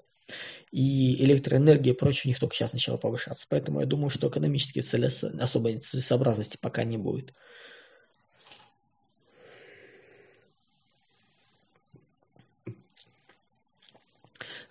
и 0.71 1.23
электроэнергия 1.23 1.93
и 1.93 1.95
прочее 1.95 2.23
у 2.25 2.27
них 2.29 2.39
только 2.39 2.55
сейчас 2.55 2.73
начала 2.73 2.97
повышаться. 2.97 3.45
Поэтому 3.49 3.79
я 3.81 3.85
думаю, 3.85 4.09
что 4.09 4.29
экономические 4.29 4.81
целес... 4.81 5.23
особой 5.23 5.77
целесообразности 5.77 6.57
пока 6.59 6.83
не 6.83 6.97
будет. 6.97 7.33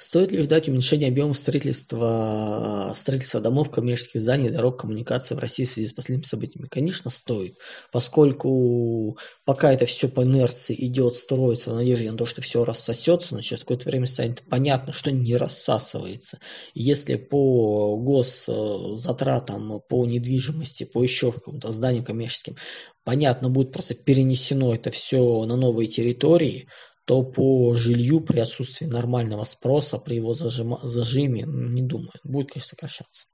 Стоит 0.05 0.33
ли 0.33 0.43
ждать 0.43 0.69
уменьшения 0.69 1.09
объемов 1.09 1.39
строительства, 1.39 2.93
строительства 2.95 3.41
домов, 3.41 3.71
коммерческих 3.71 4.21
зданий, 4.21 4.51
дорог, 4.51 4.79
коммуникаций 4.79 5.35
в 5.35 5.41
России 5.41 5.65
в 5.65 5.69
связи 5.71 5.89
с 5.89 5.95
последними 5.95 6.27
событиями? 6.27 6.69
Конечно, 6.69 7.09
стоит, 7.09 7.57
поскольку 7.91 9.17
пока 9.47 9.73
это 9.73 9.87
все 9.87 10.09
по 10.09 10.23
инерции 10.23 10.77
идет, 10.79 11.15
строится 11.15 11.71
в 11.71 11.75
надежде 11.77 12.11
на 12.11 12.19
то, 12.19 12.27
что 12.27 12.43
все 12.43 12.67
рассосется, 12.67 13.35
но 13.35 13.41
через 13.41 13.63
какое-то 13.63 13.89
время 13.89 14.07
станет 14.07 14.43
понятно, 14.43 14.93
что 14.93 15.11
не 15.11 15.39
рассасывается. 15.39 16.39
Если 16.75 17.15
по 17.15 17.97
госзатратам, 17.97 19.81
по 19.89 20.05
недвижимости, 20.05 20.85
по 20.85 21.03
еще 21.03 21.33
какому-то 21.33 21.73
зданию 21.73 22.05
коммерческим, 22.05 22.57
понятно, 23.05 23.49
будет 23.49 23.73
просто 23.73 23.95
перенесено 23.95 24.75
это 24.75 24.91
все 24.91 25.47
на 25.47 25.57
новые 25.57 25.89
территории, 25.89 26.69
то 27.05 27.23
по 27.23 27.75
жилью 27.77 28.21
при 28.21 28.41
отсутствии 28.41 28.87
нормального 28.87 29.45
спроса, 29.45 29.99
при 29.99 30.17
его 30.17 30.35
зажима, 30.35 30.81
зажиме, 30.83 31.45
не 31.47 31.83
думаю, 31.83 32.13
будет, 32.23 32.53
конечно, 32.53 32.71
сокращаться. 32.71 33.27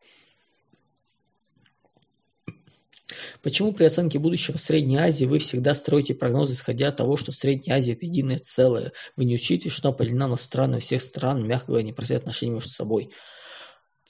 Почему 3.42 3.72
при 3.72 3.84
оценке 3.84 4.18
будущего 4.18 4.56
Средней 4.56 4.98
Азии 4.98 5.24
вы 5.24 5.38
всегда 5.38 5.74
строите 5.74 6.14
прогнозы, 6.14 6.54
исходя 6.54 6.88
от 6.88 6.96
того, 6.96 7.16
что 7.16 7.32
Средняя 7.32 7.78
Азия– 7.78 7.92
это 7.94 8.06
единое 8.06 8.38
целое? 8.38 8.92
Вы 9.16 9.24
не 9.24 9.34
учитесь, 9.34 9.72
что 9.72 9.92
поделена 9.92 10.28
на 10.28 10.36
страны 10.36 10.80
всех 10.80 11.02
стран, 11.02 11.46
мягко 11.46 11.68
говоря, 11.68 11.84
не 11.84 11.90
непростые 11.90 12.18
отношения 12.18 12.54
между 12.54 12.70
собой 12.70 13.10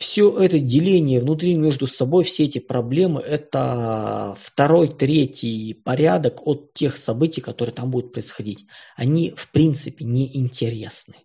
все 0.00 0.30
это 0.30 0.58
деление 0.58 1.20
внутри 1.20 1.54
между 1.56 1.86
собой, 1.86 2.24
все 2.24 2.44
эти 2.44 2.58
проблемы, 2.58 3.20
это 3.20 4.34
второй, 4.40 4.88
третий 4.88 5.74
порядок 5.74 6.46
от 6.46 6.72
тех 6.72 6.96
событий, 6.96 7.42
которые 7.42 7.74
там 7.74 7.90
будут 7.90 8.14
происходить. 8.14 8.64
Они, 8.96 9.34
в 9.36 9.50
принципе, 9.50 10.06
не 10.06 10.38
интересны. 10.38 11.16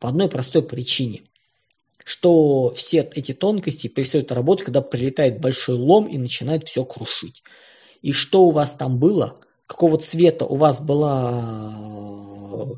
По 0.00 0.08
одной 0.08 0.30
простой 0.30 0.66
причине, 0.66 1.24
что 2.04 2.72
все 2.74 3.00
эти 3.14 3.32
тонкости 3.34 3.88
перестают 3.88 4.32
работать, 4.32 4.64
когда 4.64 4.80
прилетает 4.80 5.38
большой 5.38 5.76
лом 5.76 6.06
и 6.06 6.16
начинает 6.16 6.66
все 6.66 6.86
крушить. 6.86 7.42
И 8.00 8.12
что 8.12 8.44
у 8.44 8.50
вас 8.50 8.74
там 8.74 8.98
было, 8.98 9.36
какого 9.66 9.98
цвета 9.98 10.46
у 10.46 10.54
вас 10.54 10.80
была, 10.80 12.70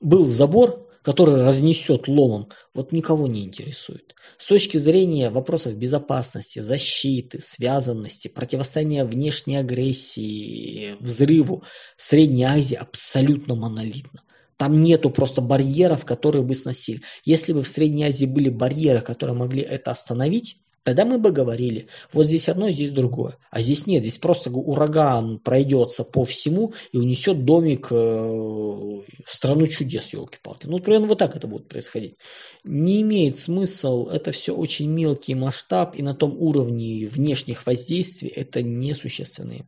был 0.00 0.24
забор, 0.24 0.83
который 1.04 1.42
разнесет 1.42 2.08
ломом, 2.08 2.48
вот 2.72 2.90
никого 2.90 3.26
не 3.26 3.44
интересует. 3.44 4.14
С 4.38 4.46
точки 4.46 4.78
зрения 4.78 5.28
вопросов 5.28 5.76
безопасности, 5.76 6.60
защиты, 6.60 7.40
связанности, 7.40 8.28
противостояния 8.28 9.04
внешней 9.04 9.56
агрессии, 9.56 10.96
взрыву, 11.00 11.62
Средняя 11.96 12.54
Азия 12.54 12.76
абсолютно 12.76 13.54
монолитна. 13.54 14.22
Там 14.56 14.82
нету 14.82 15.10
просто 15.10 15.42
барьеров, 15.42 16.06
которые 16.06 16.42
бы 16.42 16.54
сносили. 16.54 17.02
Если 17.24 17.52
бы 17.52 17.62
в 17.62 17.68
Средней 17.68 18.04
Азии 18.04 18.26
были 18.26 18.48
барьеры, 18.48 19.02
которые 19.02 19.36
могли 19.36 19.60
это 19.60 19.90
остановить, 19.90 20.56
Тогда 20.84 21.06
мы 21.06 21.18
бы 21.18 21.32
говорили, 21.32 21.88
вот 22.12 22.26
здесь 22.26 22.50
одно, 22.50 22.70
здесь 22.70 22.90
другое. 22.90 23.38
А 23.50 23.62
здесь 23.62 23.86
нет, 23.86 24.02
здесь 24.02 24.18
просто 24.18 24.50
ураган 24.50 25.38
пройдется 25.38 26.04
по 26.04 26.26
всему 26.26 26.74
и 26.92 26.98
унесет 26.98 27.46
домик 27.46 27.88
э, 27.90 27.94
в 27.94 29.04
страну 29.24 29.66
чудес, 29.66 30.12
елки-палки. 30.12 30.66
Ну, 30.66 30.78
примерно 30.80 31.06
вот 31.06 31.18
так 31.18 31.36
это 31.36 31.46
будет 31.46 31.68
происходить. 31.68 32.18
Не 32.64 33.00
имеет 33.00 33.36
смысл, 33.36 34.08
это 34.08 34.30
все 34.32 34.54
очень 34.54 34.90
мелкий 34.90 35.34
масштаб, 35.34 35.96
и 35.96 36.02
на 36.02 36.14
том 36.14 36.36
уровне 36.38 37.06
внешних 37.06 37.64
воздействий 37.64 38.28
это 38.28 38.62
несущественные. 38.62 39.64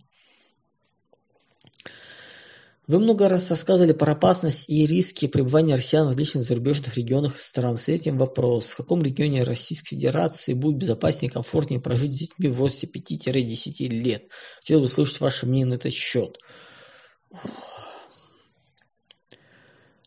Вы 2.87 3.01
много 3.01 3.29
раз 3.29 3.51
рассказывали 3.51 3.93
про 3.93 4.13
опасность 4.13 4.69
и 4.69 4.87
риски 4.87 5.27
пребывания 5.27 5.75
россиян 5.75 6.07
в 6.07 6.11
различных 6.11 6.45
зарубежных 6.45 6.97
регионах 6.97 7.41
стран. 7.41 7.77
С 7.77 7.89
этим 7.89 8.17
вопрос. 8.17 8.71
В 8.71 8.77
каком 8.77 9.03
регионе 9.03 9.43
Российской 9.43 9.97
Федерации 9.97 10.53
будет 10.53 10.77
безопаснее 10.77 11.29
и 11.29 11.33
комфортнее 11.33 11.81
прожить 11.81 12.15
с 12.15 12.19
детьми 12.19 12.47
в 12.49 12.55
возрасте 12.55 12.87
5-10 12.87 13.89
лет? 13.89 14.31
Хотел 14.61 14.79
бы 14.79 14.85
услышать 14.85 15.19
ваше 15.19 15.47
мнение 15.47 15.67
на 15.67 15.75
этот 15.75 15.93
счет. 15.93 16.39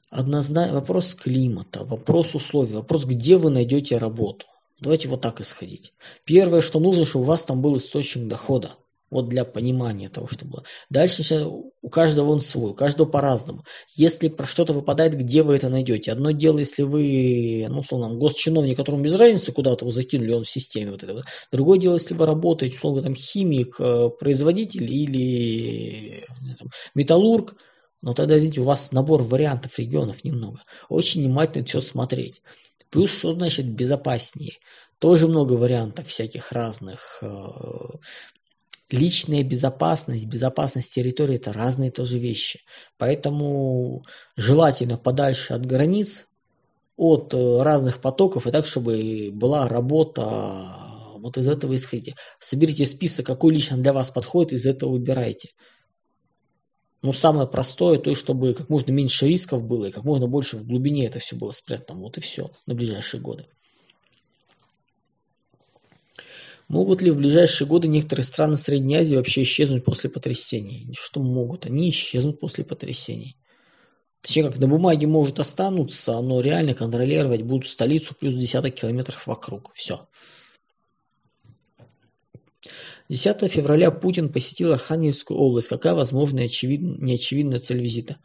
Однозначно 0.09 0.75
вопрос 0.75 1.15
климата, 1.15 1.83
вопрос 1.83 2.33
условий, 2.33 2.75
вопрос, 2.75 3.03
где 3.03 3.35
вы 3.35 3.49
найдете 3.49 3.97
работу. 3.97 4.45
Давайте 4.79 5.09
вот 5.09 5.19
так 5.19 5.41
исходить. 5.41 5.93
Первое, 6.23 6.61
что 6.61 6.79
нужно, 6.79 7.03
чтобы 7.03 7.25
у 7.25 7.27
вас 7.27 7.43
там 7.43 7.61
был 7.61 7.75
источник 7.75 8.27
дохода. 8.27 8.71
Вот 9.09 9.27
для 9.27 9.43
понимания 9.43 10.09
того, 10.09 10.27
что 10.27 10.45
было. 10.45 10.63
Дальше 10.89 11.45
у 11.81 11.89
каждого 11.89 12.29
он 12.31 12.41
свой, 12.41 12.71
у 12.71 12.75
каждого 12.75 13.07
по-разному. 13.07 13.63
Если 13.95 14.27
про 14.27 14.45
что-то 14.45 14.73
выпадает, 14.73 15.15
где 15.15 15.41
вы 15.41 15.55
это 15.55 15.69
найдете? 15.69 16.11
Одно 16.11 16.31
дело, 16.31 16.59
если 16.59 16.83
вы, 16.83 17.65
ну, 17.69 17.79
условно, 17.79 18.15
госчиновник, 18.15 18.77
которому 18.77 19.03
без 19.03 19.15
разницы, 19.15 19.51
куда-то 19.51 19.85
вы 19.85 19.91
закинули, 19.91 20.33
он 20.33 20.43
в 20.43 20.49
системе 20.49 20.91
вот 20.91 21.03
этого. 21.03 21.23
Другое 21.51 21.79
дело, 21.79 21.95
если 21.95 22.13
вы 22.13 22.25
работаете, 22.25 22.75
условно, 22.75 23.01
там, 23.01 23.15
химик, 23.15 23.75
э, 23.79 24.09
производитель 24.19 24.91
или 24.91 26.23
там, 26.57 26.69
металлург, 26.93 27.55
но 28.01 28.13
тогда, 28.13 28.37
извините, 28.37 28.61
у 28.61 28.65
вас 28.65 28.91
набор 28.91 29.23
вариантов 29.23 29.77
регионов 29.77 30.23
немного. 30.23 30.61
Очень 30.87 31.23
внимательно 31.23 31.65
все 31.65 31.81
смотреть. 31.81 32.41
Плюс, 32.89 33.11
что 33.11 33.33
значит 33.33 33.67
безопаснее? 33.67 34.53
Тоже 34.99 35.27
много 35.27 35.53
вариантов 35.53 36.07
всяких 36.07 36.51
разных. 36.51 37.21
Э, 38.89 38.95
личная 38.95 39.43
безопасность, 39.43 40.25
безопасность 40.25 40.93
территории– 40.93 41.35
это 41.37 41.53
разные 41.53 41.91
тоже 41.91 42.17
вещи. 42.17 42.61
Поэтому 42.97 44.03
желательно 44.35 44.97
подальше 44.97 45.53
от 45.53 45.65
границ, 45.65 46.27
от 46.97 47.33
э, 47.33 47.61
разных 47.61 48.01
потоков, 48.01 48.47
и 48.47 48.51
так, 48.51 48.65
чтобы 48.65 49.29
была 49.31 49.67
работа 49.67 50.87
вот 51.17 51.37
из 51.37 51.47
этого 51.47 51.75
исходите. 51.75 52.15
Соберите 52.39 52.85
список, 52.85 53.25
какой 53.25 53.53
лично 53.53 53.77
для 53.77 53.93
вас 53.93 54.09
подходит, 54.09 54.53
из 54.53 54.65
этого 54.65 54.91
выбирайте. 54.91 55.49
Но 57.01 57.13
самое 57.13 57.47
простое, 57.47 57.97
то 57.97 58.09
есть, 58.09 58.21
чтобы 58.21 58.53
как 58.53 58.69
можно 58.69 58.91
меньше 58.91 59.27
рисков 59.27 59.63
было 59.63 59.85
и 59.85 59.91
как 59.91 60.03
можно 60.03 60.27
больше 60.27 60.57
в 60.57 60.65
глубине 60.65 61.05
это 61.05 61.19
все 61.19 61.35
было 61.35 61.51
спрятано. 61.51 61.99
Вот 62.01 62.17
и 62.17 62.21
все 62.21 62.51
на 62.65 62.75
ближайшие 62.75 63.21
годы. 63.21 63.47
Могут 66.69 67.01
ли 67.01 67.09
в 67.09 67.17
ближайшие 67.17 67.67
годы 67.67 67.87
некоторые 67.87 68.23
страны 68.23 68.55
Средней 68.55 68.97
Азии 68.97 69.15
вообще 69.15 69.41
исчезнуть 69.41 69.83
после 69.83 70.07
потрясений? 70.07 70.93
Что 70.95 71.19
могут? 71.19 71.65
Они 71.65 71.89
исчезнут 71.89 72.39
после 72.39 72.63
потрясений. 72.63 73.35
Точнее, 74.21 74.43
как 74.43 74.59
на 74.59 74.67
бумаге 74.67 75.07
может 75.07 75.39
останутся, 75.39 76.19
но 76.21 76.41
реально 76.41 76.75
контролировать 76.75 77.41
будут 77.41 77.67
столицу 77.67 78.13
плюс 78.13 78.35
десяток 78.35 78.75
километров 78.75 79.25
вокруг. 79.25 79.71
Все. 79.73 80.07
10 83.09 83.51
февраля 83.51 83.89
Путин 83.89 84.31
посетил 84.31 84.71
Архангельскую 84.71 85.39
область. 85.39 85.69
Какая 85.69 85.95
возможная 85.95 86.45
очевид... 86.45 86.81
неочевидная 86.81 87.57
цель 87.57 87.81
визита? 87.81 88.17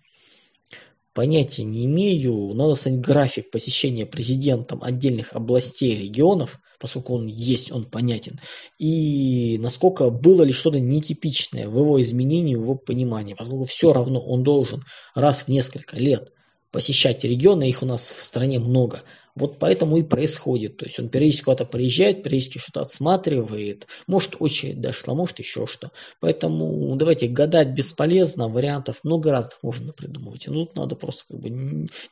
Понятия 1.14 1.62
не 1.62 1.84
имею. 1.84 2.54
Надо 2.54 2.74
снять 2.74 3.00
график 3.00 3.50
посещения 3.52 4.04
президентом 4.04 4.82
отдельных 4.82 5.32
областей 5.32 5.96
регионов, 5.96 6.60
поскольку 6.80 7.14
он 7.14 7.28
есть, 7.28 7.70
он 7.70 7.84
понятен. 7.84 8.40
И 8.78 9.56
насколько 9.60 10.10
было 10.10 10.42
ли 10.42 10.52
что-то 10.52 10.80
нетипичное 10.80 11.68
в 11.68 11.78
его 11.78 12.02
изменении, 12.02 12.56
в 12.56 12.62
его 12.62 12.74
понимании. 12.74 13.34
Поскольку 13.34 13.64
все 13.64 13.92
равно 13.92 14.18
он 14.18 14.42
должен 14.42 14.82
раз 15.14 15.42
в 15.42 15.48
несколько 15.48 16.00
лет 16.00 16.32
посещать 16.74 17.24
регионы, 17.24 17.68
их 17.70 17.82
у 17.82 17.86
нас 17.86 18.10
в 18.10 18.22
стране 18.22 18.58
много– 18.58 19.02
вот 19.34 19.58
поэтому 19.58 19.96
и 19.96 20.04
происходит. 20.04 20.76
То 20.76 20.84
есть 20.84 20.98
он 21.00 21.08
периодически 21.08 21.44
куда-то 21.44 21.64
приезжает, 21.66 22.22
периодически 22.22 22.58
что-то 22.58 22.82
отсматривает. 22.82 23.88
Может 24.06 24.36
очередь 24.38 24.80
дошла, 24.80 25.14
может 25.14 25.40
еще 25.40 25.66
что. 25.66 25.90
Поэтому 26.20 26.94
давайте 26.96 27.26
гадать 27.26 27.70
бесполезно. 27.70 28.48
Вариантов 28.48 29.00
много 29.02 29.32
разных 29.32 29.58
можно 29.62 29.92
придумывать. 29.92 30.46
Ну 30.46 30.64
тут 30.64 30.76
надо 30.76 30.94
просто 30.94 31.24
как 31.28 31.40
бы 31.40 31.50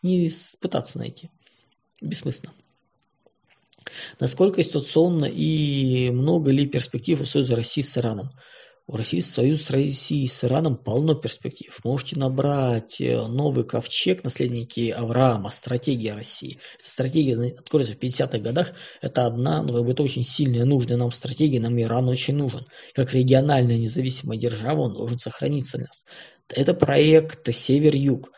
не 0.03 0.31
пытаться 0.61 0.99
найти. 0.99 1.31
Бессмысленно. 2.01 2.53
Насколько 4.19 4.65
ситуационно 4.65 5.27
и 5.27 6.11
много 6.11 6.51
ли 6.51 6.67
перспектив 6.67 7.21
у 7.21 7.25
Союза 7.25 7.55
России 7.55 7.83
с 7.83 7.97
Ираном? 7.97 8.31
У 8.89 8.97
России 8.97 9.21
союз 9.21 9.63
с 9.63 9.71
Россией 9.71 10.27
с 10.27 10.43
Ираном 10.45 10.77
полно 10.77 11.15
перспектив. 11.15 11.79
Можете 11.85 12.19
набрать 12.19 13.01
э, 13.01 13.27
новый 13.29 13.65
ковчег, 13.65 14.25
наследники 14.25 14.91
Авраама, 14.91 15.51
стратегия 15.51 16.15
России. 16.15 16.59
Эта 16.79 16.91
стратегия 16.91 17.55
откроется 17.59 17.95
в 17.95 17.99
50-х 17.99 18.39
годах. 18.39 18.73
Это 19.01 19.25
одна, 19.25 19.63
но 19.63 19.89
это 19.89 20.03
очень 20.03 20.25
сильная, 20.25 20.65
нужная 20.65 20.97
нам 20.97 21.13
стратегия. 21.13 21.61
Нам 21.61 21.81
Иран 21.81 22.09
очень 22.09 22.35
нужен. 22.35 22.67
Как 22.93 23.15
региональная 23.15 23.79
независимая 23.79 24.37
держава 24.37 24.81
он 24.83 24.95
должен 24.95 25.19
сохраниться 25.19 25.79
для 25.79 25.87
нас. 25.87 26.05
Это 26.49 26.75
проект 26.75 27.55
Север-Юг. 27.55 28.33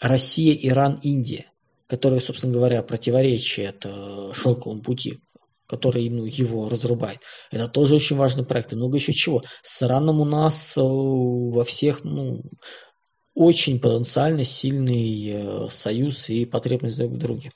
Россия, 0.00 0.54
Иран, 0.54 0.98
Индия 1.02 1.46
которые, 1.90 2.20
собственно 2.20 2.52
говоря, 2.52 2.84
противоречат 2.84 3.84
э, 3.84 4.30
шелковому 4.32 4.80
пути 4.80 5.18
который 5.70 6.10
ну, 6.10 6.24
его 6.24 6.68
разрубает. 6.68 7.20
Это 7.52 7.68
тоже 7.68 7.94
очень 7.94 8.16
важный 8.16 8.44
проект. 8.44 8.72
И 8.72 8.76
много 8.76 8.96
еще 8.96 9.12
чего. 9.12 9.42
С 9.62 9.82
Ираном 9.82 10.20
у 10.20 10.24
нас 10.24 10.76
э, 10.76 10.80
во 10.80 11.64
всех 11.64 12.02
ну, 12.02 12.42
очень 13.34 13.80
потенциально 13.80 14.44
сильный 14.44 15.30
э, 15.30 15.68
союз 15.70 16.28
и 16.28 16.44
потребность 16.44 16.98
друг 16.98 17.12
в 17.12 17.18
друге. 17.18 17.52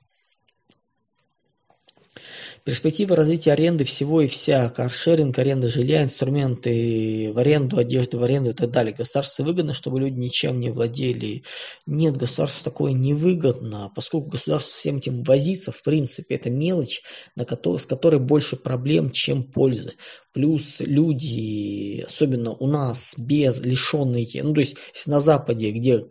Перспективы 2.65 3.15
развития 3.15 3.53
аренды 3.53 3.85
всего 3.85 4.23
и 4.23 4.27
вся, 4.27 4.71
каршеринг, 4.71 5.39
аренда 5.39 5.69
жилья, 5.69 6.03
инструменты 6.03 7.31
в 7.31 7.39
аренду, 7.39 7.77
одежду 7.77 8.19
в 8.19 8.23
аренду 8.25 8.51
и 8.51 8.53
так 8.55 8.71
далее. 8.71 8.95
Государству 8.95 9.45
выгодно, 9.45 9.75
чтобы 9.75 10.01
люди 10.01 10.19
ничем 10.19 10.61
не 10.61 10.71
владели. 10.71 11.43
Нет, 11.85 12.17
государству 12.17 12.65
такое 12.65 12.93
невыгодно, 12.93 13.93
поскольку 13.95 14.31
государство 14.31 14.73
всем 14.73 14.97
этим 14.97 15.25
возится, 15.25 15.73
в 15.73 15.83
принципе, 15.83 16.37
это 16.37 16.49
мелочь, 16.49 17.03
на 17.37 17.45
которой, 17.45 17.81
с 17.81 17.85
которой 17.85 18.19
больше 18.19 18.57
проблем, 18.57 19.11
чем 19.11 19.43
пользы. 19.43 19.93
Плюс 20.33 20.81
люди, 20.81 22.03
особенно 22.07 22.53
у 22.53 22.67
нас, 22.67 23.15
без 23.19 23.61
лишенные, 23.61 24.27
ну 24.43 24.55
то 24.55 24.61
есть 24.61 24.77
на 25.07 25.21
Западе, 25.21 25.71
где 25.71 26.07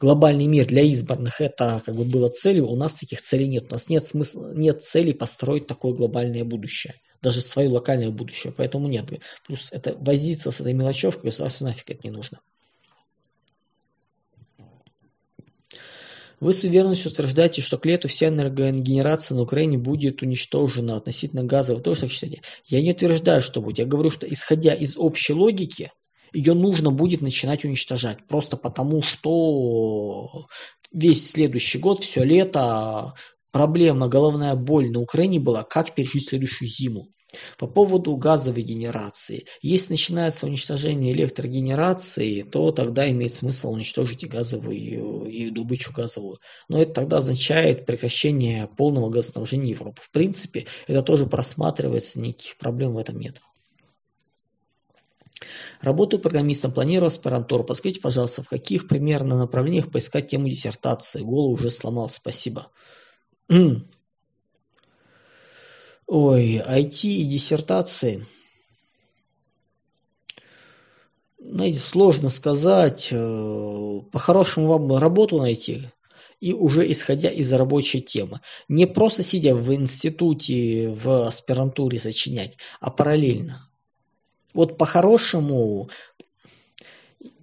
глобальный 0.00 0.46
мир 0.46 0.66
для 0.66 0.82
избранных 0.82 1.40
это 1.40 1.82
как 1.84 1.94
бы 1.94 2.04
было 2.04 2.28
целью, 2.28 2.68
у 2.68 2.76
нас 2.76 2.94
таких 2.94 3.20
целей 3.20 3.48
нет. 3.48 3.66
У 3.68 3.72
нас 3.72 3.88
нет 3.88 4.06
смысла, 4.06 4.52
нет 4.54 4.82
цели 4.82 5.12
построить 5.12 5.66
такое 5.66 5.92
глобальное 5.92 6.44
будущее. 6.44 6.94
Даже 7.20 7.40
свое 7.40 7.68
локальное 7.68 8.10
будущее. 8.10 8.52
Поэтому 8.56 8.88
нет. 8.88 9.06
Плюс 9.46 9.72
это 9.72 9.96
возиться 9.98 10.50
с 10.50 10.60
этой 10.60 10.72
мелочевкой 10.72 11.30
государству 11.30 11.66
нафиг 11.66 11.90
это 11.90 12.00
не 12.04 12.10
нужно. 12.10 12.38
Вы 16.40 16.54
с 16.54 16.62
уверенностью 16.62 17.10
утверждаете, 17.10 17.62
что 17.62 17.78
к 17.78 17.86
лету 17.86 18.06
вся 18.06 18.28
энергогенерация 18.28 19.34
на 19.34 19.42
Украине 19.42 19.76
будет 19.76 20.22
уничтожена 20.22 20.94
относительно 20.94 21.42
газа. 21.42 21.74
Вы 21.74 21.80
тоже 21.80 22.02
так 22.02 22.10
считаете? 22.12 22.42
Я 22.66 22.80
не 22.80 22.92
утверждаю, 22.92 23.42
что 23.42 23.60
будет. 23.60 23.78
Я 23.78 23.86
говорю, 23.86 24.10
что 24.10 24.32
исходя 24.32 24.72
из 24.72 24.96
общей 24.96 25.32
логики, 25.32 25.90
ее 26.32 26.54
нужно 26.54 26.90
будет 26.90 27.20
начинать 27.20 27.64
уничтожать. 27.64 28.26
Просто 28.26 28.56
потому, 28.56 29.02
что 29.02 30.46
весь 30.92 31.30
следующий 31.30 31.78
год, 31.78 32.02
все 32.02 32.24
лето, 32.24 33.14
проблема, 33.50 34.08
головная 34.08 34.54
боль 34.54 34.90
на 34.90 35.00
Украине 35.00 35.40
была, 35.40 35.62
как 35.62 35.94
пережить 35.94 36.28
следующую 36.28 36.68
зиму. 36.68 37.08
По 37.58 37.66
поводу 37.66 38.16
газовой 38.16 38.62
генерации. 38.62 39.44
Если 39.60 39.92
начинается 39.92 40.46
уничтожение 40.46 41.12
электрогенерации, 41.12 42.40
то 42.40 42.72
тогда 42.72 43.08
имеет 43.10 43.34
смысл 43.34 43.72
уничтожить 43.72 44.24
и 44.24 44.28
газовую, 44.28 45.26
и 45.26 45.50
добычу 45.50 45.92
газовую. 45.92 46.38
Но 46.68 46.80
это 46.80 46.94
тогда 46.94 47.18
означает 47.18 47.84
прекращение 47.84 48.66
полного 48.78 49.10
газоснабжения 49.10 49.72
Европы. 49.72 50.00
В 50.02 50.10
принципе, 50.10 50.64
это 50.86 51.02
тоже 51.02 51.26
просматривается, 51.26 52.18
никаких 52.18 52.56
проблем 52.56 52.94
в 52.94 52.98
этом 52.98 53.18
нет. 53.18 53.42
Работаю 55.80 56.20
программистом, 56.20 56.72
планирую 56.72 57.08
аспирантуру. 57.08 57.64
Подскажите, 57.64 58.00
пожалуйста, 58.00 58.42
в 58.42 58.48
каких 58.48 58.88
примерно 58.88 59.38
направлениях 59.38 59.90
поискать 59.90 60.28
тему 60.28 60.48
диссертации? 60.48 61.20
Голову 61.20 61.54
уже 61.54 61.70
сломал, 61.70 62.10
спасибо. 62.10 62.70
Ой, 66.06 66.56
IT 66.56 67.06
и 67.06 67.24
диссертации. 67.24 68.26
Знаете, 71.38 71.78
сложно 71.78 72.28
сказать. 72.30 73.08
Э, 73.12 74.00
по-хорошему 74.12 74.66
вам 74.66 74.96
работу 74.96 75.38
найти 75.38 75.88
и 76.40 76.52
уже 76.52 76.90
исходя 76.90 77.30
из 77.30 77.52
рабочей 77.52 78.00
темы. 78.00 78.40
Не 78.68 78.86
просто 78.86 79.22
сидя 79.22 79.54
в 79.54 79.72
институте, 79.74 80.88
в 80.88 81.26
аспирантуре 81.26 81.98
сочинять, 81.98 82.58
а 82.80 82.90
параллельно. 82.90 83.67
Вот 84.58 84.76
по-хорошему, 84.76 85.88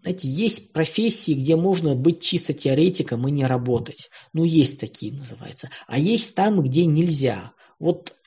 знаете, 0.01 0.27
есть 0.27 0.73
профессии, 0.73 1.31
где 1.31 1.55
можно 1.55 1.95
быть 1.95 2.21
чисто 2.21 2.51
теоретиком 2.51 3.25
и 3.25 3.31
не 3.31 3.45
работать. 3.45 4.09
Ну, 4.33 4.43
есть 4.43 4.81
такие, 4.81 5.13
называется. 5.13 5.69
А 5.87 5.97
есть 5.97 6.35
там, 6.35 6.61
где 6.61 6.83
нельзя. 6.85 7.53
Вот 7.79 8.17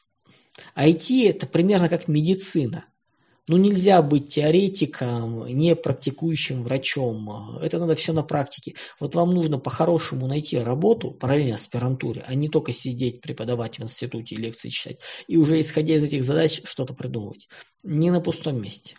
IT 0.75 1.29
это 1.29 1.47
примерно 1.47 1.91
как 1.91 2.09
медицина. 2.09 2.87
Ну, 3.49 3.57
нельзя 3.57 4.03
быть 4.03 4.29
теоретиком, 4.29 5.47
не 5.49 5.75
практикующим 5.75 6.63
врачом. 6.63 7.57
Это 7.63 7.79
надо 7.79 7.95
все 7.95 8.13
на 8.13 8.23
практике. 8.23 8.75
Вот 9.01 9.15
вам 9.15 9.33
нужно 9.35 9.59
по-хорошему 9.59 10.27
найти 10.27 10.59
работу, 10.59 11.13
параллельно 11.13 11.55
аспирантуре, 11.55 12.23
а 12.27 12.35
не 12.35 12.51
только 12.51 12.73
сидеть, 12.73 13.23
преподавать 13.23 13.79
в 13.79 13.83
институте, 13.83 14.37
лекции 14.37 14.69
читать. 14.69 14.99
И 15.29 15.39
уже 15.39 15.59
исходя 15.61 15.95
из 15.95 16.03
этих 16.03 16.25
задач 16.25 16.61
что-то 16.65 16.93
придумывать. 16.93 17.49
Не 17.83 18.11
на 18.11 18.21
пустом 18.21 18.61
месте. 18.61 18.97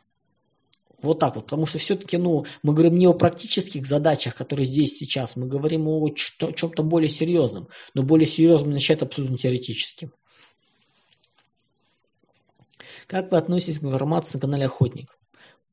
Вот 1.02 1.20
так 1.20 1.36
вот, 1.36 1.46
потому 1.46 1.68
что 1.68 1.78
все-таки, 1.78 2.18
ну, 2.18 2.46
мы 2.64 2.74
говорим 2.74 2.96
не 2.96 3.06
о 3.06 3.14
практических 3.14 3.86
задачах, 3.86 4.36
которые 4.36 4.66
здесь 4.66 4.98
сейчас, 4.98 5.36
мы 5.36 5.48
говорим 5.48 5.88
о 5.88 6.10
чем-то 6.10 6.84
более 6.84 7.10
серьезном, 7.10 7.70
но 7.94 8.04
более 8.04 8.28
серьезным 8.28 8.72
начать 8.72 9.02
абсолютно 9.02 9.38
теоретическим. 9.38 10.12
Как 13.10 13.32
вы 13.32 13.40
относитесь 13.40 13.80
к 13.80 13.84
информации 13.84 14.38
на 14.38 14.42
канале 14.42 14.66
Охотник? 14.68 15.18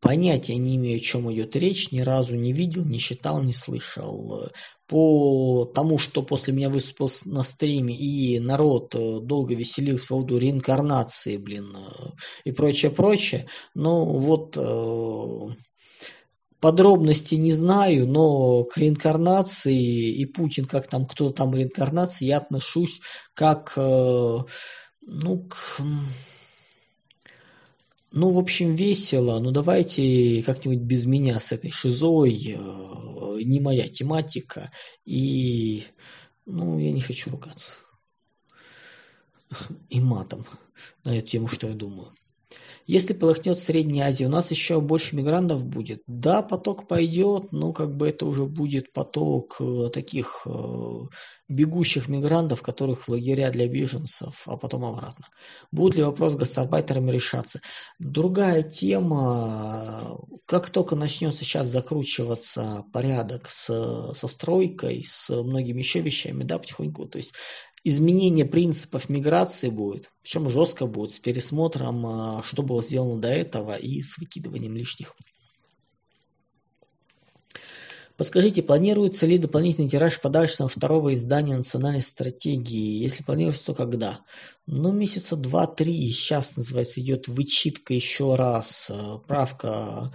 Понятия 0.00 0.56
не 0.56 0.76
имею, 0.76 0.96
о 0.96 1.00
чем 1.00 1.30
идет 1.30 1.54
речь, 1.54 1.90
ни 1.90 2.00
разу 2.00 2.34
не 2.34 2.54
видел, 2.54 2.86
не 2.86 2.98
читал, 2.98 3.42
не 3.42 3.52
слышал. 3.52 4.48
По 4.86 5.66
тому, 5.66 5.98
что 5.98 6.22
после 6.22 6.54
меня 6.54 6.70
выступил 6.70 7.10
на 7.26 7.42
стриме, 7.42 7.94
и 7.94 8.38
народ 8.38 8.94
э, 8.94 9.20
долго 9.20 9.54
веселился 9.54 10.06
по 10.06 10.14
поводу 10.14 10.38
реинкарнации, 10.38 11.36
блин, 11.36 11.76
э, 11.76 12.06
и 12.44 12.52
прочее, 12.52 12.90
прочее, 12.90 13.46
ну 13.74 14.04
вот 14.04 14.56
э, 14.56 15.54
подробности 16.58 17.34
не 17.34 17.52
знаю, 17.52 18.06
но 18.06 18.64
к 18.64 18.78
реинкарнации 18.78 20.10
и 20.10 20.24
Путин, 20.24 20.64
как 20.64 20.86
там 20.86 21.04
кто-то 21.04 21.34
там 21.34 21.54
реинкарнации, 21.54 22.26
я 22.26 22.38
отношусь 22.38 23.00
как, 23.34 23.74
ну, 23.76 25.48
к 25.48 25.82
ну, 28.12 28.30
в 28.30 28.38
общем, 28.38 28.74
весело. 28.74 29.38
Ну, 29.40 29.50
давайте 29.50 30.42
как-нибудь 30.44 30.82
без 30.82 31.06
меня 31.06 31.38
с 31.40 31.52
этой 31.52 31.70
шизой. 31.70 32.56
Э, 32.56 33.38
не 33.42 33.60
моя 33.60 33.88
тематика. 33.88 34.70
И, 35.04 35.84
ну, 36.44 36.78
я 36.78 36.92
не 36.92 37.00
хочу 37.00 37.30
ругаться. 37.30 37.78
И 39.90 40.00
матом 40.00 40.46
на 41.04 41.16
эту 41.16 41.26
тему, 41.26 41.48
что 41.48 41.68
я 41.68 41.74
думаю. 41.74 42.12
Если 42.86 43.14
полыхнет 43.14 43.58
Средняя 43.58 44.08
Азия, 44.08 44.26
у 44.26 44.30
нас 44.30 44.50
еще 44.52 44.80
больше 44.80 45.16
мигрантов 45.16 45.64
будет. 45.64 46.02
Да, 46.06 46.40
поток 46.42 46.86
пойдет, 46.86 47.50
но 47.50 47.72
как 47.72 47.96
бы 47.96 48.08
это 48.08 48.26
уже 48.26 48.44
будет 48.44 48.92
поток 48.92 49.56
э, 49.58 49.88
таких 49.92 50.46
э, 50.46 50.50
бегущих 51.48 52.06
мигрантов, 52.06 52.62
которых 52.62 53.02
в 53.02 53.08
лагеря 53.08 53.50
для 53.50 53.66
беженцев, 53.66 54.42
а 54.46 54.56
потом 54.56 54.84
обратно. 54.84 55.26
Будет 55.72 55.96
ли 55.96 56.04
вопрос 56.04 56.34
с 56.34 56.36
гастарбайтерами 56.36 57.10
решаться? 57.10 57.60
Другая 57.98 58.62
тема, 58.62 60.18
как 60.46 60.70
только 60.70 60.94
начнется 60.94 61.44
сейчас 61.44 61.66
закручиваться 61.66 62.84
порядок 62.92 63.50
с, 63.50 64.12
со 64.14 64.28
стройкой, 64.28 65.02
с 65.04 65.28
многими 65.30 65.80
еще 65.80 66.00
вещами, 66.00 66.44
да, 66.44 66.58
потихоньку, 66.58 67.06
то 67.06 67.18
есть 67.18 67.34
изменение 67.88 68.44
принципов 68.44 69.08
миграции 69.08 69.68
будет, 69.68 70.10
причем 70.20 70.48
жестко 70.48 70.86
будет, 70.86 71.12
с 71.12 71.20
пересмотром, 71.20 72.04
а, 72.04 72.42
что 72.42 72.62
было 72.62 72.82
сделано 72.82 73.20
до 73.20 73.28
этого 73.28 73.76
и 73.76 74.02
с 74.02 74.18
выкидыванием 74.18 74.76
лишних. 74.76 75.14
Подскажите, 78.16 78.64
планируется 78.64 79.26
ли 79.26 79.38
дополнительный 79.38 79.88
тираж 79.88 80.20
подарочного 80.20 80.68
второго 80.68 81.14
издания 81.14 81.54
национальной 81.54 82.02
стратегии? 82.02 83.02
Если 83.02 83.22
планируется, 83.22 83.66
то 83.66 83.74
когда? 83.74 84.20
Ну, 84.66 84.90
месяца 84.90 85.36
два-три. 85.36 86.10
Сейчас, 86.10 86.56
называется, 86.56 87.00
идет 87.00 87.28
вычитка 87.28 87.94
еще 87.94 88.34
раз. 88.34 88.90
Э, 88.90 89.18
правка 89.28 90.12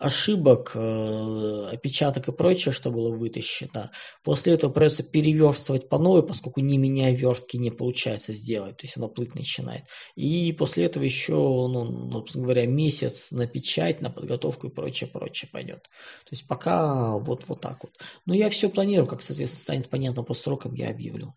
ошибок, 0.00 0.72
э, 0.74 1.68
опечаток 1.72 2.28
и 2.28 2.32
прочее, 2.32 2.72
что 2.72 2.90
было 2.90 3.14
вытащено. 3.14 3.90
После 4.24 4.54
этого 4.54 4.72
придется 4.72 5.02
переверстывать 5.02 5.88
по 5.88 5.98
новой, 5.98 6.26
поскольку 6.26 6.60
не 6.60 6.78
меняя 6.78 7.14
верстки 7.14 7.58
не 7.58 7.70
получается 7.70 8.32
сделать, 8.32 8.78
то 8.78 8.86
есть 8.86 8.96
оно 8.96 9.08
плыть 9.08 9.34
начинает. 9.34 9.84
И 10.16 10.52
после 10.52 10.86
этого 10.86 11.04
еще, 11.04 11.34
ну, 11.34 11.84
ну 11.84 12.24
говоря, 12.34 12.66
месяц 12.66 13.30
на 13.30 13.46
печать, 13.46 14.00
на 14.00 14.10
подготовку 14.10 14.68
и 14.68 14.70
прочее, 14.70 15.10
прочее 15.10 15.50
пойдет. 15.52 15.82
То 15.82 16.30
есть 16.32 16.46
пока 16.48 17.18
вот, 17.18 17.44
вот 17.46 17.60
так 17.60 17.82
вот. 17.82 17.92
Но 18.24 18.34
я 18.34 18.48
все 18.48 18.70
планирую, 18.70 19.06
как, 19.06 19.22
соответственно, 19.22 19.60
станет 19.60 19.90
понятно 19.90 20.22
по 20.22 20.32
срокам, 20.32 20.72
я 20.74 20.88
объявлю. 20.88 21.34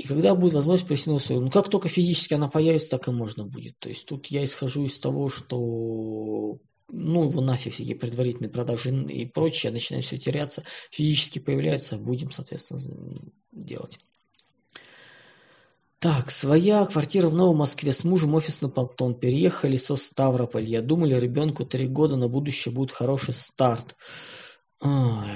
И 0.00 0.06
когда 0.06 0.34
будет 0.34 0.54
возможность 0.54 1.06
новую 1.06 1.20
свою, 1.20 1.42
ну 1.42 1.50
как 1.50 1.68
только 1.68 1.90
физически 1.90 2.32
она 2.32 2.48
появится, 2.48 2.92
так 2.92 3.08
и 3.08 3.10
можно 3.10 3.44
будет. 3.44 3.78
То 3.78 3.90
есть 3.90 4.06
тут 4.06 4.28
я 4.28 4.42
исхожу 4.42 4.86
из 4.86 4.98
того, 4.98 5.28
что 5.28 6.58
ну 6.88 7.28
его 7.28 7.42
нафиг 7.42 7.74
всякие 7.74 7.96
предварительные 7.96 8.48
продажи 8.48 8.96
и 8.96 9.26
прочее, 9.26 9.70
начинает 9.70 10.06
все 10.06 10.16
теряться, 10.16 10.64
физически 10.90 11.38
появляется, 11.38 11.98
будем, 11.98 12.30
соответственно, 12.30 13.30
делать. 13.52 13.98
Так, 15.98 16.30
своя 16.30 16.86
квартира 16.86 17.28
в 17.28 17.34
Новом 17.34 17.58
Москве 17.58 17.92
с 17.92 18.02
мужем 18.02 18.34
офис 18.34 18.62
на 18.62 18.70
Понтон. 18.70 19.14
Переехали 19.14 19.76
со 19.76 19.96
Ставрополь. 19.96 20.64
Я 20.64 20.80
думали, 20.80 21.14
ребенку 21.14 21.66
три 21.66 21.86
года 21.86 22.16
на 22.16 22.26
будущее 22.26 22.72
будет 22.72 22.90
хороший 22.90 23.34
старт. 23.34 23.96
Ой, 24.80 25.26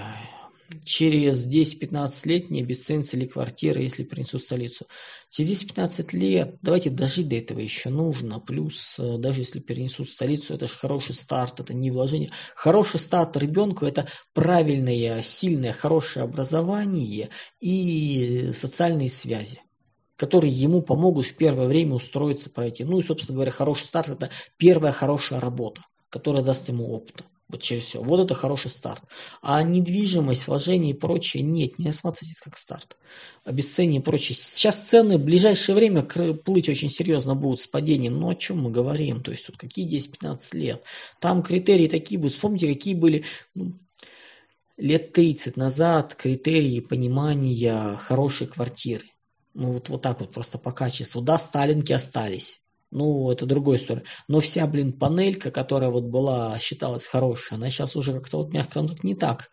через 0.84 1.46
10-15 1.46 2.28
лет 2.28 2.50
не 2.50 2.62
обесценится 2.62 3.16
ли 3.16 3.26
квартира, 3.26 3.80
если 3.80 4.04
принесут 4.04 4.42
столицу. 4.42 4.86
Через 5.28 5.62
10-15 5.62 6.16
лет, 6.16 6.56
давайте 6.62 6.90
дожить 6.90 7.28
до 7.28 7.36
этого 7.36 7.60
еще 7.60 7.90
нужно, 7.90 8.40
плюс 8.40 8.98
э, 8.98 9.18
даже 9.18 9.40
если 9.40 9.60
перенесут 9.60 10.08
столицу, 10.08 10.54
это 10.54 10.66
же 10.66 10.74
хороший 10.74 11.14
старт, 11.14 11.60
это 11.60 11.74
не 11.74 11.90
вложение. 11.90 12.30
Хороший 12.54 13.00
старт 13.00 13.36
ребенку– 13.36 13.84
это 13.86 14.06
правильное, 14.32 15.22
сильное, 15.22 15.72
хорошее 15.72 16.24
образование 16.24 17.30
и 17.60 18.50
социальные 18.52 19.10
связи 19.10 19.60
которые 20.16 20.52
ему 20.52 20.80
помогут 20.80 21.26
в 21.26 21.36
первое 21.36 21.66
время 21.66 21.94
устроиться, 21.94 22.48
пройти. 22.48 22.84
Ну 22.84 23.00
и, 23.00 23.02
собственно 23.02 23.34
говоря, 23.34 23.50
хороший 23.50 23.84
старт– 23.84 24.08
это 24.10 24.30
первая 24.56 24.92
хорошая 24.92 25.40
работа, 25.40 25.82
которая 26.08 26.44
даст 26.44 26.68
ему 26.68 26.88
опыт. 26.92 27.24
Вот 27.48 27.60
через 27.60 27.84
все. 27.84 28.02
Вот 28.02 28.20
это 28.20 28.34
хороший 28.34 28.70
старт. 28.70 29.02
А 29.42 29.62
недвижимость, 29.62 30.48
вложение 30.48 30.92
и 30.92 30.98
прочее 30.98 31.42
нет, 31.42 31.78
не 31.78 31.86
рассматривайте 31.86 32.40
как 32.42 32.56
старт. 32.56 32.96
Обесценение 33.44 34.00
и 34.00 34.04
прочее. 34.04 34.34
Сейчас 34.34 34.88
цены 34.88 35.18
в 35.18 35.24
ближайшее 35.24 35.76
время 35.76 36.02
плыть 36.02 36.68
очень 36.70 36.88
серьезно 36.88 37.34
будут 37.34 37.60
с 37.60 37.66
падением. 37.66 38.18
Ну 38.18 38.30
о 38.30 38.34
чем 38.34 38.62
мы 38.62 38.70
говорим? 38.70 39.22
То 39.22 39.30
есть 39.30 39.46
тут 39.46 39.58
какие 39.58 39.86
10-15 39.86 40.56
лет? 40.56 40.82
Там 41.20 41.42
критерии 41.42 41.86
такие 41.86 42.18
будут. 42.18 42.32
Вспомните, 42.32 42.72
какие 42.72 42.94
были 42.94 43.24
ну, 43.54 43.78
лет 44.78 45.12
30 45.12 45.58
назад 45.58 46.14
критерии 46.14 46.80
понимания 46.80 47.96
хорошей 47.96 48.46
квартиры. 48.46 49.04
Ну 49.52 49.72
вот, 49.72 49.90
вот 49.90 50.00
так 50.00 50.20
вот 50.20 50.30
просто 50.32 50.56
по 50.58 50.72
качеству. 50.72 51.20
Да, 51.20 51.38
сталинки 51.38 51.92
остались 51.92 52.62
ну, 52.94 53.30
это 53.30 53.44
другая 53.44 53.76
история. 53.76 54.04
Но 54.28 54.40
вся, 54.40 54.66
блин, 54.66 54.92
панелька, 54.92 55.50
которая 55.50 55.90
вот 55.90 56.04
была, 56.04 56.58
считалась 56.58 57.04
хорошей, 57.04 57.56
она 57.56 57.68
сейчас 57.68 57.96
уже 57.96 58.12
как-то 58.14 58.38
вот, 58.38 58.52
мягко 58.52 58.82
так 58.86 59.04
не 59.04 59.14
так. 59.14 59.50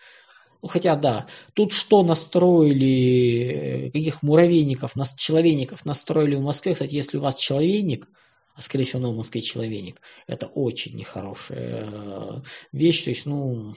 Ну, 0.62 0.68
хотя, 0.68 0.96
да, 0.96 1.26
тут 1.54 1.74
что 1.74 2.04
настроили, 2.04 3.90
каких 3.92 4.22
муравейников, 4.22 4.96
нас, 4.96 5.16
человейников 5.16 5.86
настроили 5.86 6.36
в 6.36 6.42
Москве. 6.42 6.74
Кстати, 6.74 6.94
если 6.94 7.18
у 7.18 7.22
вас 7.22 7.40
человейник, 7.40 8.08
а 8.54 8.62
скорее 8.62 8.86
всего, 8.86 9.02
на 9.02 9.12
Москве 9.12 9.42
человейник, 9.42 10.02
это 10.28 10.46
очень 10.46 10.96
нехорошая 10.96 11.90
э, 11.92 12.42
вещь. 12.72 13.04
То 13.04 13.10
есть, 13.10 13.26
ну, 13.26 13.74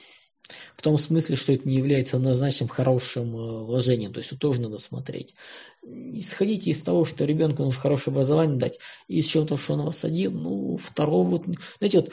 в 0.75 0.81
том 0.81 0.97
смысле, 0.97 1.35
что 1.35 1.53
это 1.53 1.67
не 1.67 1.75
является 1.75 2.17
однозначным 2.17 2.69
хорошим 2.69 3.35
э, 3.35 3.63
вложением. 3.65 4.13
То 4.13 4.19
есть 4.19 4.31
это 4.31 4.39
тоже 4.39 4.61
надо 4.61 4.77
смотреть. 4.77 5.35
Исходите 5.83 6.71
из 6.71 6.81
того, 6.81 7.05
что 7.05 7.25
ребенку 7.25 7.63
нужно 7.63 7.81
хорошее 7.81 8.13
образование 8.13 8.57
дать, 8.57 8.79
и 9.07 9.19
из 9.19 9.25
чего-то, 9.25 9.57
что 9.57 9.73
он 9.73 9.81
у 9.81 9.85
вас 9.85 10.03
один, 10.03 10.37
ну, 10.37 10.77
второго, 10.77 11.27
вот, 11.29 11.45
знаете, 11.79 12.01
вот, 12.01 12.11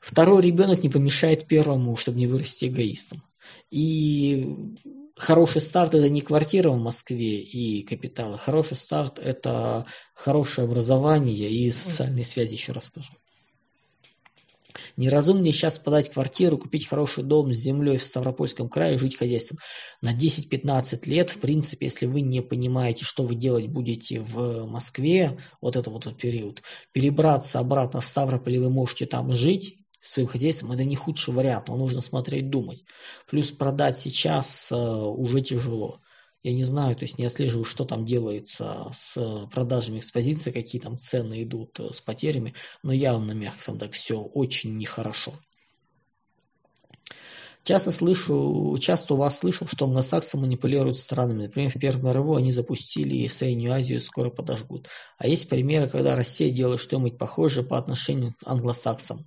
второй 0.00 0.42
ребенок 0.42 0.82
не 0.82 0.88
помешает 0.88 1.46
первому, 1.46 1.96
чтобы 1.96 2.18
не 2.18 2.26
вырасти 2.26 2.66
эгоистом. 2.66 3.22
И 3.70 4.56
хороший 5.16 5.60
старт 5.60 5.94
это 5.94 6.08
не 6.08 6.20
квартира 6.20 6.70
в 6.70 6.78
Москве 6.78 7.40
и 7.40 7.82
капиталы. 7.82 8.38
Хороший 8.38 8.76
старт 8.76 9.18
это 9.18 9.86
хорошее 10.14 10.66
образование 10.66 11.50
и 11.50 11.70
социальные 11.70 12.24
связи, 12.24 12.54
еще 12.54 12.72
раз 12.72 12.86
скажу. 12.86 13.12
Неразумнее 14.96 15.52
сейчас 15.52 15.78
подать 15.78 16.12
квартиру, 16.12 16.58
купить 16.58 16.86
хороший 16.86 17.24
дом 17.24 17.52
с 17.52 17.56
землей 17.56 17.96
в 17.96 18.02
Ставропольском 18.02 18.68
крае 18.68 18.96
и 18.96 18.98
жить 18.98 19.16
хозяйством. 19.16 19.58
На 20.02 20.12
10-15 20.14 21.08
лет, 21.08 21.30
в 21.30 21.38
принципе, 21.38 21.86
если 21.86 22.06
вы 22.06 22.20
не 22.20 22.40
понимаете, 22.42 23.04
что 23.04 23.22
вы 23.22 23.34
делать 23.34 23.68
будете 23.68 24.20
в 24.20 24.66
Москве, 24.66 25.38
вот 25.60 25.76
это 25.76 25.90
вот 25.90 26.06
этот 26.06 26.18
период, 26.18 26.62
перебраться 26.92 27.58
обратно 27.58 28.00
в 28.00 28.04
Ставрополь, 28.04 28.58
вы 28.58 28.70
можете 28.70 29.06
там 29.06 29.32
жить, 29.32 29.78
своим 30.06 30.28
хозяйством, 30.28 30.72
это 30.72 30.84
не 30.84 30.96
худший 30.96 31.32
вариант, 31.32 31.68
но 31.68 31.76
нужно 31.76 32.02
смотреть, 32.02 32.50
думать. 32.50 32.84
Плюс 33.26 33.50
продать 33.50 33.98
сейчас 33.98 34.70
э, 34.70 34.76
уже 34.76 35.40
тяжело. 35.40 36.00
Я 36.44 36.52
не 36.52 36.64
знаю, 36.64 36.94
то 36.94 37.04
есть 37.04 37.18
не 37.18 37.24
отслеживаю, 37.24 37.64
что 37.64 37.86
там 37.86 38.04
делается 38.04 38.90
с 38.92 39.48
продажами 39.50 39.98
экспозиции, 39.98 40.52
какие 40.52 40.78
там 40.78 40.98
цены 40.98 41.42
идут 41.42 41.80
с 41.80 42.02
потерями, 42.02 42.52
но 42.82 42.92
явно, 42.92 43.32
мягко 43.32 43.64
там 43.64 43.78
так, 43.78 43.92
все 43.92 44.20
очень 44.20 44.76
нехорошо. 44.76 45.32
Часто 47.62 47.92
слышу, 47.92 48.76
часто 48.78 49.14
у 49.14 49.16
вас 49.16 49.38
слышал, 49.38 49.66
что 49.66 49.86
англосаксы 49.86 50.36
манипулируют 50.36 50.98
странами. 50.98 51.44
Например, 51.44 51.70
в 51.70 51.80
Первую 51.80 52.10
мировую 52.10 52.36
они 52.36 52.52
запустили 52.52 53.26
Среднюю 53.26 53.72
Азию 53.72 53.96
и 53.96 54.02
скоро 54.02 54.28
подожгут. 54.28 54.88
А 55.16 55.26
есть 55.26 55.48
примеры, 55.48 55.88
когда 55.88 56.14
Россия 56.14 56.50
делает 56.50 56.78
что-нибудь 56.78 57.16
похожее 57.16 57.64
по 57.64 57.78
отношению 57.78 58.34
к 58.34 58.46
англосаксам. 58.46 59.24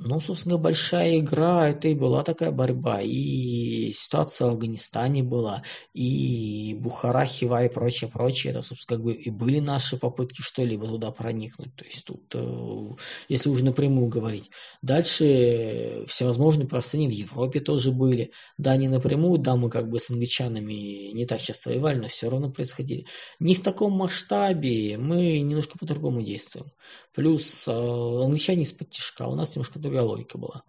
Ну, 0.00 0.20
собственно, 0.20 0.58
большая 0.58 1.18
игра, 1.18 1.70
это 1.70 1.88
и 1.88 1.94
была 1.94 2.22
такая 2.22 2.52
борьба. 2.52 3.00
И 3.02 3.90
ситуация 3.92 4.46
в 4.46 4.50
Афганистане 4.50 5.24
была, 5.24 5.64
и 5.92 6.76
Бухара, 6.78 7.24
Хива 7.24 7.64
и 7.64 7.68
прочее, 7.68 8.08
прочее. 8.08 8.52
Это, 8.52 8.62
собственно, 8.62 8.96
как 8.96 9.04
бы 9.04 9.14
и 9.14 9.28
были 9.30 9.58
наши 9.58 9.96
попытки 9.96 10.40
что-либо 10.40 10.86
туда 10.86 11.10
проникнуть. 11.10 11.74
То 11.74 11.84
есть 11.84 12.04
тут, 12.04 12.32
э, 12.32 12.96
если 13.28 13.50
уже 13.50 13.64
напрямую 13.64 14.06
говорить. 14.06 14.50
Дальше 14.82 16.04
всевозможные 16.06 16.68
простыни 16.68 17.08
в 17.08 17.12
Европе 17.12 17.58
тоже 17.58 17.90
были. 17.90 18.30
Да, 18.56 18.76
не 18.76 18.86
напрямую, 18.86 19.40
да, 19.40 19.56
мы 19.56 19.68
как 19.68 19.88
бы 19.88 19.98
с 19.98 20.10
англичанами 20.10 21.10
не 21.12 21.26
так 21.26 21.40
часто 21.40 21.70
воевали, 21.70 21.98
но 21.98 22.06
все 22.06 22.30
равно 22.30 22.52
происходили. 22.52 23.06
Не 23.40 23.56
в 23.56 23.62
таком 23.64 23.94
масштабе, 23.94 24.96
мы 24.96 25.40
немножко 25.40 25.76
по-другому 25.76 26.22
действуем. 26.22 26.70
Плюс 27.14 27.66
э, 27.66 27.72
англичане 27.72 28.62
из-под 28.62 28.90
тяжка, 28.90 29.26
у 29.26 29.34
нас 29.34 29.56
немножко 29.56 29.80
другая 29.90 30.26
была. 30.34 30.62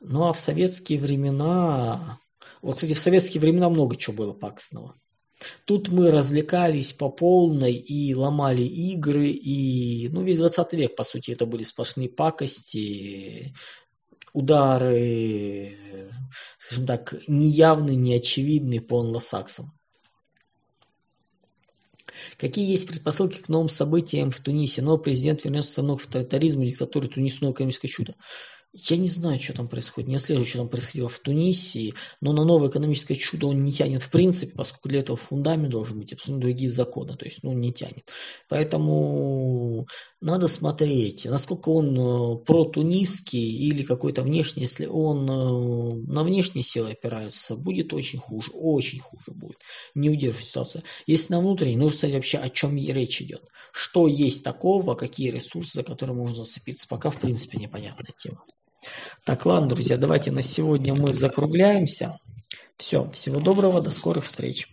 Ну 0.00 0.24
а 0.24 0.32
в 0.32 0.38
советские 0.38 0.98
времена, 0.98 2.18
вот, 2.62 2.74
кстати, 2.76 2.94
в 2.94 2.98
советские 2.98 3.40
времена 3.40 3.68
много 3.68 3.96
чего 3.96 4.16
было 4.16 4.32
пакостного. 4.32 4.94
Тут 5.66 5.88
мы 5.88 6.10
развлекались 6.10 6.92
по 6.92 7.10
полной 7.10 7.74
и 7.74 8.14
ломали 8.14 8.62
игры, 8.62 9.28
и, 9.28 10.08
ну, 10.08 10.22
весь 10.22 10.38
20 10.38 10.72
век, 10.74 10.96
по 10.96 11.04
сути, 11.04 11.32
это 11.32 11.44
были 11.44 11.62
сплошные 11.62 12.08
пакости, 12.08 13.52
удары, 14.32 15.76
скажем 16.58 16.86
так, 16.86 17.14
неявные, 17.28 17.96
неочевидные 17.96 18.80
по 18.80 19.00
англосаксам. 19.00 19.75
Какие 22.38 22.70
есть 22.70 22.86
предпосылки 22.86 23.40
к 23.40 23.48
новым 23.48 23.68
событиям 23.68 24.30
в 24.30 24.40
Тунисе? 24.40 24.82
Новый 24.82 25.02
президент 25.02 25.44
вернется 25.44 25.72
страну 25.72 25.96
к 25.96 26.02
тоталитаризму, 26.02 26.64
диктатуре 26.64 27.08
Тунис, 27.08 27.40
новое 27.40 27.54
экономическое 27.54 27.88
чудо. 27.88 28.14
Я 28.78 28.98
не 28.98 29.08
знаю, 29.08 29.40
что 29.40 29.54
там 29.54 29.68
происходит, 29.68 30.08
не 30.08 30.16
отслеживаю, 30.16 30.46
что 30.46 30.58
там 30.58 30.68
происходило 30.68 31.08
в 31.08 31.18
Тунисе, 31.18 31.94
но 32.20 32.34
на 32.34 32.44
новое 32.44 32.68
экономическое 32.68 33.14
чудо 33.14 33.46
он 33.46 33.64
не 33.64 33.72
тянет 33.72 34.02
в 34.02 34.10
принципе, 34.10 34.52
поскольку 34.52 34.90
для 34.90 35.00
этого 35.00 35.16
фундамент 35.16 35.70
должен 35.70 35.98
быть 35.98 36.12
абсолютно 36.12 36.42
другие 36.42 36.70
законы, 36.70 37.16
то 37.16 37.24
есть 37.24 37.42
ну, 37.42 37.52
не 37.52 37.72
тянет. 37.72 38.10
Поэтому 38.48 39.86
надо 40.20 40.48
смотреть, 40.48 41.24
насколько 41.24 41.70
он 41.70 41.98
э, 41.98 42.44
протунисский 42.44 43.68
или 43.68 43.82
какой-то 43.82 44.22
внешний, 44.22 44.62
если 44.62 44.84
он 44.84 45.28
э, 45.28 46.12
на 46.12 46.22
внешние 46.22 46.62
силы 46.62 46.90
опирается, 46.90 47.56
будет 47.56 47.94
очень 47.94 48.18
хуже, 48.18 48.50
очень 48.52 49.00
хуже 49.00 49.32
будет, 49.32 49.58
не 49.94 50.10
удержит 50.10 50.44
ситуация. 50.44 50.82
Если 51.06 51.32
на 51.32 51.40
внутренний, 51.40 51.76
нужно 51.76 51.96
сказать 51.96 52.14
вообще, 52.16 52.38
о 52.38 52.50
чем 52.50 52.76
речь 52.76 53.22
идет, 53.22 53.42
что 53.72 54.06
есть 54.06 54.44
такого, 54.44 54.94
какие 54.96 55.30
ресурсы, 55.30 55.76
за 55.76 55.82
которые 55.82 56.16
можно 56.16 56.44
зацепиться, 56.44 56.86
пока 56.86 57.08
в 57.08 57.18
принципе 57.18 57.56
непонятная 57.58 58.12
тема. 58.18 58.44
Так, 59.24 59.46
ладно, 59.46 59.68
друзья, 59.70 59.96
давайте 59.96 60.30
на 60.30 60.42
сегодня 60.42 60.94
мы 60.94 61.12
закругляемся. 61.12 62.18
Все, 62.76 63.10
всего 63.10 63.40
доброго, 63.40 63.80
до 63.80 63.90
скорых 63.90 64.24
встреч. 64.24 64.68